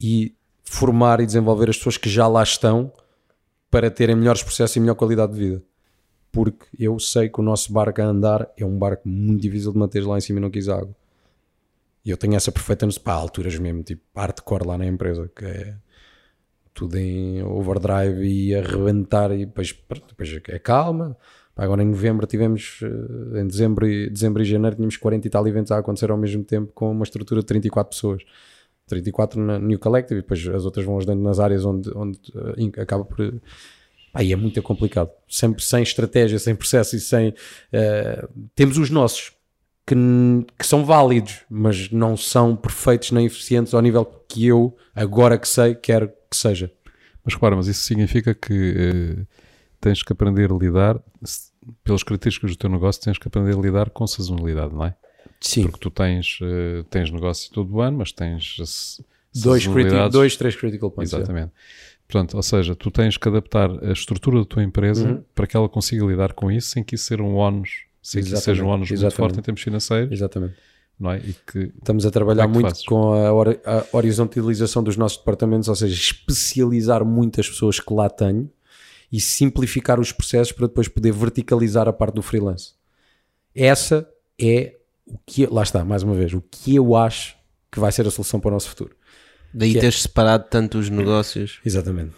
e 0.00 0.34
formar 0.64 1.20
e 1.20 1.26
desenvolver 1.26 1.70
as 1.70 1.76
pessoas 1.76 1.96
que 1.96 2.08
já 2.10 2.26
lá 2.26 2.42
estão 2.42 2.90
para 3.74 3.90
terem 3.90 4.14
melhores 4.14 4.40
processos 4.40 4.76
e 4.76 4.80
melhor 4.80 4.94
qualidade 4.94 5.32
de 5.32 5.38
vida. 5.40 5.62
Porque 6.30 6.64
eu 6.78 6.96
sei 7.00 7.28
que 7.28 7.40
o 7.40 7.42
nosso 7.42 7.72
barco 7.72 8.00
a 8.00 8.04
andar 8.04 8.48
é 8.56 8.64
um 8.64 8.78
barco 8.78 9.08
muito 9.08 9.42
difícil 9.42 9.72
de 9.72 9.78
manter 9.78 10.06
lá 10.06 10.16
em 10.16 10.20
cima 10.20 10.38
e 10.38 10.42
não 10.42 10.48
quis 10.48 10.68
água. 10.68 10.94
E 12.04 12.10
eu 12.10 12.16
tenho 12.16 12.36
essa 12.36 12.52
perfeita 12.52 12.86
noção, 12.86 13.02
pá, 13.02 13.14
alturas 13.14 13.58
mesmo, 13.58 13.82
tipo 13.82 14.00
hardcore 14.14 14.64
lá 14.64 14.78
na 14.78 14.86
empresa, 14.86 15.28
que 15.34 15.44
é 15.44 15.74
tudo 16.72 16.96
em 16.96 17.42
overdrive 17.42 18.24
e 18.24 18.54
arrebentar 18.54 19.32
e 19.32 19.44
depois, 19.44 19.76
depois 20.06 20.40
é 20.50 20.58
calma. 20.60 21.16
Agora 21.56 21.82
em 21.82 21.86
novembro 21.86 22.28
tivemos, 22.28 22.78
eh, 22.80 23.40
em 23.40 23.46
dezembro 23.48 23.86
dezembro 24.08 24.40
e 24.40 24.44
janeiro 24.44 24.76
tínhamos 24.76 24.96
40 24.96 25.26
e 25.26 25.30
tal 25.30 25.48
eventos 25.48 25.72
a 25.72 25.78
acontecer 25.78 26.12
ao 26.12 26.16
mesmo 26.16 26.44
tempo 26.44 26.70
com 26.72 26.92
uma 26.92 27.02
estrutura 27.02 27.40
de 27.40 27.46
34 27.46 27.90
pessoas. 27.90 28.22
34 28.86 29.40
na 29.40 29.58
New 29.58 29.78
Collective 29.78 30.18
e 30.18 30.22
depois 30.22 30.46
as 30.48 30.64
outras 30.64 30.84
vão 30.84 30.96
ajudando 30.98 31.20
nas 31.20 31.38
áreas 31.40 31.64
onde, 31.64 31.90
onde 31.96 32.18
eh, 32.34 32.54
in- 32.58 32.72
acaba 32.78 33.04
por... 33.04 33.16
Pá, 34.12 34.22
e 34.22 34.32
é 34.32 34.36
muito 34.36 34.60
complicado. 34.62 35.10
Sempre 35.28 35.62
sem 35.64 35.82
estratégia, 35.82 36.38
sem 36.38 36.54
processo 36.54 36.94
e 36.96 37.00
sem... 37.00 37.34
eh, 37.72 38.26
temos 38.54 38.78
os 38.78 38.90
nossos, 38.90 39.32
que, 39.86 39.94
que 40.58 40.66
são 40.66 40.84
válidos, 40.84 41.40
mas 41.50 41.90
não 41.90 42.16
são 42.16 42.54
perfeitos 42.56 43.10
nem 43.10 43.26
eficientes 43.26 43.74
ao 43.74 43.82
nível 43.82 44.04
que 44.28 44.46
eu, 44.46 44.76
agora 44.94 45.38
que 45.38 45.48
sei, 45.48 45.74
quero 45.74 46.08
que 46.30 46.36
seja. 46.36 46.70
Mas 47.24 47.34
repara, 47.34 47.56
mas 47.56 47.66
isso 47.66 47.82
significa 47.82 48.34
que 48.34 48.74
eh, 48.76 49.26
tens 49.80 50.02
que 50.02 50.12
aprender 50.12 50.50
a 50.52 50.54
lidar, 50.56 51.00
pelas 51.82 52.02
características 52.02 52.50
do 52.52 52.56
teu 52.56 52.70
negócio, 52.70 53.02
tens 53.02 53.18
que 53.18 53.28
aprender 53.28 53.56
a 53.56 53.60
lidar 53.60 53.90
com 53.90 54.06
sazonalidade, 54.06 54.74
não 54.74 54.84
é? 54.84 54.94
Sim. 55.46 55.64
Porque 55.64 55.78
tu 55.78 55.90
tens, 55.90 56.38
eh, 56.42 56.84
tens 56.88 57.10
negócio 57.10 57.50
todo 57.52 57.70
o 57.74 57.80
ano, 57.80 57.98
mas 57.98 58.12
tens 58.12 58.56
Dois, 59.34 59.66
dois, 60.10 60.36
três 60.36 60.56
critical 60.56 60.90
points. 60.90 61.12
é. 61.12 61.16
Exatamente. 61.16 61.52
Portanto, 62.08 62.34
ou 62.36 62.42
seja, 62.42 62.74
tu 62.74 62.90
tens 62.90 63.16
que 63.16 63.28
adaptar 63.28 63.70
a 63.84 63.92
estrutura 63.92 64.38
da 64.38 64.44
tua 64.44 64.62
empresa 64.62 65.08
Uhum. 65.08 65.24
para 65.34 65.46
que 65.46 65.56
ela 65.56 65.68
consiga 65.68 66.04
lidar 66.06 66.32
com 66.32 66.50
isso 66.50 66.68
sem 66.68 66.82
que 66.84 66.94
isso 66.94 67.04
seja 67.06 67.22
um 67.22 67.34
ónus, 67.34 67.70
sem 68.02 68.22
que 68.22 68.28
isso 68.32 68.40
seja 68.42 68.62
um 68.64 68.68
ónus 68.68 68.90
muito 68.90 69.10
forte 69.10 69.38
em 69.38 69.42
termos 69.42 69.60
financeiros, 69.62 70.12
Exatamente. 70.12 70.54
não 71.00 71.10
é? 71.10 71.18
E 71.18 71.34
que 71.50 71.72
Estamos 71.78 72.06
a 72.06 72.10
trabalhar 72.10 72.44
é 72.44 72.46
muito 72.46 72.68
fazes? 72.68 72.84
com 72.84 73.12
a, 73.12 73.28
a 73.28 73.84
horizontalização 73.92 74.82
dos 74.82 74.96
nossos 74.96 75.18
departamentos, 75.18 75.68
ou 75.68 75.74
seja, 75.74 75.94
especializar 75.94 77.04
muitas 77.04 77.48
pessoas 77.48 77.80
que 77.80 77.92
lá 77.92 78.08
tenho 78.08 78.48
e 79.10 79.20
simplificar 79.20 79.98
os 79.98 80.12
processos 80.12 80.52
para 80.52 80.66
depois 80.68 80.86
poder 80.88 81.12
verticalizar 81.12 81.88
a 81.88 81.92
parte 81.92 82.14
do 82.14 82.22
freelance. 82.22 82.72
Essa 83.54 84.08
é 84.40 84.76
o 85.06 85.18
que, 85.26 85.46
lá 85.46 85.62
está, 85.62 85.84
mais 85.84 86.02
uma 86.02 86.14
vez, 86.14 86.32
o 86.32 86.40
que 86.50 86.74
eu 86.76 86.94
acho 86.96 87.36
que 87.70 87.78
vai 87.80 87.90
ser 87.92 88.06
a 88.06 88.10
solução 88.10 88.40
para 88.40 88.48
o 88.48 88.52
nosso 88.52 88.68
futuro. 88.68 88.94
daí 89.52 89.72
Que 89.72 89.78
é- 89.78 89.80
teres 89.82 90.02
separado 90.02 90.46
tanto 90.50 90.78
os 90.78 90.88
negócios. 90.90 91.60
Exatamente. 91.64 92.14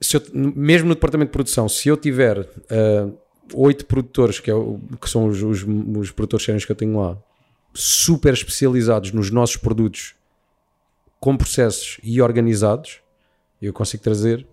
Se 0.00 0.16
eu- 0.16 0.22
mesmo 0.32 0.88
no 0.88 0.94
departamento 0.94 1.30
de 1.30 1.32
produção, 1.32 1.68
se 1.68 1.88
eu 1.88 1.96
tiver 1.96 2.48
ah, 2.70 3.10
oito 3.54 3.86
produtores, 3.86 4.38
que, 4.40 4.50
é 4.50 4.54
o- 4.54 4.78
que 5.00 5.08
são 5.10 5.26
os, 5.26 5.42
os, 5.42 5.62
os 5.96 6.10
produtores 6.10 6.44
sérios 6.44 6.64
que 6.64 6.70
eu 6.72 6.76
tenho 6.76 6.96
lá, 7.00 7.16
super 7.72 8.32
especializados 8.34 9.10
nos 9.12 9.30
nossos 9.30 9.56
produtos, 9.56 10.14
com 11.18 11.36
processos 11.36 11.98
e 12.02 12.20
organizados, 12.20 13.00
eu 13.60 13.72
consigo 13.72 14.02
trazer 14.02 14.46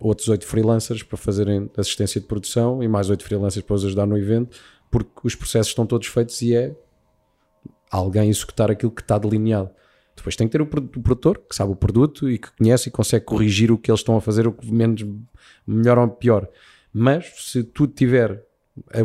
outros 0.00 0.28
oito 0.28 0.46
freelancers 0.46 1.02
para 1.02 1.16
fazerem 1.16 1.70
assistência 1.76 2.20
de 2.20 2.26
produção 2.26 2.82
e 2.82 2.88
mais 2.88 3.08
oito 3.08 3.24
freelancers 3.24 3.64
para 3.64 3.74
os 3.76 3.84
ajudar 3.84 4.06
no 4.06 4.18
evento, 4.18 4.58
porque 4.90 5.10
os 5.24 5.34
processos 5.34 5.68
estão 5.68 5.86
todos 5.86 6.08
feitos 6.08 6.40
e 6.42 6.54
é 6.54 6.74
alguém 7.90 8.28
executar 8.28 8.70
aquilo 8.70 8.92
que 8.92 9.02
está 9.02 9.18
delineado. 9.18 9.70
Depois 10.16 10.34
tem 10.34 10.48
que 10.48 10.52
ter 10.52 10.60
o 10.62 10.66
produ- 10.66 10.98
o 10.98 11.02
produtor 11.02 11.38
que 11.48 11.54
sabe 11.54 11.72
o 11.72 11.76
produto 11.76 12.28
e 12.28 12.38
que 12.38 12.50
conhece 12.56 12.88
e 12.88 12.92
consegue 12.92 13.24
corrigir 13.24 13.70
o 13.70 13.78
que 13.78 13.90
eles 13.90 14.00
estão 14.00 14.16
a 14.16 14.20
fazer, 14.20 14.46
o 14.46 14.52
que 14.52 14.70
menos 14.70 15.04
melhor 15.66 15.98
ou 15.98 16.08
pior. 16.08 16.48
Mas 16.92 17.26
se 17.38 17.62
tudo 17.62 17.92
tiver 17.92 18.44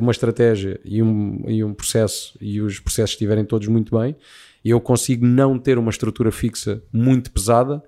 uma 0.01 0.11
estratégia 0.11 0.79
e 0.83 1.01
um, 1.01 1.43
e 1.47 1.63
um 1.63 1.73
processo 1.73 2.37
e 2.41 2.61
os 2.61 2.79
processos 2.79 3.11
estiverem 3.11 3.45
todos 3.45 3.67
muito 3.67 3.97
bem, 3.97 4.15
eu 4.63 4.79
consigo 4.79 5.25
não 5.25 5.59
ter 5.59 5.77
uma 5.77 5.89
estrutura 5.89 6.31
fixa 6.31 6.81
muito 6.91 7.31
pesada 7.31 7.83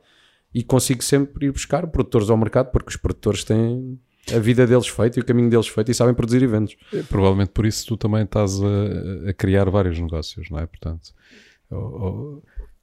e 0.54 0.64
consigo 0.64 1.04
sempre 1.04 1.48
ir 1.48 1.52
buscar 1.52 1.86
produtores 1.88 2.30
ao 2.30 2.38
mercado 2.38 2.72
porque 2.72 2.90
os 2.90 2.98
produtores 2.98 3.44
têm 3.44 4.00
a 4.34 4.40
vida 4.40 4.66
deles 4.66 4.88
feita 4.88 5.20
e 5.20 5.22
o 5.22 5.26
caminho 5.26 5.50
deles 5.50 5.68
feito 5.68 5.92
e 5.92 5.94
sabem 5.94 6.14
produzir 6.14 6.42
eventos. 6.42 6.76
eh, 6.94 7.04
provavelmente 7.10 7.50
por 7.50 7.66
isso 7.66 7.86
tu 7.86 7.98
também 7.98 8.24
estás 8.24 8.60
a, 8.62 9.30
a 9.30 9.34
criar 9.34 9.70
vários 9.70 10.00
negócios, 10.00 10.50
não 10.50 10.60
é? 10.60 10.66
Portanto, 10.66 11.14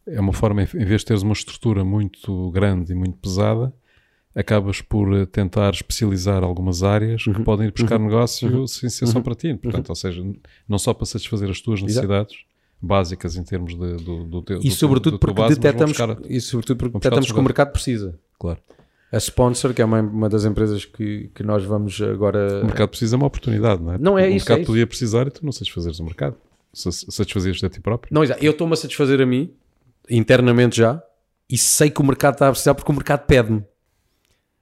é 0.07 0.20
uma 0.20 0.33
forma, 0.33 0.62
em 0.62 0.85
vez 0.85 1.00
de 1.02 1.07
teres 1.07 1.22
uma 1.22 1.33
estrutura 1.33 1.85
muito 1.85 2.50
grande 2.50 2.92
e 2.92 2.94
muito 2.94 3.16
pesada, 3.18 3.72
acabas 4.35 4.81
por 4.81 5.12
eh, 5.14 5.26
tentar 5.26 5.72
especializar 5.74 6.42
algumas 6.42 6.83
áreas 6.83 7.26
Uhum. 7.26 7.35
que 7.35 7.42
podem 7.42 7.66
ir 7.68 7.72
buscar 7.72 7.98
negócio 7.98 8.66
sem 8.66 8.88
ser 8.88 9.07
só 9.07 9.20
para 9.20 9.35
ti. 9.35 9.55
Portanto, 9.55 9.90
ou 9.90 9.94
seja, 9.94 10.22
não 10.68 10.78
só 10.78 10.94
para 10.94 11.07
satisfazer 11.07 11.50
as 11.50 11.61
tuas 11.61 11.83
necessidades 11.83 12.37
básicas 12.81 13.37
em 13.37 13.44
termos 13.44 13.74
de, 13.78 13.96
do, 14.02 14.24
do 14.24 14.42
teu 14.42 14.59
E 14.61 14.68
do- 14.68 14.74
sobretudo 14.74 15.12
do 15.12 15.18
porque 15.18 15.40
base, 15.40 15.55
detectamos, 15.57 15.96
buscar- 15.96 16.18
e 16.28 16.40
sobretudo 16.40 16.78
porque 16.78 16.94
detectamos 16.94 17.31
que 17.31 17.38
o 17.38 17.42
mercado 17.42 17.72
precisa. 17.72 18.18
Claro. 18.38 18.59
A 19.12 19.18
Sponsor, 19.18 19.75
que 19.75 19.83
é 19.83 19.85
uma, 19.85 20.01
uma 20.01 20.29
das 20.29 20.44
empresas 20.46 20.85
que, 20.87 21.31
que 21.35 21.42
nós 21.42 21.62
vamos 21.64 22.01
agora. 22.01 22.62
O 22.62 22.66
mercado 22.66 22.88
precisa 22.88 23.11
de 23.16 23.20
uma 23.20 23.27
oportunidade, 23.27 23.83
não 23.83 23.92
é? 23.92 23.98
Não, 23.98 24.18
é 24.18 24.22
o 24.22 24.27
isso, 24.29 24.35
mercado 24.37 24.59
é 24.59 24.61
isso. 24.62 24.66
podia 24.70 24.87
precisar 24.87 25.27
e 25.27 25.31
tu 25.31 25.44
não 25.44 25.53
satisfazeres 25.53 25.98
o 26.01 26.05
mercado. 26.05 26.37
Sa- 26.72 26.90
Satisfazias 26.90 27.62
a 27.62 27.68
ti 27.68 27.81
próprio. 27.81 28.12
Não, 28.14 28.25
exato. 28.25 28.42
Eu 28.42 28.53
estou-me 28.53 28.72
a 28.72 28.77
satisfazer 28.77 29.20
a 29.20 29.27
mim, 29.27 29.53
internamente 30.09 30.79
já, 30.79 31.03
e 31.51 31.59
sei 31.59 31.90
que 31.90 32.01
o 32.01 32.05
mercado 32.05 32.33
está 32.35 32.48
a 32.48 32.51
precisar 32.51 32.75
porque 32.75 32.90
o 32.90 32.94
mercado 32.94 33.27
pede-me. 33.27 33.62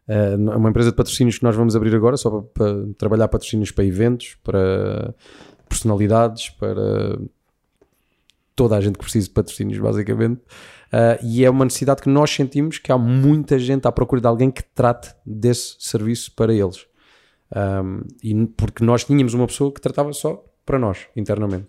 É 0.08 0.34
uma 0.34 0.68
empresa 0.70 0.90
de 0.90 0.96
patrocínios 0.96 1.38
que 1.38 1.44
nós 1.44 1.54
vamos 1.54 1.76
abrir 1.76 1.94
agora, 1.94 2.16
só 2.16 2.28
para, 2.28 2.42
para 2.52 2.76
trabalhar 2.98 3.28
patrocínios 3.28 3.70
para 3.70 3.84
eventos, 3.84 4.36
para 4.42 5.14
personalidades, 5.68 6.48
para 6.50 7.16
toda 8.56 8.76
a 8.76 8.80
gente 8.80 8.94
que 8.94 9.04
precisa 9.04 9.28
de 9.28 9.32
patrocínios, 9.32 9.78
basicamente. 9.78 10.40
Uh, 10.92 11.24
e 11.24 11.44
é 11.44 11.50
uma 11.50 11.64
necessidade 11.64 12.02
que 12.02 12.08
nós 12.08 12.30
sentimos 12.30 12.78
que 12.78 12.90
há 12.90 12.98
muita 12.98 13.58
gente 13.58 13.86
à 13.86 13.92
procura 13.92 14.20
de 14.20 14.26
alguém 14.26 14.50
que 14.50 14.62
trate 14.62 15.14
desse 15.24 15.76
serviço 15.78 16.32
para 16.34 16.52
eles. 16.52 16.86
Um, 17.54 18.02
e 18.22 18.46
porque 18.56 18.84
nós 18.84 19.04
tínhamos 19.04 19.34
uma 19.34 19.46
pessoa 19.46 19.72
que 19.72 19.80
tratava 19.80 20.12
só 20.12 20.44
para 20.64 20.78
nós, 20.78 21.06
internamente. 21.16 21.66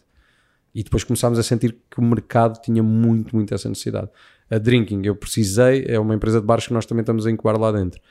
E 0.73 0.83
depois 0.83 1.03
começámos 1.03 1.37
a 1.37 1.43
sentir 1.43 1.77
que 1.89 1.99
o 1.99 2.03
mercado 2.03 2.61
tinha 2.61 2.81
muito, 2.81 3.35
muito 3.35 3.53
essa 3.53 3.67
necessidade. 3.67 4.09
A 4.49 4.57
Drinking, 4.57 5.01
eu 5.03 5.15
precisei, 5.15 5.85
é 5.87 5.99
uma 5.99 6.15
empresa 6.15 6.39
de 6.39 6.47
bares 6.47 6.67
que 6.67 6.73
nós 6.73 6.85
também 6.85 7.01
estamos 7.01 7.27
a 7.27 7.31
incubar 7.31 7.59
lá 7.59 7.71
dentro. 7.71 8.01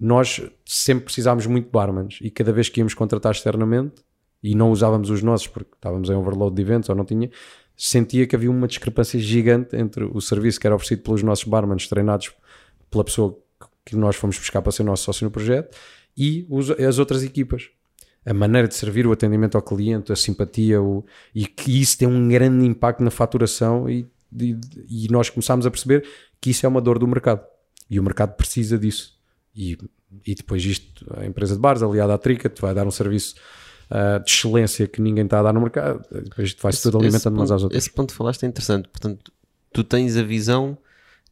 Nós 0.00 0.42
sempre 0.64 1.04
precisámos 1.04 1.46
muito 1.46 1.66
de 1.66 1.70
barmans 1.70 2.18
e 2.20 2.30
cada 2.30 2.52
vez 2.52 2.68
que 2.68 2.80
íamos 2.80 2.94
contratar 2.94 3.32
externamente 3.32 4.02
e 4.42 4.54
não 4.54 4.70
usávamos 4.70 5.10
os 5.10 5.22
nossos 5.22 5.46
porque 5.46 5.70
estávamos 5.74 6.10
em 6.10 6.14
overload 6.14 6.54
de 6.56 6.62
eventos 6.62 6.88
ou 6.88 6.96
não 6.96 7.04
tinha, 7.04 7.30
sentia 7.76 8.26
que 8.26 8.34
havia 8.34 8.50
uma 8.50 8.66
discrepância 8.66 9.20
gigante 9.20 9.76
entre 9.76 10.04
o 10.04 10.20
serviço 10.20 10.58
que 10.58 10.66
era 10.66 10.74
oferecido 10.74 11.02
pelos 11.02 11.22
nossos 11.22 11.44
barmans 11.44 11.86
treinados 11.86 12.32
pela 12.90 13.04
pessoa 13.04 13.38
que 13.84 13.94
nós 13.94 14.16
fomos 14.16 14.38
buscar 14.38 14.62
para 14.62 14.72
ser 14.72 14.82
nosso 14.82 15.04
sócio 15.04 15.24
no 15.24 15.30
projeto 15.30 15.76
e 16.16 16.46
os, 16.48 16.70
as 16.70 16.98
outras 16.98 17.22
equipas. 17.22 17.68
A 18.24 18.34
maneira 18.34 18.66
de 18.66 18.74
servir, 18.74 19.06
o 19.06 19.12
atendimento 19.12 19.54
ao 19.54 19.62
cliente, 19.62 20.10
a 20.10 20.16
simpatia, 20.16 20.82
o, 20.82 21.04
e 21.32 21.46
que 21.46 21.80
isso 21.80 21.96
tem 21.96 22.08
um 22.08 22.28
grande 22.28 22.66
impacto 22.66 23.00
na 23.00 23.10
faturação 23.10 23.88
e, 23.88 24.04
e, 24.36 24.58
e 24.88 25.08
nós 25.10 25.30
começámos 25.30 25.64
a 25.64 25.70
perceber 25.70 26.04
que 26.40 26.50
isso 26.50 26.66
é 26.66 26.68
uma 26.68 26.80
dor 26.80 26.98
do 26.98 27.06
mercado. 27.06 27.44
E 27.88 28.00
o 28.00 28.02
mercado 28.02 28.34
precisa 28.34 28.76
disso. 28.76 29.16
E, 29.54 29.78
e 30.26 30.34
depois 30.34 30.64
isto, 30.64 31.06
a 31.16 31.24
empresa 31.24 31.54
de 31.54 31.60
bares, 31.60 31.84
aliada 31.84 32.14
à 32.14 32.18
Trica, 32.18 32.48
te 32.48 32.60
vai 32.60 32.74
dar 32.74 32.84
um 32.84 32.90
serviço 32.90 33.36
uh, 33.90 34.22
de 34.22 34.30
excelência 34.30 34.86
que 34.86 35.00
ninguém 35.00 35.24
está 35.24 35.40
a 35.40 35.42
dar 35.44 35.52
no 35.52 35.60
mercado. 35.60 36.04
Depois 36.10 36.56
vai-se 36.60 36.82
tudo 36.82 36.98
alimentando 36.98 37.36
umas 37.36 37.50
às 37.50 37.62
outras. 37.62 37.82
Esse 37.82 37.92
ponto 37.92 38.10
que 38.10 38.16
falaste 38.16 38.44
é 38.44 38.48
interessante. 38.48 38.88
Portanto, 38.88 39.32
tu 39.72 39.84
tens 39.84 40.16
a 40.16 40.22
visão 40.22 40.76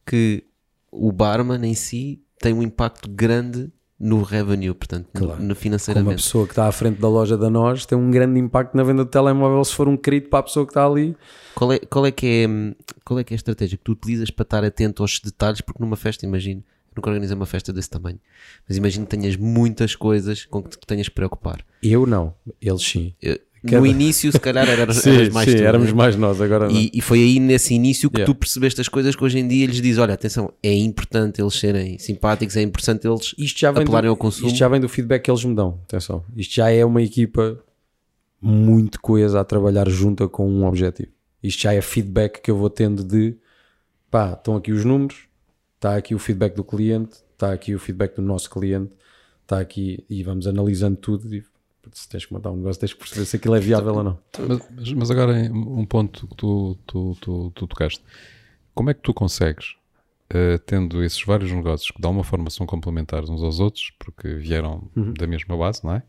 que 0.05 0.43
o 0.91 1.11
barman 1.11 1.65
em 1.65 1.73
si 1.73 2.21
tem 2.39 2.53
um 2.53 2.61
impacto 2.61 3.09
grande 3.09 3.71
no 3.97 4.21
revenue, 4.21 4.73
portanto, 4.73 5.07
claro. 5.13 5.41
no, 5.41 5.49
no 5.49 5.55
financeiramente. 5.55 6.05
Como 6.05 6.13
a 6.13 6.17
pessoa 6.17 6.45
que 6.45 6.51
está 6.51 6.67
à 6.67 6.71
frente 6.71 6.99
da 6.99 7.07
loja 7.07 7.37
da 7.37 7.49
nós 7.49 7.85
tem 7.85 7.97
um 7.97 8.11
grande 8.11 8.39
impacto 8.39 8.75
na 8.75 8.83
venda 8.83 9.05
de 9.05 9.09
telemóvel 9.09 9.63
se 9.63 9.73
for 9.73 9.87
um 9.87 9.95
querido 9.95 10.27
para 10.27 10.39
a 10.39 10.43
pessoa 10.43 10.65
que 10.65 10.71
está 10.71 10.85
ali. 10.85 11.15
Qual 11.55 11.71
é, 11.71 11.79
qual 11.79 12.05
é, 12.05 12.11
que, 12.11 12.27
é, 12.27 12.75
qual 13.05 13.19
é 13.19 13.23
que 13.23 13.33
é 13.33 13.35
a 13.35 13.37
estratégia 13.37 13.77
que 13.77 13.83
tu 13.83 13.93
utilizas 13.93 14.29
para 14.29 14.43
estar 14.43 14.63
atento 14.65 15.01
aos 15.01 15.19
detalhes? 15.19 15.61
Porque 15.61 15.81
numa 15.81 15.95
festa, 15.95 16.25
imagino, 16.25 16.61
nunca 16.95 17.09
organizei 17.09 17.35
uma 17.35 17.45
festa 17.45 17.71
desse 17.73 17.89
tamanho, 17.89 18.19
mas 18.67 18.77
imagino 18.77 19.05
que 19.05 19.15
tenhas 19.15 19.35
muitas 19.35 19.95
coisas 19.95 20.45
com 20.45 20.63
que 20.63 20.77
te 20.77 20.87
tenhas 20.87 21.07
que 21.07 21.15
preocupar. 21.15 21.65
Eu 21.81 22.05
não, 22.05 22.33
eles 22.61 22.81
sim. 22.81 23.13
Eu, 23.21 23.39
Cada... 23.65 23.79
No 23.79 23.87
início, 23.87 24.31
se 24.31 24.39
calhar, 24.39 24.69
era, 24.69 24.85
sim, 24.93 25.29
mais 25.31 25.49
sim, 25.49 25.57
tu, 25.57 25.63
éramos 25.63 25.87
né? 25.87 25.93
mais 25.95 26.15
nós, 26.15 26.39
agora 26.39 26.71
e, 26.71 26.91
e, 26.93 27.01
foi 27.01 27.19
aí 27.19 27.39
nesse 27.39 27.73
início 27.73 28.11
que 28.11 28.17
yeah. 28.19 28.31
tu 28.31 28.37
percebeste 28.37 28.79
as 28.79 28.87
coisas 28.87 29.15
que 29.15 29.23
hoje 29.23 29.39
em 29.39 29.47
dia 29.47 29.65
lhes 29.65 29.81
diz: 29.81 29.97
olha, 29.97 30.13
atenção, 30.13 30.53
é 30.61 30.71
importante 30.71 31.41
eles 31.41 31.55
serem 31.55 31.97
simpáticos, 31.97 32.55
é 32.55 32.61
importante 32.61 33.07
eles 33.07 33.33
isto 33.37 33.59
já 33.59 33.71
vem 33.71 33.81
apelarem 33.81 34.07
do, 34.07 34.11
ao 34.11 34.17
consumo. 34.17 34.47
Isto 34.47 34.57
já 34.57 34.67
vem 34.67 34.79
do 34.79 34.87
feedback 34.87 35.23
que 35.23 35.31
eles 35.31 35.43
me 35.43 35.55
dão, 35.55 35.79
atenção. 35.83 36.23
Isto 36.35 36.53
já 36.53 36.69
é 36.69 36.85
uma 36.85 37.01
equipa 37.01 37.59
muito 38.39 39.01
coesa 39.01 39.39
a 39.39 39.43
trabalhar 39.43 39.89
junta 39.89 40.27
com 40.27 40.47
um 40.47 40.65
objetivo. 40.67 41.09
Isto 41.41 41.63
já 41.63 41.73
é 41.73 41.81
feedback 41.81 42.41
que 42.41 42.51
eu 42.51 42.57
vou 42.57 42.69
tendo 42.69 43.03
de 43.03 43.35
pá, 44.11 44.33
estão 44.33 44.55
aqui 44.55 44.71
os 44.71 44.85
números, 44.85 45.27
está 45.75 45.95
aqui 45.95 46.15
o 46.15 46.19
feedback 46.19 46.55
do 46.55 46.63
cliente, 46.63 47.17
está 47.33 47.53
aqui 47.53 47.75
o 47.75 47.79
feedback 47.79 48.15
do 48.15 48.21
nosso 48.21 48.49
cliente, 48.49 48.91
está 49.43 49.59
aqui 49.59 50.03
e 50.09 50.23
vamos 50.23 50.47
analisando 50.47 50.97
tudo 50.97 51.33
e 51.33 51.43
se 51.93 52.09
tens 52.09 52.25
que 52.25 52.33
montar 52.33 52.51
um 52.51 52.57
negócio, 52.57 52.79
tens 52.79 52.93
que 52.93 52.99
perceber 52.99 53.25
se 53.25 53.35
aquilo 53.35 53.55
é 53.55 53.59
viável 53.59 53.95
ou 53.95 54.03
não. 54.03 54.19
Mas, 54.75 54.93
mas 54.93 55.11
agora, 55.11 55.33
um 55.33 55.85
ponto 55.85 56.27
que 56.27 56.35
tu, 56.35 56.77
tu, 56.85 57.15
tu, 57.21 57.51
tu 57.53 57.67
tocaste: 57.67 58.03
como 58.73 58.89
é 58.89 58.93
que 58.93 59.01
tu 59.01 59.13
consegues, 59.13 59.75
uh, 60.33 60.57
tendo 60.65 61.03
esses 61.03 61.21
vários 61.23 61.51
negócios 61.51 61.91
que 61.91 61.99
de 61.99 62.05
alguma 62.05 62.23
forma 62.23 62.49
são 62.49 62.65
complementares 62.65 63.29
uns 63.29 63.43
aos 63.43 63.59
outros, 63.59 63.91
porque 63.99 64.33
vieram 64.35 64.89
uhum. 64.95 65.13
da 65.13 65.27
mesma 65.27 65.55
base, 65.55 65.83
não 65.83 65.93
é? 65.93 66.03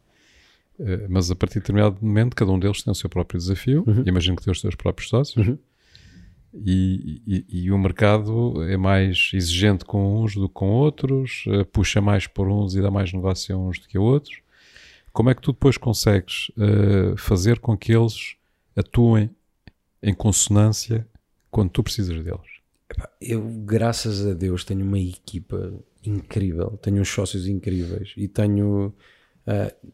Uh, 0.79 1.07
mas 1.09 1.31
a 1.31 1.37
partir 1.37 1.55
de 1.55 1.61
determinado 1.61 1.99
momento, 2.01 2.35
cada 2.35 2.51
um 2.51 2.59
deles 2.59 2.83
tem 2.83 2.91
o 2.91 2.95
seu 2.95 3.11
próprio 3.11 3.39
desafio, 3.39 3.85
uhum. 3.87 4.03
imagino 4.07 4.37
que 4.37 4.45
tem 4.45 4.53
os 4.53 4.61
seus 4.61 4.75
próprios 4.75 5.09
sócios. 5.11 5.47
Uhum. 5.47 5.59
E, 6.65 7.23
e, 7.27 7.65
e, 7.65 7.71
o 7.71 7.79
mercado 7.79 8.63
é 8.63 8.77
mais 8.77 9.31
exigente 9.35 9.85
com 9.85 10.23
uns 10.23 10.35
do 10.35 10.49
que 10.49 10.55
com 10.55 10.71
outros, 10.71 11.45
uh, 11.49 11.65
puxa 11.67 12.01
mais 12.01 12.27
por 12.27 12.49
uns 12.49 12.75
e 12.75 12.81
dá 12.81 12.91
mais 12.91 13.13
negócio 13.13 13.55
a 13.55 13.59
uns 13.59 13.79
do 13.79 13.87
que 13.87 13.99
a 13.99 14.01
outros 14.01 14.41
como 15.17 15.31
é 15.31 15.35
que 15.35 15.41
tu 15.41 15.53
depois 15.53 15.79
consegues 15.79 16.51
uh, 16.51 17.17
fazer 17.17 17.59
com 17.59 17.75
que 17.75 17.91
eles 17.91 18.37
atuem 18.77 19.31
em 20.03 20.13
consonância 20.13 21.09
quando 21.51 21.71
tu 21.71 21.83
precisas 21.83 22.23
deles? 22.23 22.61
Eu, 23.19 23.41
graças 23.65 24.27
a 24.27 24.35
Deus, 24.35 24.63
tenho 24.63 24.85
uma 24.85 24.99
equipa 24.99 25.73
incrível, 26.05 26.79
tenho 26.83 27.01
uns 27.01 27.09
sócios 27.09 27.49
incríveis 27.49 28.13
e 28.15 28.29
tenho 28.29 28.93
uh, 29.47 29.91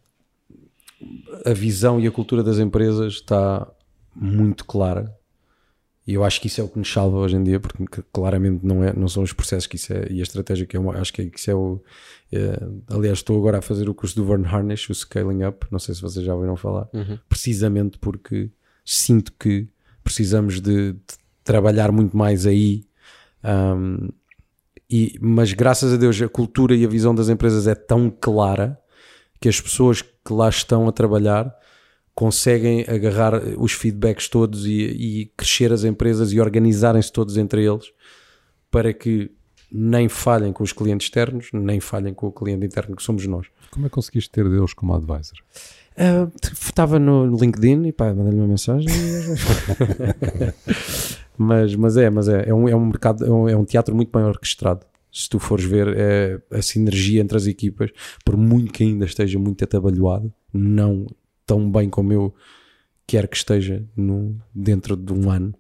a 1.46 1.52
visão 1.54 2.00
e 2.00 2.06
a 2.08 2.10
cultura 2.10 2.42
das 2.42 2.58
empresas 2.58 3.14
está 3.14 3.72
muito 4.12 4.64
clara 4.64 5.16
e 6.06 6.14
eu 6.14 6.24
acho 6.24 6.40
que 6.40 6.48
isso 6.48 6.60
é 6.60 6.64
o 6.64 6.68
que 6.68 6.78
nos 6.78 6.92
salva 6.92 7.16
hoje 7.16 7.36
em 7.36 7.44
dia, 7.44 7.60
porque 7.60 8.02
claramente 8.12 8.66
não, 8.66 8.82
é, 8.82 8.92
não 8.92 9.06
são 9.06 9.22
os 9.22 9.32
processos 9.32 9.68
que 9.68 9.76
isso 9.76 9.92
é, 9.92 10.06
e 10.10 10.18
a 10.18 10.22
estratégia 10.22 10.66
que 10.66 10.76
é 10.76 10.80
uma, 10.80 10.98
acho 10.98 11.12
que, 11.12 11.22
é, 11.22 11.26
que 11.26 11.38
isso 11.38 11.50
é 11.50 11.54
o. 11.54 11.80
É, 12.32 12.60
aliás, 12.88 13.18
estou 13.18 13.38
agora 13.38 13.58
a 13.58 13.62
fazer 13.62 13.88
o 13.88 13.94
curso 13.94 14.16
do 14.16 14.24
Vern 14.24 14.44
Harnish, 14.44 14.90
o 14.90 14.94
Scaling 14.94 15.44
Up, 15.44 15.66
não 15.70 15.78
sei 15.78 15.94
se 15.94 16.02
vocês 16.02 16.24
já 16.24 16.34
ouviram 16.34 16.56
falar, 16.56 16.88
uhum. 16.92 17.18
precisamente 17.28 17.98
porque 17.98 18.50
sinto 18.84 19.32
que 19.38 19.68
precisamos 20.02 20.60
de, 20.60 20.92
de 20.92 20.98
trabalhar 21.44 21.92
muito 21.92 22.16
mais 22.16 22.46
aí. 22.46 22.84
Um, 23.44 24.08
e, 24.90 25.16
mas 25.20 25.52
graças 25.52 25.92
a 25.92 25.96
Deus 25.96 26.20
a 26.20 26.28
cultura 26.28 26.74
e 26.74 26.84
a 26.84 26.88
visão 26.88 27.14
das 27.14 27.28
empresas 27.28 27.66
é 27.66 27.74
tão 27.74 28.10
clara 28.10 28.78
que 29.40 29.48
as 29.48 29.60
pessoas 29.60 30.02
que 30.02 30.32
lá 30.32 30.48
estão 30.48 30.88
a 30.88 30.92
trabalhar 30.92 31.54
conseguem 32.14 32.84
agarrar 32.88 33.34
os 33.58 33.72
feedbacks 33.72 34.28
todos 34.28 34.66
e, 34.66 34.72
e 34.72 35.26
crescer 35.36 35.72
as 35.72 35.84
empresas 35.84 36.32
e 36.32 36.40
organizarem-se 36.40 37.12
todos 37.12 37.36
entre 37.36 37.64
eles 37.64 37.92
para 38.70 38.92
que 38.92 39.30
nem 39.70 40.08
falhem 40.08 40.52
com 40.52 40.62
os 40.62 40.72
clientes 40.72 41.06
externos, 41.06 41.48
nem 41.52 41.80
falhem 41.80 42.12
com 42.12 42.26
o 42.26 42.32
cliente 42.32 42.66
interno 42.66 42.94
que 42.94 43.02
somos 43.02 43.26
nós. 43.26 43.46
Como 43.70 43.86
é 43.86 43.88
que 43.88 43.94
conseguiste 43.94 44.30
ter 44.30 44.48
Deus 44.48 44.74
como 44.74 44.94
advisor? 44.94 45.38
Uh, 45.92 46.30
estava 46.52 46.98
no 46.98 47.36
LinkedIn 47.36 47.86
e 47.86 47.92
pá, 47.92 48.14
mandei-lhe 48.14 48.38
uma 48.38 48.48
mensagem. 48.48 48.88
mas, 51.36 51.74
mas 51.74 51.96
é, 51.96 52.10
mas 52.10 52.28
é, 52.28 52.48
é 52.48 52.54
um, 52.54 52.68
é 52.68 52.76
um 52.76 52.86
mercado, 52.86 53.24
é 53.24 53.30
um, 53.30 53.48
é 53.48 53.56
um 53.56 53.64
teatro 53.64 53.94
muito 53.94 54.12
bem 54.12 54.24
orquestrado. 54.24 54.86
Se 55.10 55.28
tu 55.28 55.38
fores 55.38 55.64
ver 55.64 55.94
é, 55.96 56.40
a 56.50 56.62
sinergia 56.62 57.20
entre 57.20 57.36
as 57.36 57.46
equipas, 57.46 57.90
por 58.24 58.36
muito 58.36 58.72
que 58.72 58.82
ainda 58.82 59.04
esteja 59.04 59.38
muito 59.38 59.62
atabalhoado, 59.64 60.32
não 60.52 61.06
tão 61.52 61.70
bem 61.70 61.90
como 61.90 62.12
eu 62.14 62.34
quero 63.06 63.28
que 63.28 63.36
esteja 63.36 63.84
no, 63.94 64.40
dentro 64.54 64.96
de 64.96 65.12
um 65.12 65.30
ano. 65.30 65.54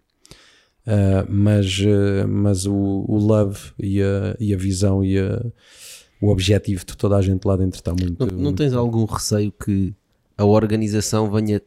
Uh, 0.86 1.22
mas 1.28 1.78
uh, 1.78 2.26
mas 2.26 2.66
o, 2.66 3.04
o 3.06 3.16
love 3.16 3.72
e 3.78 4.02
a, 4.02 4.34
e 4.40 4.52
a 4.52 4.56
visão 4.56 5.04
e 5.04 5.16
a, 5.18 5.40
o 6.20 6.28
objetivo 6.28 6.84
de 6.84 6.96
toda 6.96 7.16
a 7.16 7.22
gente 7.22 7.44
lá 7.44 7.56
dentro 7.56 7.78
está 7.78 7.92
muito. 7.92 8.18
Não, 8.18 8.32
não 8.32 8.42
muito 8.44 8.56
tens 8.56 8.72
algum 8.72 9.04
receio 9.04 9.52
que 9.52 9.94
a 10.36 10.44
organização 10.44 11.30
venha 11.30 11.60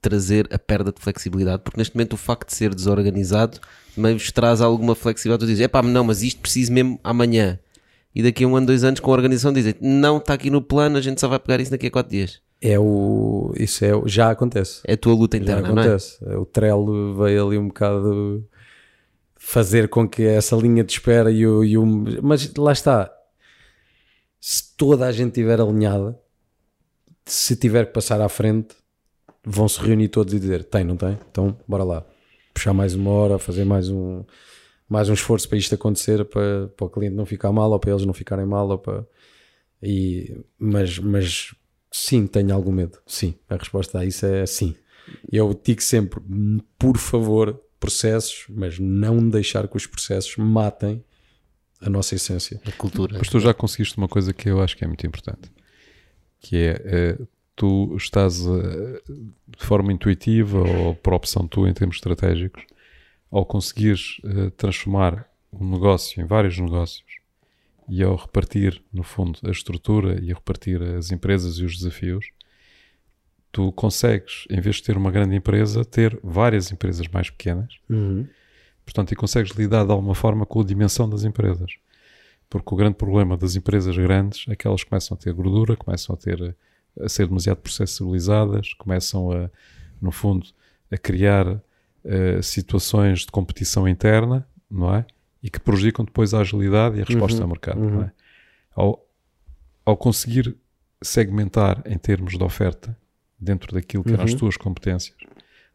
trazer 0.00 0.48
a 0.52 0.58
perda 0.58 0.92
de 0.92 1.00
flexibilidade? 1.00 1.62
Porque 1.64 1.78
neste 1.78 1.96
momento 1.96 2.12
o 2.12 2.18
facto 2.18 2.50
de 2.50 2.54
ser 2.54 2.74
desorganizado 2.74 3.58
também 3.96 4.12
vos 4.14 4.30
traz 4.30 4.60
alguma 4.60 4.94
flexibilidade. 4.94 5.44
Tu 5.44 5.48
dizes, 5.48 5.64
é 5.64 5.68
pá, 5.68 5.82
não, 5.82 6.04
mas 6.04 6.22
isto 6.22 6.40
preciso 6.40 6.72
mesmo 6.72 7.00
amanhã. 7.02 7.58
E 8.14 8.22
daqui 8.22 8.44
a 8.44 8.46
um 8.46 8.54
ano, 8.54 8.66
dois 8.66 8.84
anos, 8.84 9.00
com 9.00 9.10
a 9.10 9.14
organização, 9.14 9.52
dizem, 9.52 9.74
não, 9.80 10.18
está 10.18 10.34
aqui 10.34 10.50
no 10.50 10.60
plano, 10.60 10.98
a 10.98 11.00
gente 11.00 11.20
só 11.20 11.26
vai 11.26 11.38
pegar 11.38 11.60
isso 11.60 11.70
daqui 11.70 11.86
a 11.86 11.90
quatro 11.90 12.12
dias. 12.12 12.40
É 12.64 12.78
o. 12.78 13.52
Isso 13.58 13.84
é, 13.84 13.90
já 14.06 14.30
acontece. 14.30 14.82
É 14.86 14.92
a 14.92 14.96
tua 14.96 15.14
luta 15.14 15.36
interna, 15.36 15.62
já 15.62 15.66
acontece. 15.66 16.24
não 16.24 16.32
é? 16.32 16.36
O 16.36 16.46
Trello 16.46 17.16
veio 17.16 17.46
ali 17.48 17.58
um 17.58 17.66
bocado 17.66 18.48
fazer 19.34 19.88
com 19.88 20.08
que 20.08 20.22
essa 20.22 20.54
linha 20.54 20.84
de 20.84 20.92
espera 20.92 21.32
e 21.32 21.44
o, 21.44 21.64
e 21.64 21.76
o. 21.76 21.84
Mas 22.22 22.54
lá 22.54 22.70
está. 22.70 23.12
Se 24.40 24.76
toda 24.76 25.06
a 25.06 25.12
gente 25.12 25.30
estiver 25.30 25.60
alinhada, 25.60 26.16
se 27.26 27.56
tiver 27.56 27.86
que 27.86 27.92
passar 27.92 28.20
à 28.20 28.28
frente, 28.28 28.76
vão 29.44 29.66
se 29.66 29.80
reunir 29.80 30.08
todos 30.08 30.32
e 30.32 30.38
dizer: 30.38 30.62
tem, 30.62 30.84
não 30.84 30.96
tem? 30.96 31.18
Então, 31.30 31.56
bora 31.66 31.82
lá. 31.82 32.06
Puxar 32.54 32.72
mais 32.72 32.94
uma 32.94 33.10
hora, 33.10 33.38
fazer 33.40 33.64
mais 33.64 33.88
um, 33.88 34.24
mais 34.88 35.08
um 35.08 35.14
esforço 35.14 35.48
para 35.48 35.58
isto 35.58 35.74
acontecer, 35.74 36.24
para, 36.26 36.68
para 36.76 36.86
o 36.86 36.90
cliente 36.90 37.16
não 37.16 37.26
ficar 37.26 37.50
mal 37.50 37.72
ou 37.72 37.80
para 37.80 37.90
eles 37.90 38.06
não 38.06 38.14
ficarem 38.14 38.46
mal. 38.46 38.68
Ou 38.68 38.78
para... 38.78 39.04
e, 39.82 40.36
mas, 40.58 40.98
mas 41.00 41.54
Sim, 41.92 42.26
tenho 42.26 42.54
algum 42.54 42.72
medo. 42.72 42.98
Sim, 43.06 43.34
a 43.48 43.56
resposta 43.56 43.98
a 43.98 44.04
isso 44.04 44.24
é 44.26 44.46
sim. 44.46 44.74
Eu 45.30 45.58
digo 45.62 45.82
sempre, 45.82 46.20
por 46.78 46.96
favor, 46.96 47.60
processos, 47.78 48.46
mas 48.48 48.78
não 48.78 49.28
deixar 49.28 49.68
que 49.68 49.76
os 49.76 49.86
processos 49.86 50.36
matem 50.36 51.04
a 51.80 51.90
nossa 51.90 52.14
essência. 52.14 52.60
A 52.64 52.72
cultura. 52.72 53.18
Mas 53.18 53.28
tu 53.28 53.38
já 53.38 53.52
conseguiste 53.52 53.98
uma 53.98 54.08
coisa 54.08 54.32
que 54.32 54.48
eu 54.48 54.62
acho 54.62 54.76
que 54.76 54.84
é 54.84 54.86
muito 54.86 55.06
importante, 55.06 55.52
que 56.40 56.56
é, 56.56 56.82
é 56.84 57.18
tu 57.54 57.94
estás 57.96 58.40
de 58.42 59.66
forma 59.66 59.92
intuitiva 59.92 60.58
ou 60.58 60.94
por 60.94 61.12
opção 61.12 61.46
tua 61.46 61.68
em 61.68 61.74
termos 61.74 61.96
estratégicos 61.96 62.64
ao 63.30 63.46
conseguires 63.46 64.20
eh, 64.24 64.50
transformar 64.56 65.26
um 65.52 65.70
negócio 65.70 66.22
em 66.22 66.26
vários 66.26 66.58
negócios 66.58 67.21
e 67.88 68.02
ao 68.02 68.16
repartir, 68.16 68.82
no 68.92 69.02
fundo, 69.02 69.38
a 69.44 69.50
estrutura 69.50 70.20
e 70.22 70.30
a 70.30 70.34
repartir 70.34 70.82
as 70.82 71.10
empresas 71.10 71.58
e 71.58 71.64
os 71.64 71.76
desafios, 71.76 72.26
tu 73.50 73.70
consegues, 73.72 74.44
em 74.48 74.60
vez 74.60 74.76
de 74.76 74.84
ter 74.84 74.96
uma 74.96 75.10
grande 75.10 75.36
empresa, 75.36 75.84
ter 75.84 76.18
várias 76.22 76.72
empresas 76.72 77.06
mais 77.08 77.28
pequenas. 77.30 77.74
Uhum. 77.88 78.26
Portanto, 78.84 79.12
e 79.12 79.16
consegues 79.16 79.52
lidar 79.52 79.84
de 79.84 79.92
alguma 79.92 80.14
forma 80.14 80.46
com 80.46 80.60
a 80.60 80.64
dimensão 80.64 81.08
das 81.08 81.24
empresas. 81.24 81.72
Porque 82.48 82.74
o 82.74 82.76
grande 82.76 82.96
problema 82.96 83.36
das 83.36 83.54
empresas 83.54 83.96
grandes 83.96 84.46
é 84.48 84.56
que 84.56 84.66
elas 84.66 84.84
começam 84.84 85.16
a 85.16 85.18
ter 85.18 85.32
gordura, 85.32 85.76
começam 85.76 86.14
a 86.14 86.18
ter 86.18 86.56
a 87.00 87.08
ser 87.08 87.26
demasiado 87.26 87.58
processualizadas, 87.58 88.74
começam 88.74 89.32
a, 89.32 89.50
no 90.00 90.12
fundo, 90.12 90.46
a 90.90 90.98
criar 90.98 91.62
eh, 92.04 92.42
situações 92.42 93.20
de 93.20 93.28
competição 93.28 93.88
interna, 93.88 94.46
não 94.70 94.94
é? 94.94 95.06
E 95.42 95.50
que 95.50 95.58
prejudicam 95.60 96.04
depois 96.04 96.32
a 96.34 96.40
agilidade 96.40 96.98
e 96.98 97.02
a 97.02 97.04
resposta 97.04 97.38
Uhum, 97.38 97.42
ao 97.42 97.48
mercado, 97.48 97.80
uhum. 97.80 98.02
é? 98.02 98.12
Ao, 98.74 99.06
ao 99.84 99.96
conseguir 99.96 100.56
segmentar 101.02 101.82
em 101.84 101.98
termos 101.98 102.38
de 102.38 102.44
oferta 102.44 102.96
dentro 103.38 103.74
daquilo 103.74 104.04
que 104.04 104.12
eram 104.12 104.24
as 104.24 104.32
Uhum. 104.32 104.38
tuas 104.38 104.56
competências, 104.56 105.16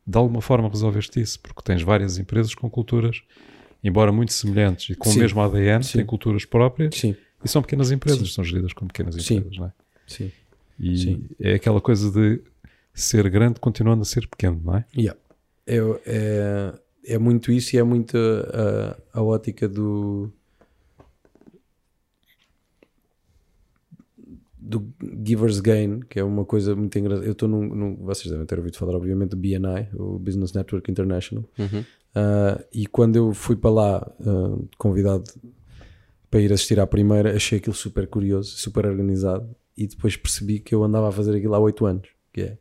de 0.06 0.18
alguma 0.18 0.42
forma 0.42 0.70
resolveste 0.70 1.20
isso, 1.20 1.40
porque 1.42 1.62
tens 1.62 1.82
várias 1.82 2.18
empresas 2.18 2.56
com 2.56 2.70
culturas, 2.70 3.22
embora 3.84 4.12
muito 4.12 4.32
semelhantes 4.32 4.90
e 4.92 4.96
com 4.96 5.10
Sim. 5.10 5.18
o 5.18 5.22
mesmo 5.22 5.42
ADN, 5.42 5.84
Sim. 5.84 5.98
têm 5.98 6.06
culturas 6.06 6.46
próprias 6.46 6.96
Sim, 6.96 7.14
e 7.44 7.48
são 7.50 7.62
pequenas 7.62 7.92
empresas, 7.92 8.34
são 8.34 8.44
geridas 8.44 8.72
como 8.72 8.88
pequenas 8.88 9.16
empresas, 9.18 9.58
não 9.58 9.66
é? 9.66 9.72
sim. 10.08 10.32
E 10.80 11.28
é 11.42 11.56
aquela 11.56 11.82
coisa 11.82 12.10
de 12.12 12.42
ser 12.94 13.28
grande 13.30 13.60
continuando 13.60 14.04
a 14.04 14.06
ser 14.06 14.28
pequeno, 14.28 14.62
não 14.64 14.78
é? 14.78 14.86
Yeah. 14.96 15.20
É, 15.66 15.78
é, 16.06 16.74
é 17.08 17.18
muito 17.18 17.52
isso 17.52 17.76
e 17.76 17.80
é 17.80 17.84
muito 17.84 18.16
a, 18.18 19.20
a 19.20 19.24
ótica 19.24 19.68
do 19.68 20.32
do 24.60 24.86
Giver's 25.26 25.60
Gain, 25.62 26.02
que 26.02 26.20
é 26.20 26.24
uma 26.24 26.44
coisa 26.44 26.76
muito 26.76 26.98
engraçada. 27.00 27.26
Eu 27.26 27.32
estou 27.32 27.48
num, 27.48 27.64
num- 27.74 27.96
Vocês 28.04 28.30
devem 28.30 28.46
ter 28.46 28.58
ouvido 28.58 28.78
falar, 28.78 28.96
obviamente, 28.96 29.30
do 29.30 29.38
BNI, 29.38 29.88
o 29.94 30.20
Business 30.20 30.52
Network 30.52 30.92
International. 30.92 31.46
Uhum. 31.58 31.86
Ah, 32.14 32.62
e 32.74 32.86
quando 32.86 33.16
eu 33.16 33.34
fui 33.34 33.56
para 33.56 33.70
lá, 33.70 34.12
ah, 34.20 34.58
convidado 34.78 35.24
para 36.30 36.42
ir 36.42 36.52
assistir 36.52 36.80
à 36.82 36.88
primeira, 36.88 37.34
achei 37.34 37.60
aquilo 37.60 37.76
super 37.76 38.08
curioso, 38.08 38.58
super 38.58 38.86
organizado. 38.86 39.48
E 39.78 39.88
depois 39.88 40.18
percebi 40.18 40.60
que 40.60 40.76
eu 40.76 40.84
andava 40.84 41.08
a 41.08 41.12
fazer 41.14 41.36
aquilo 41.38 41.56
há 41.56 41.60
8 41.60 41.86
anos. 41.86 42.10
Que 42.34 42.42
é, 42.42 42.58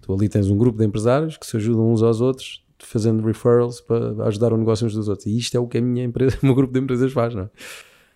tu 0.00 0.12
ali 0.12 0.28
tens 0.28 0.48
um 0.50 0.56
grupo 0.58 0.78
de 0.78 0.84
empresários 0.84 1.36
que 1.36 1.46
se 1.46 1.56
ajudam 1.56 1.92
uns 1.92 2.02
aos 2.02 2.20
outros, 2.20 2.63
fazendo 2.86 3.24
referrals 3.26 3.80
para 3.80 4.26
ajudar 4.26 4.52
o 4.52 4.56
negócio 4.56 4.86
uns 4.86 4.94
dos 4.94 5.08
outros. 5.08 5.26
E 5.26 5.36
isto 5.36 5.56
é 5.56 5.60
o 5.60 5.66
que 5.66 5.78
a 5.78 5.80
minha 5.82 6.04
empresa, 6.04 6.38
o 6.42 6.46
meu 6.46 6.54
grupo 6.54 6.72
de 6.72 6.80
empresas 6.80 7.12
faz, 7.12 7.34
não 7.34 7.42
é? 7.44 7.50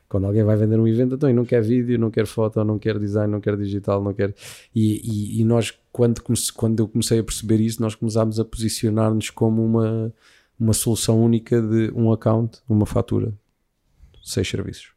Quando 0.08 0.26
alguém 0.26 0.42
vai 0.42 0.56
vender 0.56 0.78
um 0.80 0.88
evento, 0.88 1.16
então 1.16 1.28
e 1.28 1.34
não 1.34 1.44
quer 1.44 1.60
vídeo, 1.62 1.98
não 1.98 2.10
quer 2.10 2.26
foto, 2.26 2.64
não 2.64 2.78
quer 2.78 2.98
design, 2.98 3.30
não 3.30 3.40
quer 3.42 3.56
digital, 3.58 4.02
não 4.02 4.14
quer. 4.14 4.34
E, 4.74 5.00
e- 5.38 5.40
e 5.40 5.44
nós, 5.44 5.78
quando, 5.92 6.22
comece- 6.22 6.50
quando 6.52 6.80
eu 6.80 6.88
comecei 6.88 7.18
a 7.18 7.24
perceber 7.24 7.60
isso, 7.60 7.82
nós 7.82 7.94
começámos 7.94 8.40
a 8.40 8.44
posicionar-nos 8.44 9.28
como 9.28 9.62
uma, 9.62 10.10
uma 10.58 10.72
solução 10.72 11.22
única 11.22 11.60
de 11.60 11.90
um 11.94 12.10
account, 12.10 12.58
uma 12.66 12.86
fatura, 12.86 13.34
seis 14.22 14.48
serviços. 14.48 14.92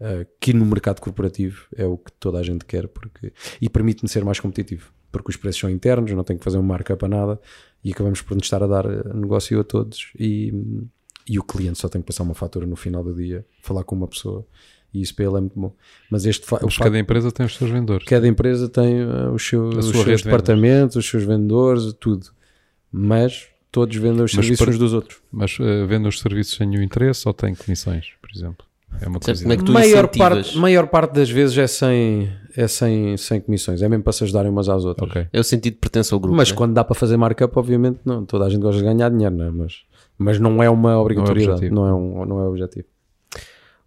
Uh, 0.00 0.26
que 0.40 0.52
no 0.52 0.66
mercado 0.66 1.00
corporativo 1.00 1.66
é 1.76 1.86
o 1.86 1.96
que 1.96 2.10
toda 2.12 2.38
a 2.38 2.42
gente 2.42 2.64
quer 2.64 2.88
porque, 2.88 3.32
e 3.62 3.70
permite-me 3.70 4.08
ser 4.08 4.24
mais 4.24 4.40
competitivo 4.40 4.92
porque 5.12 5.30
os 5.30 5.36
preços 5.36 5.60
são 5.60 5.70
internos, 5.70 6.10
não 6.10 6.24
tenho 6.24 6.40
que 6.40 6.44
fazer 6.44 6.58
um 6.58 6.62
markup 6.62 7.04
a 7.04 7.08
nada 7.08 7.40
e 7.84 7.92
acabamos 7.92 8.22
por 8.22 8.34
nos 8.34 8.44
estar 8.46 8.62
a 8.62 8.66
dar 8.66 8.86
uh, 8.86 9.14
negócio 9.16 9.60
a 9.60 9.64
todos 9.64 10.10
e, 10.18 10.52
e 11.28 11.38
o 11.38 11.42
cliente 11.42 11.78
só 11.78 11.88
tem 11.88 12.00
que 12.00 12.06
passar 12.06 12.22
uma 12.22 12.34
fatura 12.34 12.66
no 12.66 12.76
final 12.76 13.04
do 13.04 13.14
dia, 13.14 13.44
falar 13.62 13.84
com 13.84 13.94
uma 13.94 14.08
pessoa 14.08 14.46
e 14.92 15.02
isso 15.02 15.14
para 15.14 15.24
ele 15.26 15.36
é 15.36 15.40
muito 15.40 15.58
bom. 15.58 15.74
Mas 16.10 16.24
este 16.24 16.42
o 16.42 16.58
Mas 16.62 16.74
facto- 16.74 16.84
cada 16.84 16.98
empresa 16.98 17.30
tem 17.32 17.44
os 17.44 17.56
seus 17.56 17.70
vendedores. 17.70 18.06
cada 18.06 18.26
empresa 18.28 18.68
tem 18.68 19.02
uh, 19.04 19.32
os, 19.32 19.46
seus- 19.46 19.74
os 19.86 19.90
seus 20.02 20.22
departamentos, 20.22 20.96
os 20.96 21.04
seus 21.08 21.24
vendedores, 21.24 21.92
tudo. 21.94 22.28
Mas 22.92 23.48
todos 23.72 23.96
vendem 23.96 24.22
os 24.24 24.32
Mas 24.32 24.32
serviços 24.32 24.58
para- 24.64 24.70
uns 24.72 24.78
dos 24.78 24.92
outros. 24.92 25.18
Mas 25.32 25.58
uh, 25.58 25.84
vende 25.88 26.06
os 26.08 26.20
serviços 26.20 26.54
sem 26.54 26.66
nenhum 26.68 26.82
interesse 26.82 27.26
ou 27.26 27.34
tem 27.34 27.54
comissões, 27.56 28.06
por 28.22 28.30
exemplo? 28.34 28.64
É 29.00 29.08
uma 29.08 29.20
coisa. 29.20 29.42
como 29.42 29.52
é 29.52 29.56
que 29.56 29.64
tu 29.64 29.72
maior 29.72 30.08
parte, 30.08 30.56
maior 30.58 30.86
parte 30.86 31.12
das 31.14 31.28
vezes 31.30 31.56
é 31.58 31.66
sem, 31.66 32.30
é 32.56 32.66
sem, 32.68 33.16
sem 33.16 33.40
comissões, 33.40 33.82
é 33.82 33.88
mesmo 33.88 34.02
para 34.04 34.12
se 34.12 34.24
ajudarem 34.24 34.50
umas 34.50 34.68
às 34.68 34.84
outras. 34.84 35.10
Ok. 35.10 35.26
É 35.32 35.40
o 35.40 35.44
sentido 35.44 35.74
de 35.74 35.80
pertença 35.80 36.14
ao 36.14 36.20
grupo. 36.20 36.36
Mas 36.36 36.50
né? 36.50 36.56
quando 36.56 36.72
dá 36.74 36.82
para 36.84 36.94
fazer 36.94 37.16
markup, 37.16 37.58
obviamente 37.58 38.00
não. 38.04 38.24
Toda 38.24 38.46
a 38.46 38.50
gente 38.50 38.62
gosta 38.62 38.78
de 38.78 38.84
ganhar 38.84 39.10
dinheiro, 39.10 39.34
não 39.34 39.44
é? 39.46 39.50
Mas, 39.50 39.74
mas 40.16 40.38
não 40.40 40.62
é 40.62 40.70
uma 40.70 40.98
obrigatoriedade, 40.98 41.52
objetivo. 41.66 41.74
não 41.74 41.86
é, 41.86 41.92
um, 41.94 42.24
não 42.24 42.40
é 42.40 42.48
objetivo. 42.48 42.86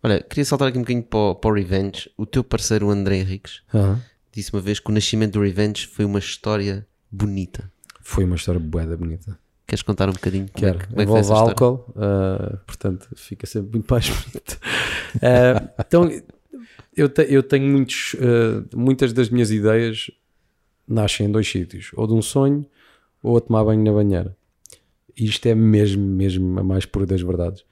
Olha, 0.03 0.21
queria 0.21 0.45
saltar 0.45 0.67
aqui 0.67 0.77
um 0.77 0.81
bocadinho 0.81 1.03
para, 1.03 1.19
o- 1.19 1.35
para 1.35 1.49
o 1.49 1.53
Revenge. 1.53 2.09
O 2.17 2.25
teu 2.25 2.43
parceiro 2.43 2.89
André 2.89 3.17
Henriques 3.17 3.61
disse 4.33 4.53
uma 4.53 4.61
vez 4.61 4.79
que 4.79 4.89
o 4.89 4.93
nascimento 4.93 5.33
do 5.33 5.41
Revenge 5.41 5.87
foi 5.87 6.05
uma 6.05 6.19
história 6.19 6.85
bonita. 7.11 7.71
Foi 8.01 8.23
uma 8.23 8.35
história 8.35 8.59
boeda 8.59 8.95
bonita. 8.95 9.37
Queres 9.67 9.81
contar 9.81 10.09
um 10.09 10.13
bocadinho 10.13 10.47
como, 10.53 10.65
Quero. 10.65 10.77
é, 10.77 10.81
que- 10.81 10.87
como 10.87 11.01
é 11.01 11.05
que 11.05 11.11
foi 11.11 11.19
Envolve 11.19 11.33
história? 11.33 11.51
álcool, 11.51 11.93
ah, 11.97 12.57
portanto 12.65 13.07
fica 13.15 13.45
sempre 13.45 13.71
muito 13.73 13.87
mais 13.93 14.09
bonito. 14.09 14.57
Ah, 15.21 15.69
então 15.85 16.09
eu, 16.95 17.09
te- 17.09 17.27
eu 17.29 17.43
tenho 17.43 17.67
muitos, 17.69 18.15
ah, 18.19 18.63
muitas 18.75 19.11
das 19.11 19.29
minhas 19.29 19.51
ideias 19.51 20.09
nascem 20.87 21.27
em 21.27 21.31
dois 21.31 21.49
sítios, 21.49 21.91
ou 21.95 22.07
de 22.07 22.13
um 22.13 22.21
sonho 22.21 22.65
ou 23.21 23.35
a 23.37 23.41
tomar 23.41 23.65
banho 23.65 23.83
na 23.83 23.91
banheira. 23.91 24.35
Isto 25.17 25.47
é 25.47 25.55
mesmo, 25.55 26.05
mesmo 26.05 26.59
a 26.59 26.63
mais 26.63 26.85
pura 26.85 27.05
das 27.05 27.21
verdades. 27.21 27.65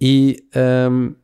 E 0.00 0.44
ahm, 0.54 1.14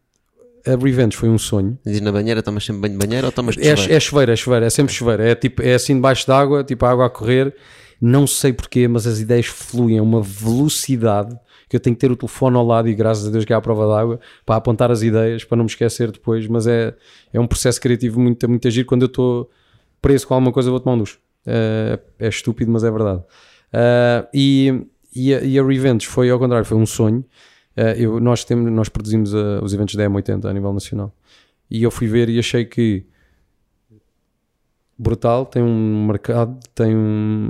a 0.66 0.70
Revenge 0.82 1.16
foi 1.16 1.28
um 1.28 1.38
sonho. 1.38 1.78
Diz 1.86 2.00
na 2.00 2.10
banheira, 2.10 2.42
tomas 2.42 2.64
sempre 2.64 2.80
banho 2.82 2.98
de 2.98 3.06
banheira 3.06 3.26
ou 3.28 3.32
tomas 3.32 3.54
de 3.54 3.60
É, 3.62 3.76
chuveiro? 3.76 3.92
é 3.94 4.00
chuveiro, 4.00 4.32
é 4.32 4.36
chuveiro, 4.36 4.64
é 4.64 4.70
sempre 4.70 4.92
chuveiro. 4.92 5.22
É, 5.22 5.34
tipo, 5.36 5.62
é 5.62 5.74
assim 5.74 5.94
debaixo 5.94 6.26
d'água, 6.26 6.64
tipo 6.64 6.84
a 6.84 6.90
água 6.90 7.06
a 7.06 7.10
correr. 7.10 7.54
Não 8.00 8.26
sei 8.26 8.52
porquê, 8.52 8.86
mas 8.88 9.06
as 9.06 9.20
ideias 9.20 9.46
fluem 9.46 9.98
a 9.98 10.02
uma 10.02 10.22
velocidade 10.22 11.38
que 11.68 11.76
eu 11.76 11.80
tenho 11.80 11.96
que 11.96 12.00
ter 12.00 12.10
o 12.10 12.16
telefone 12.16 12.56
ao 12.56 12.64
lado 12.64 12.88
e 12.88 12.94
graças 12.94 13.26
a 13.26 13.30
Deus 13.30 13.44
que 13.44 13.52
há 13.52 13.56
a 13.56 13.60
prova 13.60 13.86
d'água 13.86 14.20
para 14.44 14.56
apontar 14.56 14.90
as 14.90 15.02
ideias, 15.02 15.44
para 15.44 15.56
não 15.56 15.64
me 15.64 15.70
esquecer 15.70 16.10
depois. 16.12 16.46
Mas 16.46 16.66
é, 16.66 16.94
é 17.32 17.40
um 17.40 17.46
processo 17.46 17.80
criativo 17.80 18.20
muito, 18.20 18.48
muito 18.48 18.68
agir. 18.68 18.84
Quando 18.84 19.02
eu 19.02 19.06
estou 19.06 19.50
preso 20.00 20.26
com 20.26 20.34
alguma 20.34 20.52
coisa, 20.52 20.70
vou 20.70 20.78
tomar 20.78 20.94
um 20.94 20.98
duche. 20.98 21.18
É, 21.46 21.98
é 22.18 22.28
estúpido, 22.28 22.70
mas 22.70 22.84
é 22.84 22.90
verdade. 22.90 23.22
Ah, 23.72 24.28
e, 24.32 24.86
e, 25.14 25.34
a, 25.34 25.42
e 25.42 25.58
a 25.58 25.66
Revenge 25.66 26.06
foi 26.06 26.30
ao 26.30 26.38
contrário, 26.38 26.64
foi 26.64 26.76
um 26.76 26.86
sonho. 26.86 27.24
Ah, 27.76 27.92
eu, 27.96 28.20
nós, 28.20 28.44
temos, 28.44 28.70
nós 28.70 28.88
produzimos 28.88 29.34
ah, 29.34 29.60
os 29.62 29.74
eventos 29.74 29.94
da 29.94 30.04
M80 30.08 30.44
a 30.44 30.52
nível 30.52 30.72
nacional. 30.72 31.12
E 31.70 31.82
eu 31.82 31.90
fui 31.90 32.06
ver 32.06 32.28
e 32.28 32.38
achei 32.38 32.64
que 32.64 33.04
brutal, 34.96 35.44
tem 35.44 35.62
um 35.62 36.06
mercado, 36.06 36.58
tem 36.74 36.94
um 36.94 37.48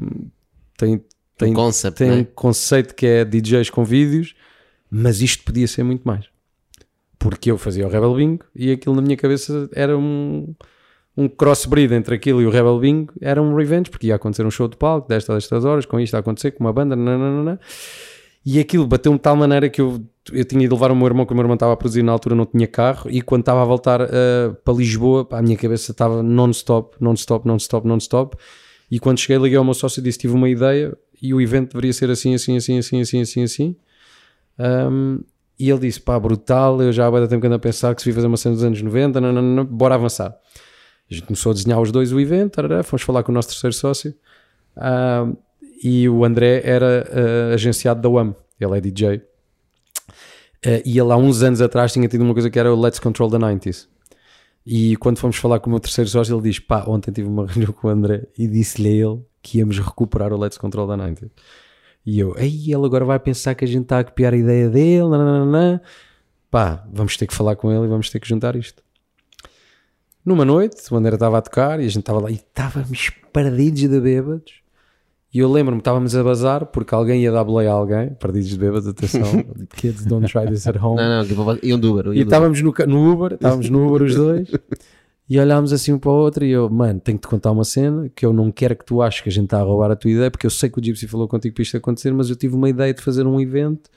tem, 0.76 1.02
tem, 1.36 1.50
Um 1.50 1.54
concept, 1.54 1.98
tem 1.98 2.10
é? 2.10 2.14
um 2.14 2.24
conceito 2.24 2.94
que 2.94 3.06
é 3.06 3.24
DJs 3.24 3.70
com 3.70 3.84
vídeos, 3.84 4.34
mas 4.90 5.20
isto 5.20 5.44
podia 5.44 5.66
ser 5.66 5.82
muito 5.82 6.02
mais. 6.04 6.26
Porque 7.18 7.50
eu 7.50 7.58
fazia 7.58 7.86
o 7.86 7.90
Rebel 7.90 8.14
Bingo 8.14 8.44
e 8.54 8.70
aquilo 8.70 8.94
na 8.94 9.02
minha 9.02 9.16
cabeça 9.16 9.68
era 9.72 9.96
um, 9.96 10.54
um 11.16 11.28
crossbreed 11.28 11.92
entre 11.94 12.14
aquilo 12.14 12.42
e 12.42 12.46
o 12.46 12.50
Rebel 12.50 12.78
Bingo, 12.78 13.12
era 13.20 13.40
um 13.40 13.54
revenge, 13.54 13.90
porque 13.90 14.08
ia 14.08 14.16
acontecer 14.16 14.44
um 14.44 14.50
show 14.50 14.68
de 14.68 14.76
palco 14.76 15.08
destas 15.08 15.30
a 15.30 15.38
destas 15.38 15.64
horas, 15.64 15.86
com 15.86 15.98
isto 15.98 16.14
a 16.14 16.18
acontecer, 16.18 16.50
com 16.52 16.64
uma 16.64 16.72
banda, 16.72 16.96
nananana. 16.96 17.58
e 18.44 18.58
aquilo 18.58 18.86
bateu-me 18.86 19.18
de 19.18 19.22
tal 19.22 19.36
maneira 19.36 19.70
que 19.70 19.80
eu, 19.80 20.04
eu 20.32 20.44
tinha 20.44 20.64
ido 20.64 20.74
levar 20.74 20.90
o 20.90 20.96
meu 20.96 21.06
irmão, 21.06 21.24
que 21.24 21.32
o 21.32 21.36
meu 21.36 21.42
irmão 21.42 21.54
estava 21.54 21.72
a 21.72 21.76
produzir 21.76 22.02
na 22.02 22.12
altura, 22.12 22.34
não 22.34 22.46
tinha 22.46 22.66
carro, 22.66 23.08
e 23.10 23.22
quando 23.22 23.40
estava 23.40 23.62
a 23.62 23.64
voltar 23.64 24.00
eh, 24.02 24.54
para 24.64 24.74
Lisboa, 24.74 25.26
a 25.30 25.40
minha 25.40 25.56
cabeça 25.56 25.92
estava 25.92 26.22
non-stop, 26.22 26.96
non-stop, 27.00 27.46
non-stop, 27.46 27.86
non-stop, 27.86 28.36
e 28.90 28.98
quando 28.98 29.18
cheguei 29.18 29.38
liguei 29.38 29.58
ao 29.58 29.64
meu 29.64 29.74
sócio 29.74 30.00
e 30.00 30.02
disse, 30.02 30.18
tive 30.18 30.34
uma 30.34 30.48
ideia, 30.48 30.96
e 31.20 31.32
o 31.32 31.40
evento 31.40 31.72
deveria 31.72 31.92
ser 31.92 32.10
assim, 32.10 32.34
assim, 32.34 32.56
assim, 32.56 32.78
assim, 32.78 33.00
assim, 33.00 33.20
assim, 33.22 33.42
assim, 33.42 33.76
Um, 34.58 35.18
e 35.58 35.70
ele 35.70 35.80
disse, 35.80 36.00
pá, 36.00 36.18
brutal, 36.18 36.82
eu 36.82 36.92
já 36.92 37.06
há 37.06 37.10
muito 37.10 37.28
tempo 37.28 37.40
que 37.40 37.46
ando 37.46 37.56
a 37.56 37.58
pensar 37.58 37.94
que 37.94 38.02
se 38.02 38.08
vi 38.08 38.14
fazer 38.14 38.26
uma 38.26 38.36
cena 38.36 38.54
dos 38.54 38.64
anos 38.64 38.80
90, 38.80 39.20
nananana, 39.20 39.64
bora 39.64 39.94
avançar. 39.94 40.36
A 41.10 41.14
gente 41.14 41.26
começou 41.26 41.50
a 41.50 41.54
desenhar 41.54 41.80
os 41.80 41.92
dois 41.92 42.12
o 42.12 42.20
evento, 42.20 42.52
tarará, 42.52 42.82
fomos 42.82 43.02
falar 43.02 43.22
com 43.22 43.30
o 43.30 43.34
nosso 43.34 43.48
terceiro 43.48 43.74
sócio, 43.74 44.14
Ah, 44.76 45.28
e 45.82 46.08
o 46.08 46.24
André 46.24 46.62
era 46.64 47.50
ah, 47.50 47.54
agenciado 47.54 48.00
da 48.00 48.08
UAM, 48.08 48.34
ele 48.60 48.78
é 48.78 48.80
DJ. 48.80 49.22
Ah, 50.66 50.82
e 50.84 50.98
ele 50.98 51.12
há 51.12 51.16
uns 51.16 51.42
anos 51.42 51.60
atrás 51.60 51.92
tinha 51.92 52.08
tido 52.08 52.22
uma 52.22 52.32
coisa 52.32 52.50
que 52.50 52.58
era 52.58 52.72
o 52.72 52.80
Let's 52.80 52.98
Control 52.98 53.30
the 53.30 53.38
90s. 53.38 53.86
E 54.66 54.96
quando 54.96 55.18
fomos 55.18 55.36
falar 55.36 55.60
com 55.60 55.68
o 55.68 55.70
meu 55.70 55.80
terceiro 55.80 56.08
sócio, 56.08 56.34
ele 56.34 56.42
diz: 56.42 56.58
pá, 56.58 56.84
ontem 56.86 57.12
tive 57.12 57.28
uma 57.28 57.46
reunião 57.48 57.72
com 57.72 57.88
o 57.88 57.90
André 57.90 58.26
e 58.38 58.46
disse-lhe 58.46 58.88
a 58.88 59.06
ele 59.08 59.22
que 59.42 59.58
íamos 59.58 59.78
recuperar 59.78 60.32
o 60.32 60.38
Let's 60.38 60.56
Control 60.56 60.88
the 60.88 60.94
90s. 60.94 61.30
E 62.06 62.18
eu, 62.18 62.34
ei, 62.36 62.64
ele 62.72 62.84
agora 62.84 63.04
vai 63.04 63.18
pensar 63.18 63.54
que 63.54 63.64
a 63.64 63.68
gente 63.68 63.84
está 63.84 63.98
a 63.98 64.04
copiar 64.04 64.34
a 64.34 64.36
ideia 64.36 64.68
dele, 64.68 65.08
nananana. 65.08 65.82
pá, 66.50 66.86
vamos 66.92 67.16
ter 67.16 67.26
que 67.26 67.34
falar 67.34 67.56
com 67.56 67.70
ele 67.70 67.84
e 67.84 67.88
vamos 67.88 68.10
ter 68.10 68.20
que 68.20 68.28
juntar 68.28 68.56
isto. 68.56 68.82
Numa 70.24 70.44
noite, 70.44 70.82
o 70.90 70.96
André 70.96 71.14
estava 71.14 71.38
a 71.38 71.42
tocar 71.42 71.80
e 71.80 71.84
a 71.84 71.88
gente 71.88 72.00
estava 72.00 72.20
lá 72.20 72.30
e 72.30 72.34
estávamos 72.34 73.10
perdidos 73.32 73.80
de 73.80 74.00
bêbados. 74.00 74.63
E 75.34 75.40
eu 75.40 75.50
lembro-me, 75.50 75.80
estávamos 75.80 76.14
a 76.14 76.22
bazar 76.22 76.66
porque 76.66 76.94
alguém 76.94 77.22
ia 77.22 77.32
dar 77.32 77.42
boleia 77.42 77.72
a 77.72 77.74
alguém, 77.74 78.10
perdidos 78.10 78.50
de 78.50 78.56
bêbados, 78.56 78.86
atenção, 78.86 79.24
kids 79.74 80.04
don't 80.04 80.30
try 80.30 80.46
this 80.46 80.64
at 80.68 80.80
home. 80.80 80.96
Não, 80.96 81.24
não, 81.24 81.58
iam 81.60 81.76
do 81.76 81.90
Uber. 81.90 82.12
E 82.12 82.20
estávamos 82.20 82.62
no, 82.62 82.72
no 82.86 83.12
Uber, 83.12 83.32
estávamos 83.32 83.68
no 83.68 83.84
Uber 83.84 84.02
os 84.02 84.14
dois, 84.14 84.48
e 85.28 85.36
olhámos 85.40 85.72
assim 85.72 85.92
um 85.92 85.98
para 85.98 86.12
o 86.12 86.14
outro 86.14 86.44
e 86.44 86.52
eu, 86.52 86.70
mano, 86.70 87.00
tenho 87.00 87.18
que 87.18 87.26
te 87.26 87.28
contar 87.28 87.50
uma 87.50 87.64
cena 87.64 88.08
que 88.14 88.24
eu 88.24 88.32
não 88.32 88.52
quero 88.52 88.76
que 88.76 88.84
tu 88.84 89.02
aches 89.02 89.22
que 89.22 89.28
a 89.28 89.32
gente 89.32 89.46
está 89.46 89.58
a 89.58 89.64
roubar 89.64 89.90
a 89.90 89.96
tua 89.96 90.08
ideia, 90.08 90.30
porque 90.30 90.46
eu 90.46 90.50
sei 90.50 90.70
que 90.70 90.78
o 90.78 90.84
Gypsy 90.84 91.08
falou 91.08 91.26
contigo 91.26 91.52
para 91.52 91.62
isto 91.62 91.76
acontecer, 91.76 92.12
mas 92.14 92.30
eu 92.30 92.36
tive 92.36 92.54
uma 92.54 92.68
ideia 92.68 92.94
de 92.94 93.02
fazer 93.02 93.26
um 93.26 93.40
evento 93.40 93.90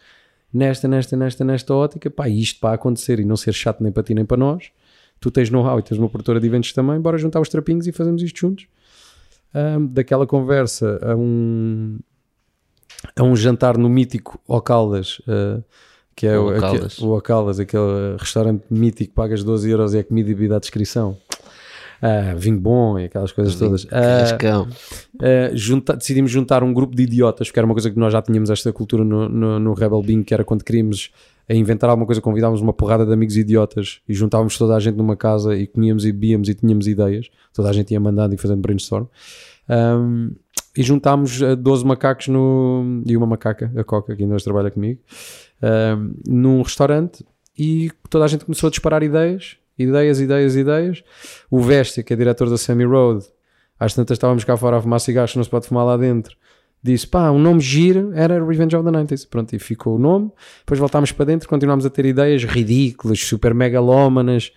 nesta, 0.52 0.88
nesta, 0.88 1.16
nesta, 1.16 1.44
nesta 1.46 1.72
ótica, 1.72 2.10
pá, 2.10 2.28
isto 2.28 2.60
para 2.60 2.74
acontecer 2.74 3.20
e 3.20 3.24
não 3.24 3.38
ser 3.38 3.54
chato 3.54 3.84
nem 3.84 3.92
para 3.92 4.02
ti 4.02 4.16
nem 4.16 4.26
para 4.26 4.38
nós. 4.38 4.72
Tu 5.20 5.30
tens 5.30 5.52
know-how 5.52 5.78
e 5.78 5.84
tens 5.84 6.00
uma 6.00 6.10
produtora 6.10 6.40
de 6.40 6.48
eventos 6.48 6.74
também, 6.74 7.00
bora 7.00 7.20
juntar 7.20 7.40
os 7.40 7.50
trapinhos 7.50 7.86
e 7.86 7.92
fazemos 7.92 8.24
isto 8.24 8.40
juntos. 8.40 8.66
Ahm, 9.54 9.88
daquela 9.88 10.28
conversa 10.28 11.00
a 11.02 11.16
um, 11.16 11.98
a 13.16 13.24
um 13.24 13.36
jantar 13.36 13.78
no 13.78 13.90
mítico 13.90 14.40
Ocaldas, 14.48 15.22
ah, 15.28 15.62
que 16.16 16.28
é 16.28 16.38
O 16.38 16.56
Ocaldas. 16.56 17.00
o 17.00 17.10
Ocaldas, 17.16 17.60
aquele 17.60 18.18
restaurante 18.20 18.64
mítico, 18.70 19.14
pagas 19.14 19.44
12 19.44 19.70
euros 19.70 19.94
e 19.94 20.00
é 20.00 20.04
comida 20.04 20.30
e 20.30 20.34
bebida 20.34 20.58
à 20.58 20.60
descrição. 20.60 21.18
Ah, 22.02 22.36
vinho 22.36 22.60
bom 22.60 23.00
e 23.00 23.06
aquelas 23.06 23.32
coisas 23.32 23.56
todas. 23.56 23.88
Ah, 23.92 24.20
Cascão. 24.20 24.68
Uh, 25.16 25.56
junta- 25.56 25.96
decidimos 25.96 26.30
juntar 26.30 26.62
um 26.64 26.72
grupo 26.72 26.96
de 26.96 27.02
idiotas, 27.04 27.48
porque 27.48 27.60
era 27.60 27.66
uma 27.66 27.74
coisa 27.74 27.90
que 27.90 27.98
nós 27.98 28.14
já 28.14 28.22
tínhamos 28.22 28.52
esta 28.52 28.72
cultura 28.72 29.04
no, 29.04 29.28
no, 29.28 29.60
no 29.60 29.74
Rebel 29.74 30.04
Bean, 30.04 30.22
que 30.24 30.32
era 30.34 30.44
quando 30.44 30.64
queríamos 30.64 31.12
a 31.50 31.54
inventar 31.54 31.90
alguma 31.90 32.06
coisa, 32.06 32.22
convidávamos 32.22 32.62
uma 32.62 32.74
porrada 32.74 33.06
de 33.06 33.14
amigos 33.14 33.38
idiotas 33.38 34.02
e 34.08 34.14
juntávamos 34.14 34.58
toda 34.58 34.76
a 34.76 34.80
gente 34.80 34.96
numa 34.96 35.16
casa 35.16 35.56
e 35.56 35.66
comíamos 35.66 36.06
e 36.06 36.12
bebíamos 36.12 36.50
e 36.50 36.54
tínhamos 36.54 36.88
ideias. 36.88 37.30
Toda 37.54 37.70
a 37.70 37.74
gente 37.74 37.92
ia 37.92 38.00
mandando 38.00 38.36
e 38.36 38.38
fazendo 38.38 38.60
brainstorm. 38.60 39.06
Um, 39.70 40.32
e 40.76 40.84
juntámos 40.84 41.42
uh, 41.42 41.56
12 41.56 41.86
macacos 41.86 42.28
no, 42.28 43.02
e 43.06 43.16
uma 43.16 43.26
macaca, 43.26 43.72
a 43.76 43.84
Coca, 43.84 44.16
que 44.16 44.24
ainda 44.24 44.36
hoje 44.36 44.44
trabalha 44.44 44.70
comigo, 44.70 45.02
um, 45.64 46.14
num 46.28 46.62
restaurante 46.62 47.26
e 47.58 47.90
toda 48.10 48.26
a 48.26 48.28
gente 48.28 48.46
começou 48.46 48.68
a 48.68 48.70
disparar 48.70 49.02
ideias, 49.02 49.58
ideias, 49.78 50.20
ideias, 50.20 50.56
ideias. 50.56 51.04
O 51.50 51.60
Vestia, 51.60 52.04
que 52.04 52.14
é 52.14 52.16
diretor 52.16 52.50
da 52.50 52.58
Semi 52.58 52.86
Road, 52.86 53.26
às 53.80 53.94
tantas 53.94 54.16
estávamos 54.16 54.44
cá 54.44 54.56
fora 54.56 54.78
a 54.78 54.82
fumar 54.82 55.00
cigarros, 55.00 55.36
não 55.36 55.44
se 55.44 55.50
pode 55.50 55.68
fumar 55.68 55.86
lá 55.86 55.98
dentro. 55.98 56.36
Disse, 56.82 57.08
pá, 57.08 57.32
um 57.32 57.40
nome 57.40 57.60
giro 57.60 58.12
era 58.14 58.44
Revenge 58.44 58.76
of 58.76 58.86
the 58.86 58.92
90s. 58.92 59.28
Pronto, 59.28 59.54
e 59.56 59.60
ficou 59.60 59.96
o 59.96 60.00
nome. 60.00 60.32
Depois 60.60 60.80
voltámos 60.80 61.12
para 61.12 61.26
dentro, 61.26 61.48
continuámos 61.50 61.86
a 61.86 61.90
ter 61.90 62.06
ideias 62.06 62.44
ridículas, 62.44 63.20
super 63.20 63.54
megalómanas. 63.54 64.52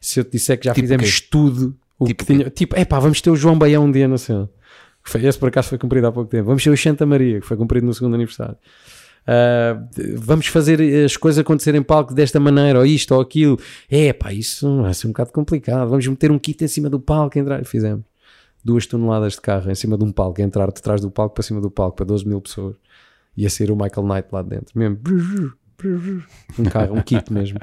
Se 0.00 0.20
eu 0.20 0.24
te 0.24 0.32
disser 0.32 0.58
que 0.58 0.66
já 0.66 0.72
Tipo 0.72 0.86
fizemos 0.86 1.20
tudo, 1.20 1.76
o 1.98 2.06
Tipo 2.06 2.24
que 2.24 2.32
tinha. 2.32 2.50
Tipo, 2.50 2.76
é 2.76 2.84
pá, 2.84 2.98
vamos 2.98 3.20
ter 3.20 3.30
o 3.30 3.36
João 3.36 3.58
Baião 3.58 3.84
um 3.84 3.92
dia 3.92 4.08
na 4.08 4.18
cena. 4.18 4.48
Que 5.04 5.10
foi, 5.10 5.24
esse 5.24 5.38
por 5.38 5.48
acaso 5.48 5.68
foi 5.68 5.78
cumprido 5.78 6.06
há 6.06 6.12
pouco 6.12 6.30
tempo. 6.30 6.46
Vamos 6.46 6.62
ter 6.62 6.70
o 6.70 6.76
Santa 6.76 7.06
Maria, 7.06 7.40
que 7.40 7.46
foi 7.46 7.56
cumprido 7.56 7.86
no 7.86 7.94
segundo 7.94 8.14
aniversário. 8.14 8.56
Ah, 9.30 9.78
vamos 10.16 10.46
fazer 10.46 10.80
as 11.04 11.14
coisas 11.16 11.38
acontecerem 11.38 11.80
em 11.80 11.84
palco 11.84 12.14
desta 12.14 12.40
maneira, 12.40 12.78
ou 12.78 12.86
isto 12.86 13.14
ou 13.14 13.20
aquilo. 13.20 13.58
É 13.90 14.12
pá, 14.12 14.32
isso 14.32 14.82
vai 14.82 14.94
ser 14.94 15.06
um 15.06 15.10
bocado 15.10 15.32
complicado. 15.32 15.88
Vamos 15.88 16.06
meter 16.06 16.30
um 16.30 16.38
kit 16.38 16.64
em 16.64 16.68
cima 16.68 16.88
do 16.88 16.98
palco 16.98 17.36
e 17.36 17.40
entrar. 17.40 17.62
Fizemos 17.64 18.04
duas 18.64 18.86
toneladas 18.86 19.34
de 19.34 19.40
carro 19.40 19.70
em 19.70 19.74
cima 19.74 19.96
de 19.96 20.04
um 20.04 20.12
palco, 20.12 20.40
entrar 20.40 20.70
de 20.72 20.82
trás 20.82 21.00
do 21.00 21.10
palco 21.10 21.34
para 21.34 21.42
cima 21.42 21.60
do 21.60 21.70
palco 21.70 21.96
para 21.96 22.06
12 22.06 22.26
mil 22.26 22.40
pessoas. 22.40 22.76
Ia 23.36 23.48
ser 23.48 23.70
o 23.70 23.76
Michael 23.76 24.06
Knight 24.06 24.28
lá 24.32 24.42
dentro, 24.42 24.78
mesmo. 24.78 24.98
Um 26.58 26.64
carro, 26.64 26.96
um 26.96 27.02
kit 27.02 27.32
mesmo. 27.32 27.60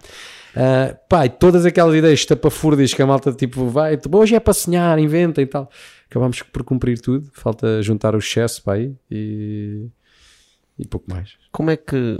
Pá, 1.09 1.25
e 1.25 1.29
todas 1.29 1.65
aquelas 1.65 1.93
ideias 1.95 2.19
estapafúrdias 2.19 2.93
que 2.93 3.01
a 3.01 3.05
malta 3.05 3.33
tipo 3.33 3.67
vai, 3.67 3.99
hoje 4.09 4.35
é 4.35 4.39
para 4.39 4.53
sonhar, 4.53 4.97
inventa 4.99 5.41
e 5.41 5.45
tal. 5.45 5.69
Acabámos 6.09 6.41
por 6.43 6.63
cumprir 6.63 6.99
tudo. 6.99 7.29
Falta 7.33 7.81
juntar 7.81 8.15
o 8.15 8.19
excesso 8.19 8.63
para 8.63 8.75
aí 8.75 8.95
e, 9.11 9.89
e 10.79 10.87
pouco 10.87 11.11
mais. 11.11 11.33
Como 11.51 11.69
é 11.69 11.75
que, 11.75 12.17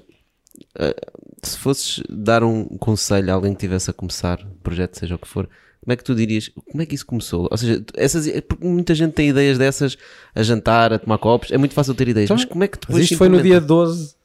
eh, 0.78 0.96
se 1.42 1.58
fosses 1.58 2.04
dar 2.10 2.44
um 2.44 2.66
conselho 2.78 3.32
a 3.32 3.34
alguém 3.34 3.54
que 3.54 3.58
estivesse 3.60 3.90
a 3.90 3.94
começar 3.94 4.42
o 4.42 4.56
projeto, 4.62 5.00
seja 5.00 5.16
o 5.16 5.20
que 5.20 5.28
for, 5.28 5.48
como 5.86 5.94
é 5.94 5.96
que 5.96 6.04
tu 6.04 6.16
dirias, 6.16 6.50
como 6.50 6.82
é 6.82 6.86
que 6.86 6.96
isso 6.96 7.06
começou? 7.06 7.48
Ou 7.50 7.58
seja, 7.58 7.86
essas, 7.94 8.28
porque 8.42 8.66
muita 8.66 8.96
gente 8.96 9.14
tem 9.14 9.30
ideias 9.30 9.56
dessas 9.56 9.96
a 10.34 10.42
jantar, 10.42 10.92
a 10.92 10.98
tomar 10.98 11.20
copos, 11.20 11.52
é 11.52 11.60
muito 11.60 11.76
fácil 11.76 11.94
ter 11.94 12.08
ideias, 12.08 12.30
mas 12.32 12.44
como 12.44 12.64
é 12.64 12.68
que 12.68 12.78
Mas 12.78 12.88
depois 12.88 13.04
isto 13.04 13.14
se 13.14 13.18
foi 13.18 13.30
no 13.30 13.36
dia 13.36 13.58
implementa? 13.58 13.68
12, 13.68 14.16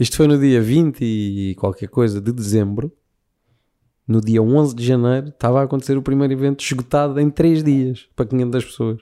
isto 0.00 0.16
foi 0.16 0.26
no 0.26 0.40
dia 0.40 0.62
20 0.62 1.04
e 1.04 1.54
qualquer 1.56 1.88
coisa 1.88 2.18
de 2.18 2.32
dezembro. 2.32 2.90
No 4.08 4.22
dia 4.22 4.42
11 4.42 4.74
de 4.74 4.84
janeiro 4.86 5.28
estava 5.28 5.60
a 5.60 5.64
acontecer 5.64 5.96
o 5.98 6.02
primeiro 6.02 6.32
evento 6.32 6.64
esgotado 6.64 7.20
em 7.20 7.30
3 7.30 7.62
dias 7.62 8.08
para 8.16 8.26
500 8.26 8.64
pessoas. 8.64 9.00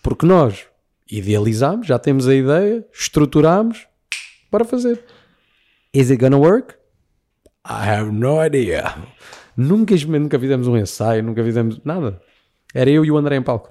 Porque 0.00 0.24
nós 0.24 0.64
idealizámos, 1.10 1.88
já 1.88 1.98
temos 1.98 2.28
a 2.28 2.34
ideia, 2.34 2.86
estruturámos 2.92 3.86
para 4.48 4.64
fazer. 4.64 5.04
Is 5.92 6.08
it 6.10 6.20
gonna 6.20 6.38
work? 6.38 6.74
I 7.66 7.88
have 7.88 8.12
no 8.12 8.42
idea. 8.42 8.94
Nunca, 9.56 9.94
nunca 10.06 10.38
fizemos 10.38 10.66
um 10.66 10.76
ensaio, 10.76 11.22
nunca 11.22 11.42
fizemos 11.44 11.80
nada. 11.84 12.20
Era 12.74 12.90
eu 12.90 13.04
e 13.04 13.10
o 13.10 13.16
André 13.16 13.36
em 13.36 13.42
palco. 13.42 13.70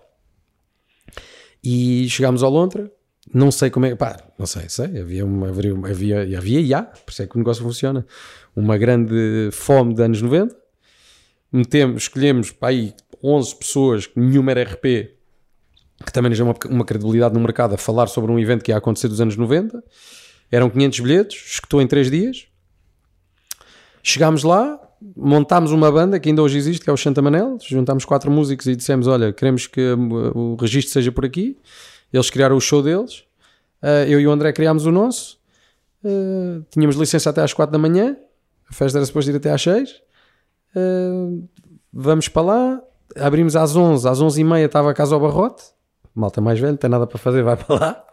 E 1.64 2.08
chegámos 2.10 2.44
ao 2.44 2.52
Lontra, 2.52 2.92
não 3.34 3.52
sei 3.52 3.70
como 3.70 3.86
é, 3.86 3.96
pá, 3.96 4.18
não 4.38 4.46
sei, 4.46 4.68
sei, 4.68 5.00
havia, 5.00 5.26
uma, 5.26 5.50
havia, 5.50 5.74
havia, 5.74 6.38
havia, 6.38 6.60
e 6.60 6.74
há, 6.74 6.84
por 6.84 7.12
isso 7.12 7.22
é 7.22 7.28
que 7.28 7.36
o 7.36 7.38
negócio 7.38 7.64
funciona, 7.64 8.06
uma 8.56 8.78
grande 8.78 9.50
fome 9.52 9.94
de 9.94 10.02
anos 10.02 10.22
90, 10.22 10.56
metemos, 11.52 12.04
escolhemos, 12.04 12.52
pá, 12.52 12.70
aí 12.70 12.94
11 13.24 13.56
pessoas, 13.56 14.10
nenhuma 14.16 14.52
era 14.52 14.64
RP, 14.64 14.84
que 16.04 16.12
também 16.12 16.30
nos 16.30 16.40
deu 16.40 16.48
uma, 16.48 16.56
uma 16.68 16.86
credibilidade 16.86 17.36
no 17.36 17.40
mercado 17.40 17.76
a 17.76 17.78
falar 17.78 18.08
sobre 18.08 18.32
um 18.32 18.40
evento 18.40 18.64
que 18.64 18.72
ia 18.72 18.78
acontecer 18.78 19.08
dos 19.08 19.22
anos 19.22 19.38
90, 19.38 19.84
eram 20.52 20.70
500 20.70 21.00
bilhetes, 21.00 21.52
escutou 21.54 21.80
em 21.80 21.88
3 21.88 22.10
dias, 22.10 22.48
chegámos 24.02 24.44
lá, 24.44 24.80
montámos 25.16 25.72
uma 25.72 25.91
banda 25.91 26.20
que 26.20 26.30
ainda 26.30 26.41
hoje 26.41 26.58
existe, 26.58 26.84
que 26.84 26.89
é 26.89 26.93
o 26.93 26.97
Santa 26.97 27.22
Manel, 27.22 27.58
juntámos 27.68 28.06
quatro 28.06 28.32
músicos 28.32 28.68
e 28.68 28.76
dissemos, 28.76 29.08
olha, 29.08 29.34
queremos 29.34 29.68
que 29.68 29.82
uh, 29.82 30.38
o 30.38 30.56
registro 30.56 30.93
seja 30.93 31.12
por 31.12 31.26
aqui, 31.26 31.58
eles 32.12 32.30
criaram 32.30 32.56
o 32.56 32.62
show 32.62 32.82
deles, 32.82 33.24
Uh, 33.84 34.06
eu 34.08 34.22
e 34.22 34.28
o 34.28 34.32
André 34.32 34.54
criámos 34.54 34.86
o 34.86 34.91
nosso, 34.91 35.39
Uh, 36.04 36.66
tínhamos 36.72 36.95
licença 36.95 37.30
até 37.30 37.43
às 37.43 37.54
4 37.54 37.72
da 37.72 37.78
manhã, 37.78 38.18
a 38.68 38.74
festa 38.74 38.97
era 38.97 39.06
suposto 39.06 39.30
ir 39.30 39.36
até 39.36 39.52
às 39.52 39.62
6, 39.62 40.02
Uh, 40.76 41.47
vamos 41.91 42.30
para 42.30 42.41
lá, 42.41 42.82
abrimos 43.18 43.58
às 43.58 43.76
11, 43.76 44.08
às 44.08 44.22
11 44.22 44.39
e 44.39 44.43
meia 44.43 44.66
estava 44.66 44.89
a 44.89 44.93
casa 44.93 45.14
ao 45.14 45.20
barrote, 45.20 45.64
malta 46.16 46.39
mais 46.39 46.60
velha, 46.60 46.72
não 46.72 46.78
tem 46.78 46.89
nada 46.89 47.06
para 47.06 47.18
fazer, 47.18 47.43
vai 47.43 47.58
para 47.58 47.76
lá. 47.76 48.06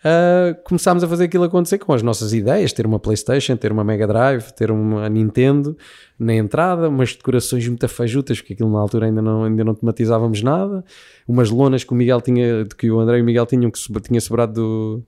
Uh, 0.00 0.56
começámos 0.64 1.04
a 1.04 1.08
fazer 1.08 1.24
aquilo 1.24 1.44
acontecer 1.44 1.78
com 1.78 1.92
as 1.92 2.02
nossas 2.02 2.32
ideias, 2.32 2.72
ter 2.72 2.86
uma 2.86 2.98
Playstation, 2.98 3.56
ter 3.56 3.70
uma 3.70 3.84
Mega 3.84 4.06
Drive, 4.06 4.50
ter 4.52 4.70
uma 4.70 5.08
Nintendo 5.08 5.76
na 6.18 6.34
entrada, 6.34 6.88
umas 6.88 7.14
decorações 7.14 7.68
muito 7.68 7.86
fajutas, 7.86 8.40
porque 8.40 8.54
aquilo 8.54 8.72
na 8.72 8.78
altura 8.78 9.06
ainda 9.06 9.20
não, 9.20 9.44
ainda 9.44 9.62
não 9.62 9.74
tematizávamos 9.74 10.42
nada, 10.42 10.82
umas 11.28 11.50
lonas 11.50 11.84
que 11.84 11.92
o 11.92 11.94
Miguel 11.94 12.20
tinha, 12.20 12.66
que 12.78 12.90
o 12.90 12.98
André 12.98 13.18
e 13.18 13.22
o 13.22 13.24
Miguel 13.24 13.44
tinham, 13.44 13.70
que 13.70 13.80
tinha 14.00 14.20
sobrado 14.20 14.54
do, 14.54 15.02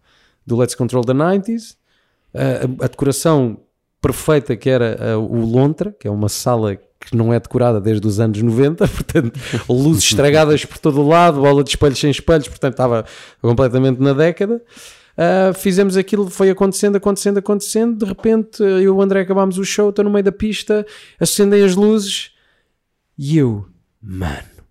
do 0.46 0.56
Let's 0.56 0.74
Control 0.74 1.04
the 1.04 1.14
90s, 1.14 1.76
Uh, 2.34 2.80
a, 2.80 2.86
a 2.86 2.88
decoração 2.88 3.58
perfeita 4.00 4.56
que 4.56 4.68
era 4.68 5.16
uh, 5.16 5.20
o 5.20 5.44
Lontra, 5.44 5.92
que 5.92 6.08
é 6.08 6.10
uma 6.10 6.28
sala 6.28 6.78
que 7.04 7.16
não 7.16 7.32
é 7.32 7.40
decorada 7.40 7.80
desde 7.80 8.06
os 8.06 8.20
anos 8.20 8.40
90, 8.40 8.86
portanto, 8.88 9.38
luzes 9.68 10.04
estragadas 10.04 10.64
por 10.64 10.78
todo 10.78 11.00
o 11.00 11.08
lado, 11.08 11.40
bola 11.40 11.62
de 11.62 11.70
espelhos 11.70 11.98
sem 11.98 12.10
espelhos, 12.10 12.48
portanto, 12.48 12.72
estava 12.74 13.04
completamente 13.40 14.00
na 14.00 14.12
década. 14.12 14.62
Uh, 15.12 15.52
fizemos 15.54 15.96
aquilo, 15.96 16.30
foi 16.30 16.48
acontecendo, 16.48 16.96
acontecendo, 16.96 17.38
acontecendo. 17.38 17.98
De 17.98 18.04
repente, 18.06 18.62
eu 18.62 18.80
e 18.80 18.88
o 18.88 19.02
André 19.02 19.20
acabámos 19.20 19.58
o 19.58 19.64
show, 19.64 19.90
estou 19.90 20.04
no 20.04 20.10
meio 20.10 20.24
da 20.24 20.32
pista, 20.32 20.86
acendem 21.20 21.62
as 21.62 21.74
luzes 21.74 22.30
e 23.18 23.36
eu, 23.36 23.66
mano, 24.00 24.64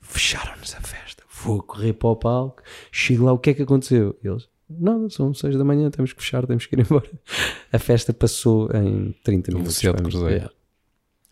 fecharam-nos 0.00 0.74
a 0.74 0.80
festa. 0.80 1.22
Vou 1.42 1.62
correr 1.62 1.94
para 1.94 2.08
o 2.10 2.16
palco, 2.16 2.62
chego 2.92 3.24
lá, 3.24 3.32
o 3.32 3.38
que 3.38 3.50
é 3.50 3.54
que 3.54 3.62
aconteceu? 3.62 4.14
Eles, 4.22 4.48
nada, 4.68 5.08
são 5.08 5.32
6 5.32 5.56
da 5.56 5.64
manhã, 5.64 5.90
temos 5.90 6.12
que 6.12 6.22
fechar, 6.22 6.46
temos 6.46 6.66
que 6.66 6.76
ir 6.76 6.80
embora. 6.80 7.08
A 7.72 7.78
festa 7.78 8.12
passou 8.12 8.68
em 8.74 9.14
30 9.24 9.52
minutos. 9.52 9.80
Foi- 9.80 9.92
cruzeiro. 9.94 10.50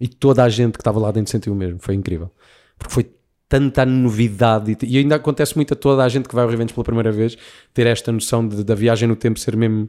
E 0.00 0.06
toda 0.08 0.42
a 0.44 0.48
gente 0.48 0.72
que 0.74 0.80
estava 0.80 0.98
lá 0.98 1.10
dentro 1.10 1.30
sentiu 1.30 1.52
o 1.52 1.56
mesmo, 1.56 1.78
foi 1.80 1.94
incrível. 1.94 2.30
Porque 2.78 2.92
foi 2.92 3.10
tanta 3.48 3.86
novidade 3.86 4.76
e, 4.82 4.98
ainda 4.98 5.14
acontece 5.14 5.54
muito 5.56 5.72
a 5.72 5.76
toda 5.76 6.02
a 6.02 6.08
gente 6.08 6.28
que 6.28 6.34
vai 6.34 6.42
ao 6.44 6.50
Revenge 6.50 6.74
pela 6.74 6.82
primeira 6.84 7.12
vez 7.12 7.38
ter 7.72 7.86
esta 7.86 8.10
noção 8.10 8.46
de- 8.46 8.64
da 8.64 8.74
viagem 8.74 9.08
no 9.08 9.14
tempo 9.14 9.38
ser 9.38 9.56
mesmo 9.56 9.88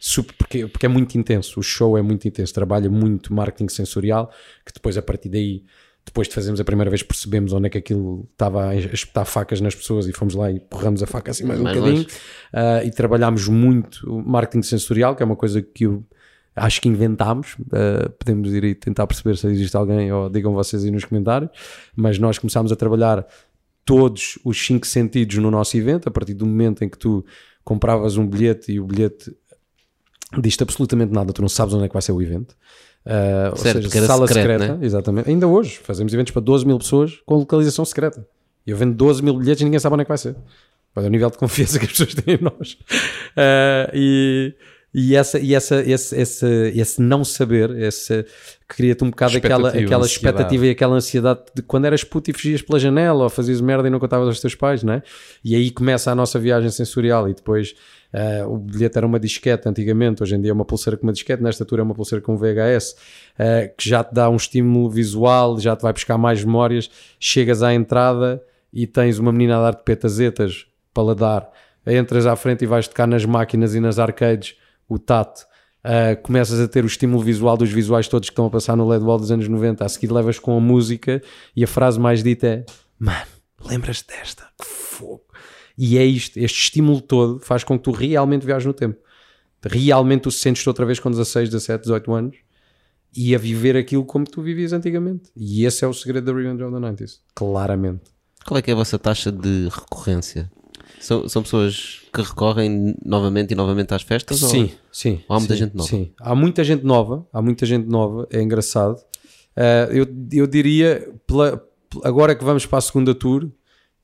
super, 0.00 0.34
porque, 0.36 0.66
porque 0.66 0.86
é 0.86 0.88
muito 0.88 1.16
intenso, 1.16 1.60
o 1.60 1.62
show 1.62 1.96
é 1.96 2.02
muito 2.02 2.26
intenso, 2.26 2.52
trabalha 2.52 2.90
muito 2.90 3.32
marketing 3.32 3.68
sensorial, 3.68 4.28
que 4.64 4.72
depois 4.74 4.98
a 4.98 5.02
partir 5.02 5.28
daí, 5.28 5.62
depois 6.04 6.26
de 6.28 6.34
fazermos 6.34 6.60
a 6.60 6.64
primeira 6.64 6.90
vez, 6.90 7.02
percebemos 7.02 7.52
onde 7.52 7.68
é 7.68 7.70
que 7.70 7.78
aquilo 7.78 8.28
estava 8.32 8.68
a 8.70 8.74
espetar 8.76 9.24
facas 9.24 9.60
nas 9.60 9.74
pessoas 9.74 10.06
e 10.08 10.12
fomos 10.12 10.34
lá 10.34 10.50
e 10.50 10.58
porramos 10.60 11.00
a 11.02 11.06
faca 11.06 11.30
assim 11.30 11.44
mais 11.44 11.60
um 11.60 11.62
Mais 11.62 11.76
bocadinho 11.76 12.02
longe. 12.02 12.16
Ah, 12.52 12.84
e 12.84 12.90
trabalhámos 12.90 13.46
muito 13.48 14.00
o 14.12 14.20
marketing 14.28 14.62
sensorial, 14.62 15.14
que 15.16 15.22
é 15.22 15.26
uma 15.26 15.36
coisa 15.36 15.62
que 15.62 15.84
eu 15.86 16.04
acho 16.56 16.80
que 16.80 16.88
inventámos. 16.88 17.56
Ah, 17.72 18.10
podemos 18.18 18.52
ir 18.52 18.64
aí 18.64 18.74
tentar 18.74 19.06
perceber 19.06 19.36
se 19.36 19.46
existe 19.46 19.76
alguém 19.76 20.10
ou 20.10 20.28
digam 20.28 20.52
vocês 20.52 20.84
aí 20.84 20.90
nos 20.90 21.04
comentários. 21.04 21.50
Mas 21.94 22.18
nós 22.18 22.38
começámos 22.38 22.72
a 22.72 22.76
trabalhar 22.76 23.26
todos 23.84 24.38
os 24.44 24.66
cinco 24.66 24.86
sentidos 24.86 25.36
no 25.36 25.50
nosso 25.50 25.76
evento, 25.76 26.08
a 26.08 26.10
partir 26.10 26.34
do 26.34 26.44
momento 26.44 26.82
em 26.82 26.88
que 26.88 26.98
tu 26.98 27.24
compravas 27.62 28.16
um 28.16 28.26
bilhete 28.26 28.72
e 28.72 28.80
o 28.80 28.84
bilhete 28.84 29.32
diz-te 30.40 30.62
absolutamente 30.62 31.12
nada, 31.12 31.32
tu 31.32 31.40
não 31.40 31.48
sabes 31.48 31.72
onde 31.74 31.84
é 31.84 31.88
que 31.88 31.92
vai 31.92 32.02
ser 32.02 32.12
o 32.12 32.20
evento. 32.20 32.56
Uh, 33.04 33.50
ou 33.52 33.56
Certo, 33.56 33.76
seja, 33.76 33.88
que 33.88 33.98
era 33.98 34.06
sala 34.06 34.26
secreto, 34.26 34.50
secreta, 34.50 34.76
né? 34.76 34.84
exatamente. 34.84 35.28
Ainda 35.28 35.46
hoje 35.46 35.78
fazemos 35.78 36.12
eventos 36.12 36.32
para 36.32 36.42
12 36.42 36.66
mil 36.66 36.78
pessoas 36.78 37.20
com 37.24 37.36
localização 37.36 37.84
secreta. 37.84 38.26
E 38.66 38.70
eu 38.70 38.76
vendo 38.76 38.94
12 38.94 39.22
mil 39.22 39.38
bilhetes 39.38 39.60
e 39.60 39.64
ninguém 39.64 39.78
sabe 39.78 39.94
onde 39.94 40.02
é 40.02 40.04
que 40.04 40.08
vai 40.08 40.18
ser. 40.18 40.34
Olha 40.96 41.06
o 41.06 41.10
nível 41.10 41.30
de 41.30 41.38
confiança 41.38 41.78
que 41.78 41.84
as 41.84 41.92
pessoas 41.92 42.14
têm 42.14 42.34
em 42.34 42.42
nós. 42.42 42.72
Uh, 43.36 43.94
e, 43.94 44.54
e, 44.94 45.14
essa, 45.14 45.38
e 45.38 45.54
essa, 45.54 45.82
esse, 45.82 46.16
esse, 46.16 46.46
esse 46.74 47.02
não 47.02 47.24
saber, 47.24 47.70
esse, 47.78 48.24
cria-te 48.66 49.04
um 49.04 49.10
bocado 49.10 49.36
aquela, 49.36 49.68
Expectativa, 49.68 49.84
aquela 49.84 50.04
ansiedade. 50.04 50.12
expectativa 50.12 50.66
e 50.66 50.70
aquela 50.70 50.94
ansiedade 50.94 51.40
de 51.54 51.62
quando 51.62 51.84
eras 51.84 52.02
puto 52.02 52.30
e 52.30 52.32
fugias 52.32 52.62
pela 52.62 52.78
janela 52.78 53.24
ou 53.24 53.30
fazias 53.30 53.60
merda 53.60 53.88
e 53.88 53.90
não 53.90 53.98
contavas 53.98 54.28
aos 54.28 54.40
teus 54.40 54.54
pais, 54.54 54.82
não 54.82 54.94
é? 54.94 55.02
E 55.44 55.54
aí 55.54 55.70
começa 55.70 56.10
a 56.10 56.14
nossa 56.14 56.38
viagem 56.38 56.70
sensorial 56.70 57.28
e 57.28 57.34
depois 57.34 57.74
ah, 58.12 58.46
o 58.48 58.56
bilhete 58.56 58.96
era 58.96 59.06
uma 59.06 59.20
disquete 59.20 59.68
antigamente, 59.68 60.22
hoje 60.22 60.34
em 60.34 60.40
dia 60.40 60.50
é 60.50 60.54
uma 60.54 60.64
pulseira 60.64 60.96
com 60.96 61.06
uma 61.06 61.12
disquete, 61.12 61.42
nesta 61.42 61.64
altura 61.64 61.82
é 61.82 61.84
uma 61.84 61.94
pulseira 61.94 62.24
com 62.24 62.34
VHS, 62.34 62.96
ah, 63.38 63.68
que 63.76 63.88
já 63.88 64.02
te 64.02 64.14
dá 64.14 64.30
um 64.30 64.36
estímulo 64.36 64.88
visual, 64.88 65.60
já 65.60 65.76
te 65.76 65.82
vai 65.82 65.92
buscar 65.92 66.16
mais 66.16 66.42
memórias, 66.42 66.90
chegas 67.20 67.62
à 67.62 67.74
entrada 67.74 68.42
e 68.72 68.86
tens 68.86 69.18
uma 69.18 69.30
menina 69.30 69.58
a 69.58 69.62
dar-te 69.62 69.84
petazetas 69.84 70.66
para 70.94 71.02
lá 71.02 71.14
dar, 71.14 71.50
entras 71.86 72.24
à 72.24 72.34
frente 72.34 72.64
e 72.64 72.66
vais 72.66 72.88
tocar 72.88 73.06
nas 73.06 73.26
máquinas 73.26 73.74
e 73.74 73.80
nas 73.80 73.98
arcades, 73.98 74.56
o 74.88 74.98
tato, 74.98 75.46
Uh, 75.86 76.20
começas 76.20 76.58
a 76.58 76.66
ter 76.66 76.82
o 76.82 76.88
estímulo 76.88 77.22
visual 77.22 77.56
dos 77.56 77.70
visuais 77.70 78.08
todos 78.08 78.28
que 78.28 78.32
estão 78.32 78.46
a 78.46 78.50
passar 78.50 78.76
no 78.76 78.88
LED 78.88 79.04
Wall 79.04 79.20
dos 79.20 79.30
anos 79.30 79.46
90. 79.46 79.84
A 79.84 79.88
seguir 79.88 80.10
levas 80.10 80.36
com 80.36 80.56
a 80.56 80.60
música 80.60 81.22
e 81.54 81.62
a 81.62 81.66
frase 81.68 82.00
mais 82.00 82.24
dita 82.24 82.44
é: 82.44 82.66
Mano, 82.98 83.24
lembras 83.64 84.02
desta? 84.02 84.48
Que 84.60 84.66
fogo! 84.66 85.22
E 85.78 85.96
é 85.96 86.04
isto, 86.04 86.38
este 86.38 86.58
estímulo 86.58 87.00
todo 87.00 87.38
faz 87.38 87.62
com 87.62 87.78
que 87.78 87.84
tu 87.84 87.92
realmente 87.92 88.44
viajes 88.44 88.66
no 88.66 88.72
tempo. 88.72 88.98
Realmente 89.64 90.22
tu 90.22 90.30
sentes-te 90.32 90.68
outra 90.68 90.84
vez 90.84 90.98
com 90.98 91.08
16, 91.08 91.50
17, 91.50 91.82
18 91.82 92.12
anos 92.12 92.36
e 93.16 93.32
a 93.34 93.38
viver 93.38 93.76
aquilo 93.76 94.04
como 94.04 94.24
tu 94.24 94.42
vivias 94.42 94.72
antigamente. 94.72 95.30
E 95.36 95.64
esse 95.64 95.84
é 95.84 95.88
o 95.88 95.94
segredo 95.94 96.24
da 96.24 96.32
Revenge 96.36 96.64
of 96.64 96.74
the 96.74 96.80
90s. 96.80 97.20
Claramente. 97.32 98.02
Qual 98.44 98.58
é 98.58 98.62
que 98.62 98.70
é 98.70 98.74
a 98.74 98.76
vossa 98.76 98.98
taxa 98.98 99.30
de 99.30 99.68
recorrência? 99.68 100.50
São, 101.00 101.28
são 101.28 101.42
pessoas 101.42 102.00
que 102.12 102.20
recorrem 102.22 102.94
novamente 103.04 103.52
e 103.52 103.54
novamente 103.54 103.92
às 103.94 104.02
festas? 104.02 104.42
ou- 104.42 104.48
Sim, 104.48 104.70
sim. 104.90 105.20
Ou 105.28 105.36
há 105.36 105.38
muita 105.38 105.54
sim, 105.54 105.60
gente 105.60 105.74
nova? 105.76 105.88
Sim, 105.88 106.12
há 106.18 106.34
muita 106.34 106.64
gente 106.64 106.84
nova, 106.84 107.26
há 107.32 107.42
muita 107.42 107.66
gente 107.66 107.86
nova, 107.88 108.26
é 108.30 108.40
engraçado. 108.42 108.96
Ah, 109.56 109.88
eu, 109.90 110.06
eu 110.32 110.46
diria, 110.46 111.12
pela- 111.26 111.62
agora 112.04 112.34
que 112.34 112.44
vamos 112.44 112.66
para 112.66 112.78
a 112.78 112.82
segunda 112.82 113.14
tour, 113.14 113.48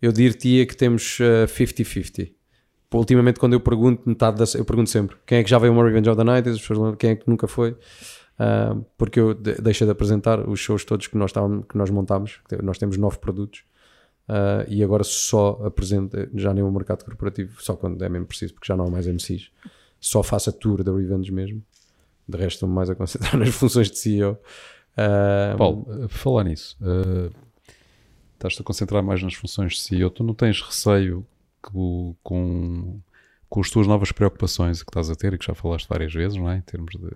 eu 0.00 0.12
diria 0.12 0.66
que 0.66 0.76
temos 0.76 1.18
ah, 1.20 1.46
50-50. 1.46 2.32
Pô, 2.90 2.98
Ultimamente, 2.98 3.40
quando 3.40 3.54
eu 3.54 3.60
pergunto, 3.60 4.02
metade 4.06 4.36
da, 4.38 4.44
eu 4.58 4.64
pergunto 4.66 4.90
sempre 4.90 5.16
quem 5.26 5.38
é 5.38 5.42
que 5.44 5.48
já 5.48 5.58
veio 5.58 5.72
uma 5.72 5.82
Revenge 5.82 6.10
of 6.10 6.16
the 6.18 6.24
Night, 6.24 6.46
as 6.48 6.60
pessoas 6.60 6.78
lembram, 6.78 6.96
quem 6.96 7.10
é 7.10 7.16
que 7.16 7.28
nunca 7.28 7.46
foi, 7.48 7.74
Ah, 8.38 8.76
porque 8.98 9.18
eu 9.20 9.32
de, 9.34 9.54
deixei 9.62 9.86
de 9.86 9.90
apresentar 9.92 10.46
os 10.48 10.58
shows 10.60 10.84
todos 10.84 11.06
que 11.06 11.16
nós, 11.16 11.30
estávamos, 11.30 11.64
que 11.68 11.76
nós 11.76 11.88
montámos, 11.90 12.40
nós 12.62 12.76
temos 12.78 12.96
nove 12.98 13.18
produtos. 13.18 13.62
Ah, 14.28 14.64
e 14.68 14.82
agora 14.82 15.04
só 15.04 15.60
apresento, 15.64 16.16
já 16.34 16.54
nem 16.54 16.62
o 16.62 16.70
mercado 16.70 17.04
corporativo, 17.04 17.60
só 17.62 17.74
quando 17.76 18.02
é 18.04 18.08
mesmo 18.08 18.26
preciso, 18.26 18.54
porque 18.54 18.66
já 18.66 18.76
não 18.76 18.86
há 18.86 18.90
mais 18.90 19.06
MCs. 19.06 19.50
Só 20.00 20.22
faço 20.22 20.50
a 20.50 20.52
tour 20.52 20.82
da 20.82 20.92
Revenge 20.94 21.30
mesmo. 21.32 21.62
De 22.28 22.38
resto, 22.38 22.56
estou 22.56 22.68
mais 22.68 22.88
a 22.88 22.94
concentrar 22.94 23.36
nas 23.38 23.50
funções 23.50 23.90
de 23.90 23.98
CEO. 23.98 24.38
Ah, 24.96 25.54
Paulo, 25.58 25.86
a 26.04 26.08
falar 26.08 26.44
nisso, 26.44 26.76
eh, 26.82 27.30
estás-te 28.34 28.60
a 28.60 28.64
concentrar 28.64 29.02
mais 29.02 29.22
nas 29.22 29.34
funções 29.34 29.74
de 29.74 29.80
CEO, 29.80 30.10
tu 30.10 30.22
não 30.24 30.34
tens 30.34 30.60
receio 30.60 31.26
que 31.62 31.70
com, 32.22 33.00
com 33.48 33.60
as 33.60 33.70
tuas 33.70 33.86
novas 33.86 34.10
preocupações 34.12 34.82
que 34.82 34.90
estás 34.90 35.08
a 35.10 35.14
ter 35.14 35.32
e 35.34 35.38
que 35.38 35.46
já 35.46 35.54
falaste 35.54 35.86
várias 35.88 36.12
vezes, 36.12 36.36
não 36.36 36.50
é? 36.50 36.56
Em 36.58 36.60
termos 36.62 36.92
de. 36.94 37.08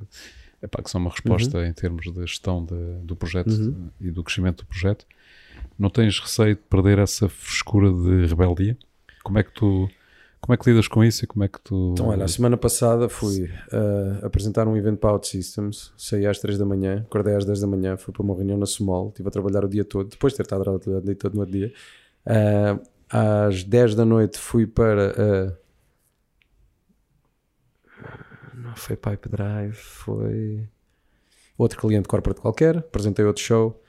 Epá, 0.62 0.82
que 0.82 0.90
são 0.90 1.00
uma 1.00 1.10
resposta 1.10 1.58
Uhum. 1.58 1.64
em 1.66 1.72
termos 1.72 2.10
de 2.12 2.20
gestão 2.22 2.64
de- 2.64 2.98
do 3.04 3.14
projeto 3.14 3.50
e 4.00 4.10
do 4.10 4.22
crescimento 4.24 4.64
do 4.64 4.66
projeto. 4.66 5.06
Não 5.78 5.90
tens 5.90 6.18
receio 6.18 6.54
de 6.54 6.62
perder 6.62 6.98
essa 6.98 7.28
frescura 7.28 7.90
de 7.92 8.26
rebeldia? 8.26 8.76
Como 9.22 9.38
é 9.38 9.42
que 9.42 9.52
tu. 9.52 9.88
Como 10.40 10.54
é 10.54 10.56
que 10.56 10.70
lidas 10.70 10.86
com 10.86 11.02
isso 11.02 11.24
e 11.24 11.26
como 11.26 11.44
é 11.44 11.48
que 11.48 11.60
tu. 11.60 11.90
Então, 11.92 12.08
olha, 12.08 12.24
a 12.24 12.28
semana 12.28 12.56
passada 12.56 13.08
fui 13.08 13.50
ah, 13.72 14.26
apresentar 14.26 14.68
um 14.68 14.76
evento 14.76 14.98
para 14.98 15.10
OutSystems, 15.12 15.92
saí 15.96 16.26
às 16.26 16.38
3 16.38 16.56
da 16.56 16.64
manhã, 16.64 17.04
acordei 17.06 17.34
às 17.34 17.44
10 17.44 17.60
da 17.60 17.66
manhã, 17.66 17.96
fui 17.96 18.12
para 18.12 18.22
uma 18.22 18.34
reunião 18.34 18.56
na 18.56 18.66
Small, 18.66 19.08
estive 19.08 19.28
a 19.28 19.30
trabalhar 19.32 19.64
o 19.64 19.68
dia 19.68 19.84
todo, 19.84 20.08
depois 20.08 20.32
de 20.32 20.36
ter 20.36 20.42
estado 20.44 20.60
a 20.60 20.64
trabalhar 20.78 20.98
o 20.98 21.04
dia 21.04 21.16
todo 21.16 21.34
no 21.34 21.40
outro 21.40 21.52
dia. 21.52 21.72
Ah, 22.24 22.78
às 23.48 23.64
10 23.64 23.94
da 23.96 24.04
noite 24.04 24.38
fui 24.38 24.66
para. 24.66 25.14
ah, 25.18 25.66
não 28.54 28.76
foi 28.76 28.96
Pipe 28.96 29.28
Drive, 29.28 29.74
foi 29.74 30.68
outro 31.58 31.80
cliente 31.80 32.08
corporate 32.08 32.40
qualquer, 32.40 32.78
apresentei 32.78 33.24
outro 33.24 33.42
show. 33.42 33.82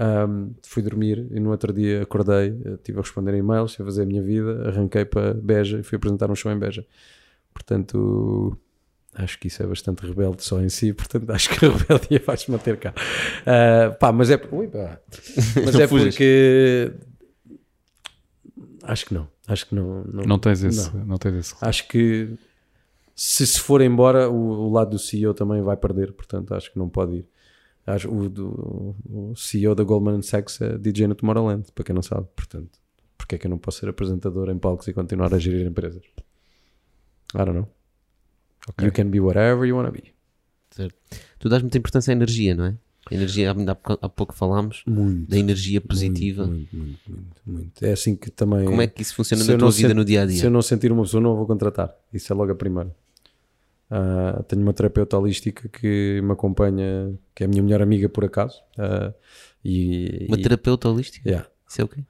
Um, 0.00 0.54
fui 0.62 0.82
dormir 0.82 1.26
e 1.30 1.38
no 1.38 1.50
outro 1.50 1.74
dia 1.74 2.02
acordei, 2.02 2.58
eh, 2.64 2.70
estive 2.72 2.98
a 3.00 3.02
responder 3.02 3.34
a 3.34 3.36
e-mails, 3.36 3.72
estive 3.72 3.82
a 3.82 3.92
fazer 3.92 4.02
a 4.04 4.06
minha 4.06 4.22
vida, 4.22 4.68
arranquei 4.68 5.04
para 5.04 5.34
Beja 5.34 5.78
e 5.78 5.82
fui 5.82 5.96
apresentar 5.96 6.30
um 6.30 6.34
show 6.34 6.50
em 6.50 6.58
Beja. 6.58 6.86
Portanto, 7.52 8.56
acho 9.14 9.38
que 9.38 9.48
isso 9.48 9.62
é 9.62 9.66
bastante 9.66 10.06
rebelde 10.06 10.42
só 10.42 10.58
em 10.58 10.70
si, 10.70 10.92
portanto 10.94 11.28
acho 11.30 11.50
que 11.50 11.66
a 11.66 11.68
rebeldia 11.68 12.18
faz-se 12.20 12.50
manter 12.50 12.78
cá. 12.78 12.94
Ah, 13.44 13.90
pá, 13.90 14.10
mas 14.10 14.30
é, 14.30 14.40
ui, 14.50 14.68
pá. 14.68 14.98
Mas 15.66 15.74
é 15.74 15.86
porque 15.86 16.92
acho 18.82 19.04
que 19.04 19.12
não, 19.12 19.28
acho 19.46 19.66
que 19.66 19.74
não. 19.74 20.04
Não, 20.04 20.24
Não 20.24 20.38
tens 20.38 20.64
esse. 20.64 20.96
não. 20.96 21.04
Não, 21.04 21.18
tens 21.18 21.34
esse. 21.34 21.54
Acho 21.60 21.86
que 21.88 22.38
se 23.14 23.46
se 23.46 23.60
for 23.60 23.82
embora, 23.82 24.30
o, 24.30 24.68
o 24.68 24.72
lado 24.72 24.92
do 24.92 24.98
CEO 24.98 25.34
também 25.34 25.60
vai 25.60 25.76
perder, 25.76 26.12
portanto 26.14 26.54
acho 26.54 26.72
que 26.72 26.78
não 26.78 26.88
pode 26.88 27.16
ir. 27.16 27.26
Acho, 27.94 28.10
o, 28.12 28.28
do- 28.28 28.94
o 29.08 29.34
CEO 29.36 29.74
da 29.74 29.82
Goldman 29.84 30.22
Sachs 30.22 30.60
é 30.60 30.76
DJ 30.78 31.06
no 31.06 31.14
Tomorrowland, 31.14 31.70
para 31.74 31.84
quem 31.84 31.94
não 31.94 32.02
sabe, 32.02 32.26
portanto, 32.36 32.78
porque 33.16 33.34
é 33.34 33.38
que 33.38 33.46
eu 33.46 33.50
não 33.50 33.58
posso 33.58 33.80
ser 33.80 33.88
apresentador 33.88 34.48
em 34.50 34.58
palcos 34.58 34.86
e 34.88 34.92
continuar 34.92 35.32
a 35.34 35.38
gerir 35.38 35.66
empresas? 35.66 36.02
I 37.34 37.38
don't 37.38 37.52
know. 37.52 37.68
Ok. 38.68 38.86
You 38.86 38.92
can 38.92 39.06
be 39.10 39.20
whatever 39.20 39.66
you 39.68 39.76
wanna 39.76 39.90
be. 39.90 40.12
Certo. 40.70 40.94
Tu 41.38 41.48
dás 41.48 41.62
muita 41.62 41.78
importância 41.78 42.12
à 42.12 42.14
energia, 42.14 42.54
não 42.54 42.64
é? 42.66 42.76
A 43.10 43.14
energia, 43.14 43.50
ainda 43.52 43.72
há 43.72 44.08
pouco- 44.08 44.34
falámos 44.34 44.82
Muito. 44.86 45.28
da 45.28 45.36
energia 45.38 45.80
positiva. 45.80 46.46
Muito, 46.46 46.76
muito, 46.76 47.00
muito, 47.10 47.40
muito. 47.46 47.84
É 47.84 47.92
assim 47.92 48.14
que 48.14 48.30
também. 48.30 48.66
Como 48.66 48.80
é 48.82 48.86
que 48.86 49.02
isso 49.02 49.14
funciona 49.14 49.42
na 49.42 49.56
tua 49.58 49.70
vida 49.70 49.94
no 49.94 50.04
dia 50.04 50.22
a 50.22 50.26
Se 50.28 50.34
eu 50.34 50.40
dia? 50.42 50.50
não 50.50 50.62
sentir 50.62 50.92
uma 50.92 51.02
pessoa, 51.02 51.20
não 51.20 51.32
a 51.32 51.34
vou 51.34 51.46
contratar. 51.46 51.92
Isso 52.12 52.32
é 52.32 52.36
logo 52.36 52.52
a 52.52 52.54
primeira. 52.54 52.94
Ah, 53.90 54.42
tenho 54.46 54.62
uma 54.62 54.72
terapeuta 54.72 55.18
holística 55.18 55.68
que 55.68 56.20
me 56.22 56.32
acompanha, 56.32 57.12
que 57.34 57.42
é 57.42 57.46
a 57.46 57.48
minha 57.48 57.62
melhor 57.62 57.82
amiga 57.82 58.08
por 58.08 58.24
acaso. 58.24 58.60
Ah, 58.78 59.12
e, 59.64 60.26
Uma 60.28 60.38
e- 60.38 60.42
terapeuta 60.42 60.88
holística? 60.88 61.28
Yeah. 61.28 61.48
Isso 61.68 61.80
é 61.80 61.84
o 61.84 61.88
quê? 61.88 62.00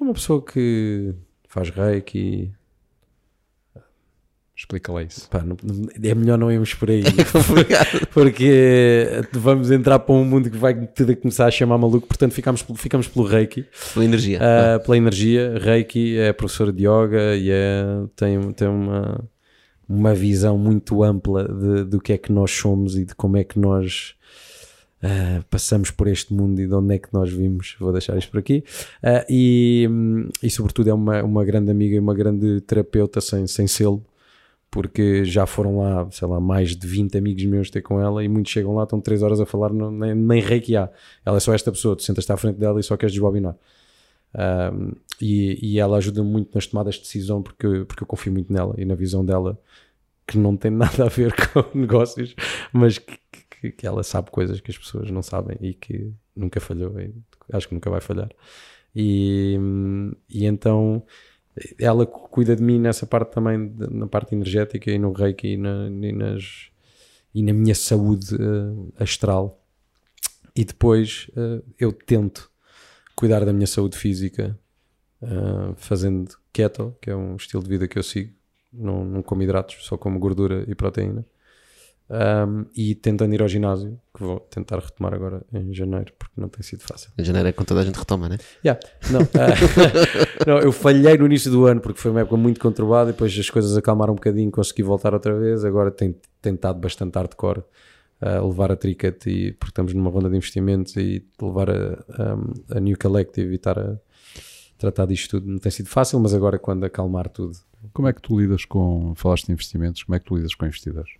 É 0.00 0.04
uma 0.04 0.12
pessoa 0.14 0.44
que 0.44 1.14
faz 1.48 1.70
reiki. 1.70 2.52
Explica 4.56 4.90
lá 4.92 5.04
isso. 5.04 5.28
Pá, 5.30 5.40
não- 5.40 5.56
é 6.02 6.14
melhor 6.16 6.36
não 6.36 6.50
irmos 6.50 6.74
por 6.74 6.90
aí. 6.90 7.04
porque 8.12 9.06
vamos 9.32 9.70
entrar 9.70 10.00
para 10.00 10.12
um 10.16 10.24
mundo 10.24 10.50
que 10.50 10.56
vai 10.56 10.74
tudo 10.88 11.12
a 11.12 11.16
começar 11.16 11.46
a 11.46 11.50
chamar 11.50 11.78
maluco. 11.78 12.08
Portanto, 12.08 12.32
ficamos, 12.32 12.60
pelo- 12.62 12.76
ficamos 12.76 13.06
pelo 13.06 13.24
reiki. 13.24 13.64
Pela 13.94 14.04
energia. 14.04 14.40
Ah, 14.42 14.80
pela 14.80 14.96
energia. 14.96 15.56
Reiki 15.60 16.18
é 16.18 16.32
professora 16.32 16.72
de 16.72 16.82
yoga 16.88 17.36
e 17.36 17.50
é, 17.52 17.84
tem, 18.16 18.52
tem 18.52 18.66
uma, 18.66 19.24
uma 19.88 20.14
visão 20.14 20.58
muito 20.58 21.02
ampla 21.02 21.44
de, 21.44 21.84
do 21.84 22.00
que 22.00 22.12
é 22.12 22.18
que 22.18 22.30
nós 22.30 22.50
somos 22.50 22.96
e 22.96 23.04
de 23.04 23.14
como 23.14 23.36
é 23.36 23.44
que 23.44 23.58
nós 23.58 24.14
ah, 25.02 25.44
passamos 25.48 25.90
por 25.90 26.08
este 26.08 26.34
mundo 26.34 26.60
e 26.60 26.66
de 26.66 26.74
onde 26.74 26.94
é 26.94 26.98
que 26.98 27.08
nós 27.12 27.30
vimos. 27.30 27.76
Vou 27.78 27.92
deixar 27.92 28.16
isto 28.18 28.30
por 28.30 28.38
aqui. 28.38 28.64
Ah, 29.02 29.24
e, 29.28 29.86
hum, 29.90 30.28
e, 30.42 30.50
sobretudo, 30.50 30.90
é 30.90 30.94
uma, 30.94 31.22
uma 31.22 31.44
grande 31.44 31.70
amiga 31.70 31.96
e 31.96 31.98
uma 31.98 32.14
grande 32.14 32.60
terapeuta 32.62 33.20
sem, 33.20 33.46
sem 33.46 33.66
selo. 33.66 34.04
Porque 34.70 35.24
já 35.24 35.46
foram 35.46 35.78
lá, 35.78 36.08
sei 36.10 36.28
lá, 36.28 36.38
mais 36.40 36.76
de 36.76 36.86
20 36.86 37.16
amigos 37.16 37.44
meus 37.44 37.70
ter 37.70 37.80
com 37.80 38.00
ela 38.00 38.22
e 38.22 38.28
muitos 38.28 38.52
chegam 38.52 38.74
lá, 38.74 38.82
estão 38.82 39.00
3 39.00 39.22
horas 39.22 39.40
a 39.40 39.46
falar, 39.46 39.72
não, 39.72 39.90
nem, 39.90 40.14
nem 40.14 40.42
reiki 40.42 40.76
há. 40.76 40.90
Ela 41.24 41.38
é 41.38 41.40
só 41.40 41.54
esta 41.54 41.72
pessoa, 41.72 41.96
tu 41.96 42.02
sentas-te 42.02 42.30
à 42.32 42.36
frente 42.36 42.58
dela 42.58 42.78
e 42.78 42.82
só 42.82 42.94
queres 42.96 43.14
desbobinar. 43.14 43.56
Um, 44.34 44.92
e, 45.20 45.58
e 45.74 45.78
ela 45.80 45.96
ajuda 45.96 46.22
muito 46.22 46.54
nas 46.54 46.66
tomadas 46.66 46.96
de 46.96 47.00
decisão 47.02 47.42
porque, 47.42 47.66
eu- 47.66 47.86
porque 47.86 48.02
eu 48.02 48.06
confio 48.06 48.32
muito 48.32 48.52
nela 48.52 48.74
e 48.78 48.84
na 48.84 48.94
visão 48.94 49.24
dela 49.24 49.58
que 50.26 50.38
não 50.38 50.56
tem 50.56 50.70
nada 50.72 51.04
a 51.06 51.08
ver 51.08 51.34
com 51.52 51.64
negócios, 51.78 52.34
mas 52.72 52.98
que, 52.98 53.18
que- 53.50 53.72
que 53.72 53.86
ela 53.86 54.02
sabe 54.02 54.30
coisas 54.30 54.60
que 54.60 54.70
as 54.70 54.78
pessoas 54.78 55.10
não 55.10 55.22
sabem 55.22 55.56
e 55.60 55.74
que 55.74 56.12
nunca 56.36 56.60
falhou 56.60 56.94
acho 57.52 57.68
que 57.68 57.74
nunca 57.74 57.90
vai 57.90 58.00
falhar. 58.00 58.30
E, 58.94 59.58
e 60.28 60.44
então 60.46 61.02
ela 61.78 62.06
cu- 62.06 62.28
cuida 62.28 62.54
de 62.54 62.62
mim 62.62 62.78
nessa 62.78 63.06
parte 63.06 63.32
também, 63.32 63.58
na 63.90 64.06
parte 64.06 64.34
energética 64.34 64.90
e 64.90 64.98
no 64.98 65.12
reiki 65.12 65.48
e 65.54 65.56
na, 65.56 65.88
e 65.88 66.12
nas, 66.12 66.68
e 67.34 67.42
na 67.42 67.52
minha 67.52 67.74
saúde 67.74 68.34
eh, 68.36 69.02
astral. 69.02 69.60
E 70.54 70.64
depois 70.64 71.30
eh, 71.36 71.62
eu 71.78 71.92
tento 71.92 72.50
cuidar 73.18 73.44
da 73.44 73.52
minha 73.52 73.66
saúde 73.66 73.98
física 73.98 74.56
uh, 75.20 75.74
fazendo 75.74 76.30
keto, 76.52 76.94
que 77.02 77.10
é 77.10 77.16
um 77.16 77.34
estilo 77.34 77.60
de 77.60 77.68
vida 77.68 77.88
que 77.88 77.98
eu 77.98 78.02
sigo. 78.04 78.32
Não, 78.72 79.04
não 79.04 79.22
como 79.22 79.42
hidratos, 79.42 79.78
só 79.80 79.96
como 79.96 80.20
gordura 80.20 80.64
e 80.68 80.74
proteína. 80.76 81.26
Um, 82.08 82.64
e 82.76 82.94
tentando 82.94 83.34
ir 83.34 83.42
ao 83.42 83.48
ginásio, 83.48 84.00
que 84.14 84.22
vou 84.22 84.38
tentar 84.38 84.78
retomar 84.78 85.14
agora 85.14 85.42
em 85.52 85.74
janeiro, 85.74 86.12
porque 86.16 86.40
não 86.40 86.48
tem 86.48 86.62
sido 86.62 86.84
fácil. 86.84 87.10
Em 87.18 87.24
janeiro 87.24 87.48
é 87.48 87.52
quando 87.52 87.66
toda 87.66 87.80
a 87.80 87.84
gente 87.84 87.98
retoma, 87.98 88.28
né? 88.28 88.38
Yeah. 88.64 88.80
Não, 89.10 89.22
uh, 89.22 90.46
não, 90.46 90.58
eu 90.60 90.70
falhei 90.70 91.18
no 91.18 91.26
início 91.26 91.50
do 91.50 91.66
ano 91.66 91.80
porque 91.80 92.00
foi 92.00 92.12
uma 92.12 92.20
época 92.20 92.36
muito 92.36 92.60
conturbada 92.60 93.10
depois 93.10 93.36
as 93.36 93.50
coisas 93.50 93.76
acalmaram 93.76 94.12
um 94.12 94.16
bocadinho, 94.16 94.48
consegui 94.52 94.84
voltar 94.84 95.12
outra 95.12 95.36
vez. 95.36 95.64
Agora 95.64 95.90
tenho 95.90 96.14
tentado 96.40 96.78
bastante 96.78 97.16
hardcore 97.16 97.64
a 98.20 98.40
levar 98.40 98.72
a 98.72 98.76
Tricket 98.76 99.26
e 99.26 99.52
porque 99.52 99.70
estamos 99.70 99.94
numa 99.94 100.10
ronda 100.10 100.28
de 100.28 100.36
investimentos 100.36 100.96
e 100.96 101.24
levar 101.40 101.70
a, 101.70 102.04
a, 102.72 102.76
a 102.76 102.80
New 102.80 102.96
Collective 102.98 103.52
e 103.52 103.54
estar 103.56 103.78
a 103.78 103.96
tratar 104.76 105.06
disto 105.06 105.38
tudo. 105.38 105.50
Não 105.50 105.58
tem 105.58 105.70
sido 105.70 105.88
fácil, 105.88 106.18
mas 106.20 106.34
agora 106.34 106.58
quando 106.58 106.84
acalmar 106.84 107.28
tudo. 107.28 107.56
Como 107.92 108.08
é 108.08 108.12
que 108.12 108.20
tu 108.20 108.38
lidas 108.38 108.64
com, 108.64 109.14
falaste 109.14 109.46
de 109.46 109.52
investimentos, 109.52 110.02
como 110.02 110.16
é 110.16 110.18
que 110.18 110.24
tu 110.24 110.36
lidas 110.36 110.54
com 110.54 110.66
investidores? 110.66 111.10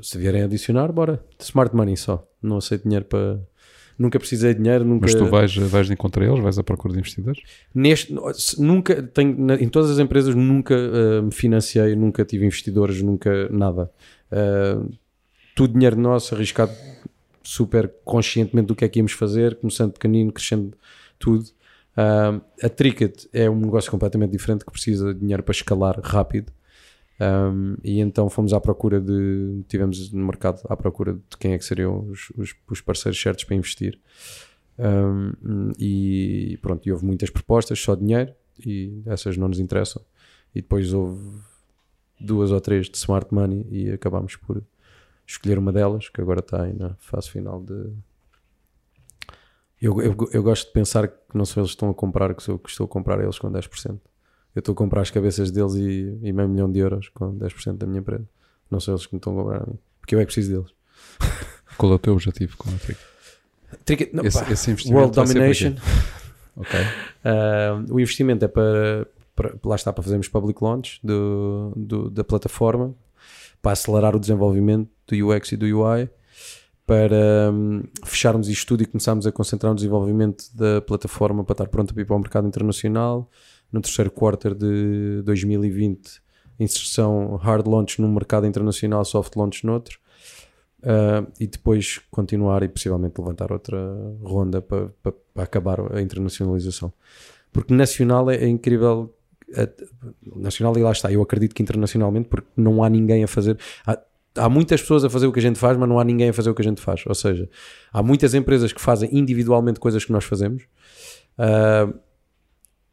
Se 0.00 0.16
vierem 0.16 0.42
adicionar, 0.42 0.92
bora. 0.92 1.22
Smart 1.40 1.74
money 1.74 1.96
só. 1.96 2.26
Não 2.42 2.58
aceito 2.58 2.84
dinheiro 2.84 3.04
para. 3.04 3.40
Nunca 3.98 4.16
precisei 4.18 4.54
de 4.54 4.62
dinheiro, 4.62 4.84
nunca. 4.84 5.06
Mas 5.06 5.14
tu 5.16 5.26
vais, 5.26 5.52
vais 5.56 5.86
de 5.88 5.92
encontro 5.92 6.22
eles, 6.22 6.38
vais 6.38 6.56
à 6.56 6.62
procura 6.62 6.94
de 6.94 7.00
investidores? 7.00 7.42
Neste, 7.74 8.14
nunca, 8.56 9.02
tenho, 9.02 9.36
na- 9.36 9.56
em 9.56 9.68
todas 9.68 9.90
as 9.90 9.98
empresas 9.98 10.36
nunca 10.36 10.72
uh, 10.76 11.22
me 11.24 11.32
financiei, 11.32 11.96
nunca 11.96 12.24
tive 12.24 12.46
investidores, 12.46 13.02
nunca 13.02 13.48
nada. 13.48 13.90
Uh, 14.30 14.88
tudo 15.58 15.72
dinheiro 15.72 15.98
nosso, 15.98 16.36
arriscado 16.36 16.70
super 17.42 17.92
conscientemente 18.04 18.68
do 18.68 18.76
que 18.76 18.84
é 18.84 18.88
que 18.88 19.00
íamos 19.00 19.10
fazer, 19.10 19.56
começando 19.56 19.92
pequenino, 19.92 20.32
crescendo 20.32 20.72
tudo. 21.18 21.46
Uh, 21.96 22.40
a 22.62 22.68
Tricket 22.68 23.24
é 23.32 23.50
um 23.50 23.58
negócio 23.58 23.90
completamente 23.90 24.30
diferente 24.30 24.64
que 24.64 24.70
precisa 24.70 25.12
de 25.12 25.18
dinheiro 25.18 25.42
para 25.42 25.50
escalar 25.50 25.98
rápido. 26.00 26.52
Um, 27.20 27.74
e 27.82 27.98
então 27.98 28.30
fomos 28.30 28.52
à 28.52 28.60
procura 28.60 29.00
de. 29.00 29.64
Tivemos 29.66 30.12
no 30.12 30.24
mercado 30.24 30.60
à 30.68 30.76
procura 30.76 31.14
de 31.14 31.36
quem 31.36 31.54
é 31.54 31.58
que 31.58 31.64
seriam 31.64 32.08
os, 32.08 32.30
os, 32.36 32.54
os 32.70 32.80
parceiros 32.80 33.20
certos 33.20 33.42
para 33.42 33.56
investir. 33.56 33.98
Um, 34.78 35.72
e 35.76 36.56
pronto, 36.62 36.88
e 36.88 36.92
houve 36.92 37.04
muitas 37.04 37.30
propostas, 37.30 37.80
só 37.80 37.96
dinheiro, 37.96 38.32
e 38.64 39.02
essas 39.06 39.36
não 39.36 39.48
nos 39.48 39.58
interessam. 39.58 40.00
E 40.54 40.62
depois 40.62 40.92
houve 40.92 41.20
duas 42.20 42.52
ou 42.52 42.60
três 42.60 42.88
de 42.88 42.96
smart 42.96 43.34
money 43.34 43.66
e 43.72 43.90
acabámos 43.90 44.36
por 44.36 44.62
escolher 45.28 45.58
uma 45.58 45.72
delas, 45.72 46.08
que 46.08 46.20
agora 46.20 46.40
está 46.40 46.62
aí 46.62 46.72
na 46.72 46.94
fase 46.98 47.30
final 47.30 47.60
de. 47.62 47.92
Eu, 49.80 50.00
eu, 50.02 50.16
eu 50.32 50.42
gosto 50.42 50.66
de 50.66 50.72
pensar 50.72 51.06
que 51.06 51.14
não 51.34 51.44
são 51.44 51.60
eles 51.62 51.70
que 51.70 51.76
estão 51.76 51.90
a 51.90 51.94
comprar, 51.94 52.34
que 52.34 52.42
sou 52.42 52.58
que 52.58 52.68
estou 52.68 52.84
a 52.86 52.88
comprar 52.88 53.20
eles 53.22 53.38
com 53.38 53.50
10%. 53.50 53.98
Eu 54.54 54.58
estou 54.60 54.72
a 54.72 54.76
comprar 54.76 55.02
as 55.02 55.10
cabeças 55.10 55.50
deles 55.52 55.74
e, 55.74 56.18
e 56.20 56.32
meio 56.32 56.48
milhão 56.48 56.70
de 56.70 56.80
euros 56.80 57.08
com 57.10 57.32
10% 57.38 57.76
da 57.76 57.86
minha 57.86 58.00
empresa. 58.00 58.28
Não 58.70 58.80
são 58.80 58.94
eles 58.94 59.06
que 59.06 59.14
me 59.14 59.18
estão 59.18 59.38
a 59.38 59.42
comprar 59.42 59.62
a 59.62 59.66
mim, 59.66 59.78
porque 60.00 60.14
eu 60.16 60.18
é 60.18 60.22
que 60.22 60.32
preciso 60.32 60.52
deles. 60.52 60.74
Qual 61.78 61.92
é 61.92 61.94
o 61.94 61.98
teu 61.98 62.12
objetivo 62.14 62.56
com 62.56 62.68
a 62.70 62.72
Trick? 62.72 63.00
Tricket- 63.84 64.12
não, 64.12 64.24
Esse- 64.24 64.52
esse 64.52 64.92
World 64.92 65.14
Domination. 65.14 65.74
Ok. 66.56 66.76
Ah, 67.24 67.80
o 67.88 68.00
investimento 68.00 68.44
é 68.44 68.48
para, 68.48 69.06
para- 69.36 69.54
lá 69.64 69.76
está 69.76 69.92
para 69.92 70.02
fazermos 70.02 70.26
public 70.26 70.58
launch 70.60 70.98
do, 71.04 71.72
do- 71.76 72.10
da 72.10 72.24
plataforma 72.24 72.92
para 73.62 73.70
acelerar 73.72 74.16
o 74.16 74.18
desenvolvimento 74.18 74.90
do 75.16 75.28
UX 75.28 75.52
e 75.52 75.56
do 75.56 75.66
UI 75.66 76.08
para 76.86 77.50
hum, 77.52 77.82
fecharmos 78.04 78.48
isto 78.48 78.66
tudo 78.68 78.82
e 78.82 78.86
começarmos 78.86 79.26
a 79.26 79.32
concentrar 79.32 79.70
no 79.70 79.76
desenvolvimento 79.76 80.44
da 80.54 80.80
plataforma 80.80 81.44
para 81.44 81.52
estar 81.54 81.68
pronta 81.68 81.92
para 81.92 82.02
ir 82.02 82.06
para 82.06 82.16
o 82.16 82.18
mercado 82.18 82.46
internacional 82.48 83.28
no 83.70 83.80
terceiro 83.80 84.10
quarter 84.10 84.54
de 84.54 85.20
2020 85.24 86.20
inserção 86.58 87.36
hard 87.36 87.66
launch 87.66 88.00
num 88.00 88.10
mercado 88.12 88.46
internacional 88.46 89.04
soft 89.04 89.34
launch 89.36 89.64
noutro 89.66 89.98
Uh, 90.80 91.26
e 91.40 91.46
depois 91.48 92.00
continuar 92.08 92.62
e 92.62 92.68
possivelmente 92.68 93.20
levantar 93.20 93.50
outra 93.50 93.76
ronda 94.22 94.62
para, 94.62 94.86
para- 95.02 95.12
para 95.34 95.42
acabar 95.42 95.80
a 95.92 96.00
internacionalização. 96.00 96.92
Porque 97.52 97.74
nacional 97.74 98.30
é, 98.30 98.36
é 98.36 98.46
incrível. 98.46 99.12
a- 99.56 99.68
nacional, 100.38 100.78
e 100.78 100.80
lá 100.80 100.92
está, 100.92 101.10
eu 101.10 101.20
acredito 101.20 101.52
que 101.52 101.60
internacionalmente, 101.64 102.28
porque 102.28 102.46
não 102.56 102.80
há 102.84 102.88
ninguém 102.88 103.24
a 103.24 103.26
fazer. 103.26 103.58
Há, 103.84 103.98
há 104.34 104.48
muitas 104.48 104.80
pessoas 104.80 105.04
a 105.04 105.10
fazer 105.10 105.26
o 105.26 105.32
que 105.32 105.38
a 105.38 105.42
gente 105.42 105.58
faz, 105.58 105.76
mas 105.76 105.88
não 105.88 105.98
há 105.98 106.04
ninguém 106.04 106.30
a 106.30 106.32
fazer 106.32 106.50
o 106.50 106.54
que 106.54 106.62
a 106.62 106.64
gente 106.64 106.80
faz. 106.80 107.04
Ou 107.06 107.14
seja, 107.14 107.48
há 107.92 108.02
muitas 108.02 108.34
empresas 108.34 108.72
que 108.72 108.80
fazem 108.80 109.08
individualmente 109.12 109.80
coisas 109.80 110.04
que 110.04 110.12
nós 110.12 110.24
fazemos. 110.24 110.64
Uh, 111.38 111.98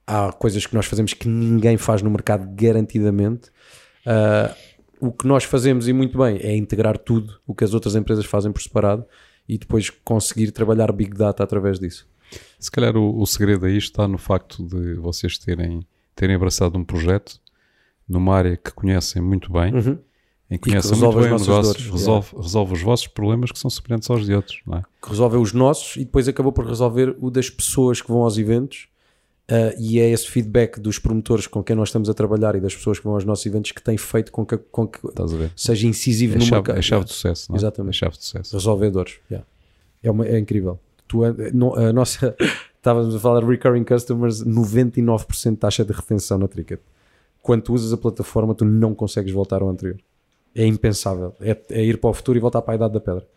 há 0.05 0.31
coisas 0.33 0.65
que 0.65 0.75
nós 0.75 0.85
fazemos 0.85 1.13
que 1.13 1.27
ninguém 1.27 1.77
faz 1.77 2.01
no 2.01 2.09
mercado 2.09 2.47
garantidamente. 2.55 3.49
Uh, 4.05 4.53
o 4.99 5.11
que 5.11 5.27
nós 5.27 5.43
fazemos 5.43 5.87
e 5.87 5.93
muito 5.93 6.17
bem 6.17 6.37
é 6.41 6.55
integrar 6.55 6.97
tudo 6.97 7.39
o 7.45 7.53
que 7.53 7.63
as 7.63 7.73
outras 7.73 7.95
empresas 7.95 8.25
fazem 8.25 8.51
por 8.51 8.61
separado 8.61 9.05
e 9.47 9.57
depois 9.57 9.89
conseguir 9.89 10.51
trabalhar 10.51 10.91
Big 10.91 11.15
Data 11.15 11.43
através 11.43 11.79
disso. 11.79 12.07
Se 12.59 12.71
calhar 12.71 12.95
o, 12.95 13.19
o 13.19 13.25
segredo 13.25 13.65
aí 13.65 13.77
está 13.77 14.07
no 14.07 14.17
facto 14.17 14.65
de 14.65 14.95
vocês 14.95 15.37
terem, 15.37 15.85
terem 16.15 16.35
abraçado 16.35 16.77
um 16.77 16.83
projeto 16.83 17.39
numa 18.07 18.35
área 18.35 18.57
que 18.57 18.71
conhecem 18.71 19.21
muito 19.21 19.51
bem, 19.51 19.73
em 20.49 20.57
que 20.57 20.69
resolve 20.69 21.01
muito 21.03 21.15
bem 21.17 21.25
o 21.33 21.39
negócio, 21.39 21.51
dores, 21.73 21.87
resolve, 21.89 22.27
resolve 22.39 22.73
os 22.73 22.81
vossos 22.81 23.07
problemas 23.07 23.51
que 23.51 23.57
são 23.59 23.69
semelhantes 23.69 24.09
aos 24.09 24.25
de 24.25 24.33
outros, 24.33 24.59
não 24.65 24.77
é? 24.77 24.83
Que 25.01 25.11
os 25.11 25.53
nossos 25.53 25.95
e 25.95 25.99
depois 26.05 26.27
acabou 26.27 26.51
por 26.51 26.65
resolver 26.67 27.15
o 27.19 27.31
das 27.31 27.49
pessoas 27.49 28.01
que 28.01 28.07
vão 28.07 28.21
aos 28.21 28.37
eventos. 28.37 28.87
uh, 29.49 29.73
e 29.79 29.99
é 29.99 30.09
esse 30.09 30.27
feedback 30.27 30.79
dos 30.79 30.97
promotores 30.99 31.45
com 31.47 31.63
quem 31.63 31.75
nós 31.75 31.89
estamos 31.89 32.09
a 32.09 32.13
trabalhar 32.13 32.55
e 32.55 32.59
das 32.59 32.75
pessoas 32.75 32.97
que 32.99 33.05
vão 33.05 33.13
aos 33.15 33.23
nossos 33.25 33.45
eventos 33.45 33.71
que 33.71 33.81
tem 33.81 33.95
feito 33.97 34.31
com 34.31 34.45
que, 34.45 34.57
com 34.57 34.87
que 34.87 34.99
a 35.07 35.49
seja 35.55 35.87
incisivo 35.87 36.33
É 36.35 36.37
no 36.37 36.41
chave, 36.43 36.55
mercado. 36.55 36.77
é 36.77 36.81
chave 36.81 37.05
de 37.05 37.13
sucesso, 37.13 37.51
não 37.51 37.55
é? 37.55 37.59
Exatamente. 37.59 37.95
É 37.95 37.99
chave 37.99 38.17
de 38.17 38.23
sucesso. 38.23 38.55
resolvedores. 38.55 39.15
yeah. 39.29 39.45
É, 40.03 40.09
uma- 40.11 40.25
é 40.27 40.37
incrível. 40.39 40.79
Tu, 41.07 41.19
não- 41.53 41.75
a 41.75 41.91
nossa, 41.93 42.35
estávamos 42.77 43.13
a 43.15 43.19
falar 43.19 43.41
de 43.41 43.47
recurring 43.47 43.83
customers, 43.83 44.43
99% 44.43 45.51
de 45.51 45.57
taxa 45.57 45.83
de 45.85 45.91
retenção 45.93 46.37
na 46.37 46.47
Tricket. 46.47 46.79
Quando 47.41 47.61
tu 47.63 47.73
usas 47.73 47.93
a 47.93 47.97
plataforma, 47.97 48.55
tu 48.55 48.65
não 48.65 48.93
consegues 48.95 49.31
voltar 49.31 49.61
ao 49.61 49.69
anterior. 49.69 49.99
É 50.55 50.65
impensável. 50.65 51.35
É, 51.41 51.57
é 51.69 51.83
ir 51.83 51.97
para 51.97 52.09
o 52.09 52.13
futuro 52.13 52.37
e 52.37 52.41
voltar 52.41 52.61
para 52.61 52.73
a 52.73 52.75
idade 52.75 52.93
da 52.93 52.99
pedra. 53.01 53.27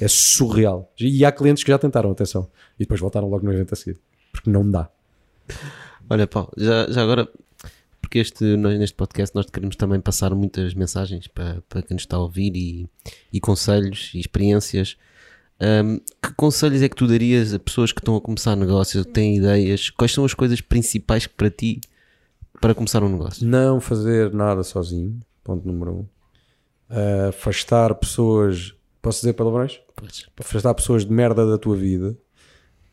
É 0.00 0.08
surreal. 0.08 0.90
E 0.98 1.24
há 1.24 1.30
clientes 1.30 1.62
que 1.62 1.70
já 1.70 1.78
tentaram, 1.78 2.10
atenção, 2.10 2.48
e 2.76 2.84
depois 2.84 2.98
voltaram 2.98 3.28
logo 3.28 3.44
no 3.44 3.52
evento 3.52 3.74
a 3.74 3.76
seguir. 3.76 4.00
Porque 4.32 4.48
não 4.48 4.68
dá. 4.68 4.88
Olha, 6.08 6.26
Paulo, 6.26 6.50
já, 6.56 6.90
já 6.90 7.02
agora, 7.02 7.28
porque 8.00 8.18
este, 8.18 8.56
nós, 8.56 8.78
neste 8.78 8.96
podcast 8.96 9.34
nós 9.34 9.46
queremos 9.46 9.76
também 9.76 10.00
passar 10.00 10.34
muitas 10.34 10.74
mensagens 10.74 11.26
para, 11.26 11.62
para 11.68 11.82
quem 11.82 11.94
nos 11.94 12.02
está 12.02 12.16
a 12.16 12.20
ouvir 12.20 12.56
e, 12.56 12.88
e 13.32 13.40
conselhos 13.40 14.10
e 14.14 14.20
experiências. 14.20 14.96
Ahm, 15.60 15.98
que 16.20 16.34
conselhos 16.34 16.82
é 16.82 16.88
que 16.88 16.96
tu 16.96 17.06
darias 17.06 17.54
a 17.54 17.58
pessoas 17.58 17.92
que 17.92 18.00
estão 18.00 18.16
a 18.16 18.20
começar 18.20 18.56
negócios, 18.56 19.04
que 19.04 19.12
têm 19.12 19.36
ideias? 19.36 19.90
Quais 19.90 20.12
são 20.12 20.24
as 20.24 20.34
coisas 20.34 20.60
principais 20.60 21.26
para 21.26 21.50
ti 21.50 21.80
para 22.60 22.74
começar 22.74 23.02
um 23.02 23.08
negócio? 23.08 23.46
Não 23.46 23.80
fazer 23.80 24.32
nada 24.32 24.62
sozinho. 24.64 25.20
Ponto 25.44 25.66
número 25.66 25.92
um. 25.92 26.21
Uh, 26.92 27.28
afastar 27.30 27.94
pessoas. 27.94 28.74
Posso 29.00 29.20
dizer 29.20 29.32
palavrões? 29.32 29.80
Pois. 29.96 30.26
afastar 30.38 30.74
pessoas 30.74 31.04
de 31.04 31.12
merda 31.12 31.46
da 31.46 31.56
tua 31.56 31.74
vida, 31.74 32.16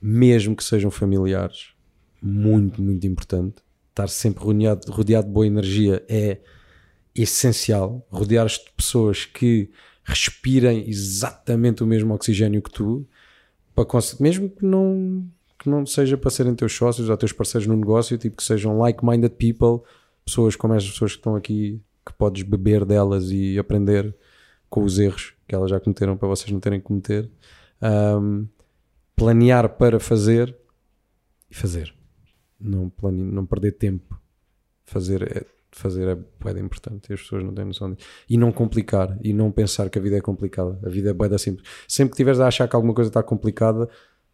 mesmo 0.01 0.55
que 0.55 0.63
sejam 0.63 0.89
familiares, 0.89 1.73
muito, 2.21 2.81
muito 2.81 3.05
importante. 3.05 3.57
Estar 3.89 4.07
sempre 4.07 4.43
rodeado, 4.43 4.91
rodeado 4.91 5.27
de 5.27 5.33
boa 5.33 5.45
energia 5.45 6.03
é 6.07 6.39
essencial. 7.13 8.05
Rodear-te 8.09 8.63
de 8.63 8.71
pessoas 8.71 9.25
que 9.25 9.69
respirem 10.03 10.89
exatamente 10.89 11.83
o 11.83 11.87
mesmo 11.87 12.13
oxigênio 12.13 12.61
que 12.61 12.71
tu, 12.71 13.05
para 13.75 13.85
mesmo 14.19 14.49
que 14.49 14.65
não, 14.65 15.25
que 15.57 15.69
não 15.69 15.85
seja 15.85 16.17
para 16.17 16.31
serem 16.31 16.55
teus 16.55 16.73
sócios 16.73 17.09
ou 17.09 17.17
teus 17.17 17.31
parceiros 17.31 17.67
no 17.67 17.75
negócio, 17.75 18.17
tipo 18.17 18.37
que 18.37 18.43
sejam 18.43 18.77
like-minded 18.77 19.35
people, 19.35 19.85
pessoas 20.25 20.55
como 20.55 20.73
as 20.73 20.87
pessoas 20.87 21.11
que 21.11 21.17
estão 21.19 21.35
aqui, 21.35 21.81
que 22.09 22.17
podes 22.17 22.43
beber 22.43 22.85
delas 22.85 23.29
e 23.31 23.57
aprender 23.59 24.15
com 24.69 24.83
os 24.83 24.99
erros 24.99 25.33
que 25.47 25.55
elas 25.55 25.69
já 25.69 25.79
cometeram 25.79 26.17
para 26.17 26.27
vocês 26.27 26.51
não 26.51 26.59
terem 26.59 26.79
que 26.79 26.85
cometer. 26.85 27.29
Ahm, 27.81 28.45
planear 29.15 29.69
para 29.69 29.99
fazer 29.99 30.55
e 31.49 31.55
fazer. 31.55 31.93
Não, 32.59 32.89
plane... 32.89 33.23
não 33.23 33.45
perder 33.45 33.73
tempo. 33.73 34.19
Fazer 34.85 35.21
é, 35.23 35.45
fazer 35.71 36.07
é 36.07 36.15
bem 36.43 36.63
importante 36.63 37.09
e 37.09 37.13
as 37.13 37.21
pessoas 37.21 37.43
não 37.43 37.53
têm 37.53 37.65
noção 37.65 37.93
disso. 37.93 38.07
E 38.29 38.37
não 38.37 38.51
complicar 38.51 39.17
e 39.23 39.33
não 39.33 39.51
pensar 39.51 39.89
que 39.89 39.97
a 39.97 40.01
vida 40.01 40.17
é 40.17 40.21
complicada. 40.21 40.79
A 40.83 40.89
vida 40.89 41.09
é 41.09 41.13
bem 41.13 41.37
simples. 41.37 41.67
Sempre 41.87 42.11
que 42.11 42.17
tiveres 42.17 42.39
a 42.39 42.47
achar 42.47 42.67
que 42.67 42.75
alguma 42.75 42.93
coisa 42.93 43.09
está 43.09 43.23
complicada, 43.23 43.89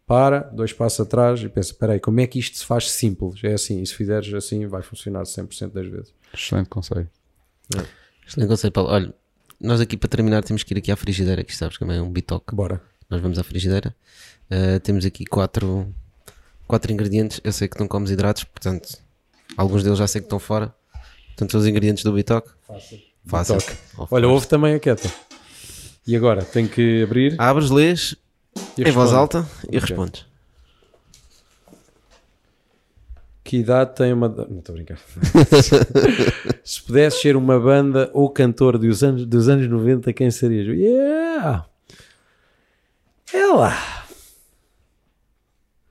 para, 0.06 0.40
dois 0.52 0.72
passos 0.72 1.00
atrás 1.00 1.42
e 1.42 1.48
pensa: 1.48 1.72
espera 1.72 1.98
como 1.98 2.20
é 2.20 2.26
que 2.26 2.38
isto 2.38 2.56
se 2.56 2.64
faz 2.64 2.90
simples? 2.90 3.42
É 3.42 3.54
assim, 3.54 3.82
e 3.82 3.86
se 3.86 3.94
fizeres 3.94 4.32
assim, 4.32 4.66
vai 4.66 4.82
funcionar 4.82 5.22
100% 5.22 5.72
das 5.72 5.86
vezes. 5.86 6.14
Excelente 6.32 6.68
conselho. 6.68 7.08
Excelente 8.26 8.48
conselho, 8.48 8.72
Paulo. 8.72 8.90
Olha, 8.90 9.14
nós 9.60 9.80
aqui 9.80 9.96
para 9.96 10.08
terminar 10.08 10.42
temos 10.42 10.62
que 10.62 10.74
ir 10.74 10.78
aqui 10.78 10.90
à 10.92 10.96
frigideira, 10.96 11.42
que 11.44 11.54
sabes 11.56 11.76
que 11.76 11.84
também 11.84 11.98
é 11.98 12.02
um 12.02 12.10
bitoque. 12.10 12.54
Bora. 12.54 12.80
Nós 13.08 13.20
vamos 13.20 13.38
à 13.38 13.44
frigideira. 13.44 13.94
Uh, 14.50 14.80
temos 14.80 15.04
aqui 15.04 15.24
quatro, 15.24 15.94
quatro 16.66 16.92
ingredientes. 16.92 17.40
Eu 17.44 17.52
sei 17.52 17.68
que 17.68 17.78
não 17.78 17.86
comes 17.88 18.10
hidratos, 18.10 18.44
portanto, 18.44 18.98
alguns 19.56 19.82
deles 19.82 19.98
já 19.98 20.06
sei 20.06 20.20
que 20.20 20.26
estão 20.26 20.38
fora. 20.38 20.74
Portanto, 21.28 21.52
são 21.52 21.60
os 21.60 21.66
ingredientes 21.66 22.02
do 22.02 22.12
Bitoque. 22.12 22.50
Fácil. 23.24 23.58
Toque. 23.58 23.76
Olha, 24.10 24.28
houve 24.28 24.46
também 24.46 24.74
a 24.74 24.80
quieta. 24.80 25.10
E 26.06 26.16
agora? 26.16 26.44
Tenho 26.44 26.68
que 26.68 27.02
abrir 27.02 27.34
Abres, 27.38 27.68
lês 27.70 28.14
em 28.78 28.90
voz 28.92 29.12
alta 29.12 29.46
e 29.64 29.76
Ok. 29.76 29.80
respondes. 29.80 30.24
Que 33.46 33.58
idade 33.58 33.94
tem 33.94 34.12
uma. 34.12 34.26
Não 34.28 34.58
estou 34.58 34.72
a 34.72 34.76
brincar. 34.76 34.98
Se 36.64 36.82
pudesse 36.82 37.20
ser 37.22 37.36
uma 37.36 37.60
banda 37.60 38.10
ou 38.12 38.28
cantor 38.28 38.76
dos 38.76 39.04
anos, 39.04 39.24
dos 39.24 39.48
anos 39.48 39.68
90, 39.68 40.12
quem 40.12 40.32
serias? 40.32 40.66
Yeah! 40.66 41.64
É 43.32 43.46
lá! 43.46 44.04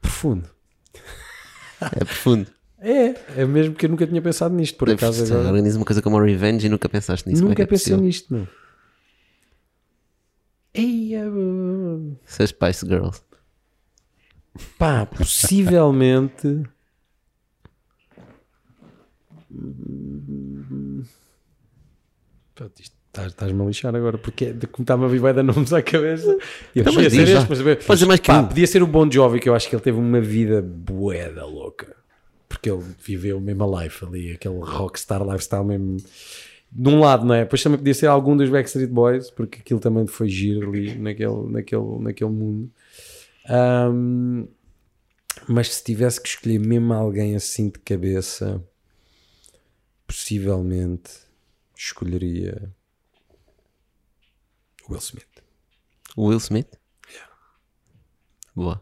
Profundo. 0.02 0.50
É 1.80 2.00
profundo. 2.04 2.48
É, 2.78 3.16
é 3.42 3.46
mesmo 3.46 3.74
que 3.74 3.86
eu 3.86 3.90
nunca 3.90 4.06
tinha 4.06 4.22
pensado 4.22 4.54
nisto, 4.54 4.78
por 4.78 4.90
acaso 4.90 5.24
agora. 5.24 5.48
Organiza 5.48 5.78
uma 5.80 5.86
coisa 5.86 6.02
como 6.02 6.18
a 6.20 6.24
Revenge 6.26 6.68
e 6.68 6.70
nunca 6.70 6.90
pensaste 6.90 7.30
nisso. 7.30 7.42
é 7.42 7.48
Nunca 7.48 7.64
é 7.64 7.66
pensei 7.66 7.94
possível? 7.94 8.04
nisto, 8.06 8.34
não. 8.34 8.46
Ei, 10.74 11.14
uh, 11.26 12.18
Ser 12.26 12.48
Spice 12.50 12.86
Girls. 12.86 13.22
pá, 14.78 15.06
possivelmente. 15.06 16.64
Pá, 22.56 22.66
isto- 22.80 22.96
Estás- 23.16 23.32
Estás-me 23.32 23.62
a 23.62 23.66
lixar 23.66 23.96
agora, 23.96 24.18
porque 24.18 24.46
é 24.46 24.52
de 24.52 24.68
como 24.68 24.84
está-me 24.84 25.06
a 25.06 25.08
vir 25.08 25.20
vai 25.20 25.34
dar 25.34 25.42
nomes 25.42 25.72
à 25.72 25.82
cabeça. 25.82 26.38
E 26.76 26.80
eu 26.80 26.82
Então, 26.82 26.94
podia 26.94 27.10
ser 27.10 27.22
este, 27.30 27.46
mas, 27.50 27.62
mas- 27.62 27.86
Pode 27.86 28.00
ser 28.02 28.06
mais 28.08 28.20
pá, 28.20 28.42
um. 28.42 28.48
Podia 28.50 28.68
ser 28.68 28.84
o 28.84 28.88
Bon 28.88 29.10
Jovi, 29.10 29.40
que 29.40 29.48
eu 29.48 29.56
acho 29.56 29.70
que 29.70 29.76
ele 29.76 29.82
teve 29.82 29.98
uma 29.98 30.20
vida 30.20 30.62
boeda 30.62 31.46
louca. 31.46 31.96
Porque 32.50 32.70
ele 32.70 32.84
viveu 33.02 33.40
mesmo 33.40 33.64
a 33.78 33.84
life 33.84 34.04
ali, 34.04 34.34
aquele 34.34 34.60
rockstar 34.60 35.24
lifestyle 35.26 35.64
mesmo. 35.64 35.96
De 36.70 36.90
um 36.90 37.00
lado, 37.00 37.26
não 37.26 37.34
é? 37.34 37.44
Depois 37.46 37.64
também 37.64 37.78
podia 37.78 37.94
ser 37.94 38.08
algum 38.08 38.36
dos 38.36 38.50
Backstreet 38.50 38.90
Boys, 38.90 39.32
porque 39.32 39.60
aquilo 39.62 39.80
também 39.80 40.06
foi 40.08 40.28
giro 40.28 40.68
ali 40.70 40.94
naquele, 40.96 41.50
naquele, 41.50 42.00
naquele 42.02 42.30
mundo. 42.32 42.70
Ahm, 43.48 44.46
mas 45.48 45.74
se 45.74 45.84
tivesse 45.86 46.22
que 46.22 46.28
escolher 46.28 46.60
mesmo 46.60 46.94
alguém 46.94 47.34
assim 47.34 47.70
de 47.70 47.80
cabeça, 47.80 48.62
possivelmente 50.08 51.12
escolheria 51.76 52.74
Will 54.90 55.00
Smith. 55.00 55.44
Will 56.18 56.38
Smith? 56.38 56.78
Boa. 58.56 58.82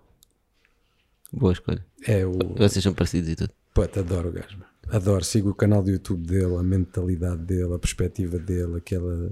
Boa 1.32 1.54
escolha. 1.54 1.84
É 2.06 2.26
o. 2.26 2.38
Vocês 2.56 2.84
são 2.84 2.94
parecidos 2.94 3.30
e 3.30 3.36
tudo. 3.36 3.54
Puta, 3.74 4.02
adoro 4.02 4.30
o 4.30 4.32
gajo. 4.32 4.64
Adoro. 4.90 5.24
Sigo 5.24 5.50
o 5.50 5.56
canal 5.56 5.82
do 5.82 5.90
YouTube 5.90 6.28
dele, 6.28 6.56
a 6.58 6.64
mentalidade 6.64 7.42
dele, 7.42 7.74
a 7.74 7.80
perspectiva 7.80 8.38
dele, 8.38 8.78
aquela, 8.78 9.32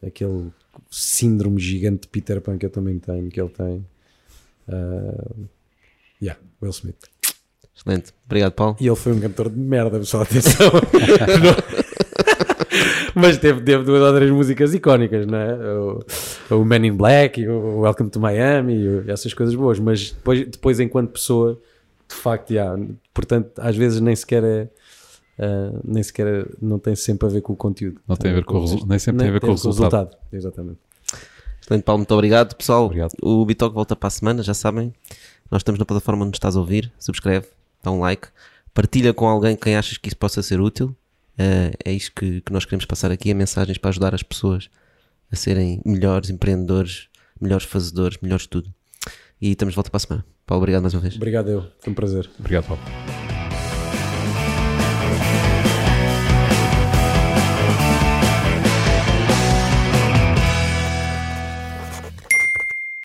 aquele 0.00 0.52
síndrome 0.90 1.60
gigante 1.60 2.02
de 2.02 2.08
Peter 2.08 2.40
Pan 2.40 2.56
que 2.56 2.66
eu 2.66 2.70
também 2.70 3.00
tenho, 3.00 3.28
que 3.30 3.40
ele 3.40 3.50
tem. 3.50 3.84
Ah, 4.68 5.34
yeah, 6.22 6.40
Will 6.62 6.70
Smith. 6.70 7.10
Excelente. 7.76 8.12
Obrigado, 8.26 8.52
Paulo. 8.52 8.76
E 8.80 8.86
ele 8.86 8.96
foi 8.96 9.12
um 9.12 9.20
cantor 9.20 9.48
de 9.50 9.58
merda, 9.58 9.98
pessoal, 9.98 10.22
atenção. 10.22 10.70
Não- 11.42 11.84
Mas 13.14 13.38
teve, 13.38 13.60
teve 13.62 13.84
duas 13.84 14.02
ou 14.02 14.14
três 14.14 14.30
músicas 14.30 14.74
icónicas, 14.74 15.26
não 15.26 15.38
é? 15.38 15.54
O, 15.54 16.04
o 16.60 16.64
Man 16.64 16.84
in 16.86 16.96
Black, 16.96 17.40
e 17.40 17.48
o 17.48 17.80
Welcome 17.80 18.10
to 18.10 18.18
Miami, 18.20 18.74
e 18.74 18.88
o- 18.88 19.10
essas 19.10 19.32
coisas 19.32 19.54
boas. 19.54 19.78
Mas 19.78 20.10
depois, 20.10 20.40
depois 20.46 20.80
enquanto 20.80 21.10
pessoa, 21.12 21.60
de 22.08 22.14
facto, 22.14 22.50
yeah, 22.50 22.76
portanto, 23.12 23.52
às 23.58 23.76
vezes 23.76 24.00
nem 24.00 24.14
sequer 24.16 24.42
é. 24.44 24.68
ah, 25.38 25.78
nem 25.84 26.02
sequer 26.02 26.26
é- 26.26 26.46
não 26.60 26.78
tem 26.78 26.96
sempre 26.96 27.26
a 27.28 27.30
ver 27.30 27.40
com 27.42 27.52
o 27.52 27.56
conteúdo. 27.56 28.00
Não 28.08 28.16
tem 28.16 28.32
a 28.32 28.34
ver 28.34 28.44
com 28.44 28.56
o 28.56 28.60
resu- 28.60 28.86
nem 28.86 28.98
sempre 28.98 29.20
tem 29.20 29.28
a 29.28 29.32
ver 29.32 29.40
com 29.40 29.46
o 29.48 29.50
resultado. 29.54 30.16
Exatamente. 30.32 30.78
Excelente, 31.62 31.84
Paulo. 31.84 31.98
Muito 32.00 32.12
obrigado. 32.14 32.54
Pessoal, 32.56 32.86
Obrigado. 32.86 33.12
o 33.22 33.44
Bitoque 33.46 33.74
volta 33.74 33.94
para 33.96 34.08
a 34.08 34.10
semana, 34.10 34.42
já 34.42 34.52
sabem. 34.54 34.92
Nós 35.50 35.60
estamos 35.60 35.78
na 35.78 35.84
plataforma 35.84 36.24
onde 36.24 36.36
estás 36.36 36.56
a 36.56 36.60
ouvir. 36.60 36.92
Subscreve, 36.98 37.46
dá 37.84 37.90
um 37.90 38.00
like, 38.00 38.28
partilha 38.72 39.14
com 39.14 39.28
alguém 39.28 39.54
quem 39.56 39.76
achas 39.76 39.96
que 39.96 40.08
isso 40.08 40.16
possa 40.16 40.42
ser 40.42 40.60
útil. 40.60 40.94
Eh, 41.38 41.72
é 41.84 41.92
isto 41.92 42.12
que, 42.14 42.40
que 42.40 42.52
nós 42.52 42.64
queremos 42.64 42.84
passar 42.84 43.10
aqui: 43.10 43.30
é 43.30 43.34
mensagens 43.34 43.78
para 43.78 43.90
ajudar 43.90 44.14
as 44.14 44.22
pessoas 44.22 44.68
a 45.30 45.36
serem 45.36 45.80
melhores 45.84 46.30
empreendedores, 46.30 47.08
melhores 47.40 47.66
fazedores, 47.66 48.18
melhores 48.20 48.46
tudo. 48.46 48.72
E 49.40 49.50
estamos 49.50 49.72
de 49.72 49.76
volta 49.76 49.90
para 49.90 49.98
a 49.98 50.00
semana. 50.00 50.24
Paulo, 50.46 50.62
obrigado 50.62 50.82
mais 50.82 50.94
uma 50.94 51.00
vez. 51.00 51.16
Obrigado, 51.16 51.50
eu. 51.50 51.66
Foi 51.78 51.92
um 51.92 51.94
prazer. 51.94 52.30
Obrigado, 52.38 52.66
Paulo. 52.66 53.23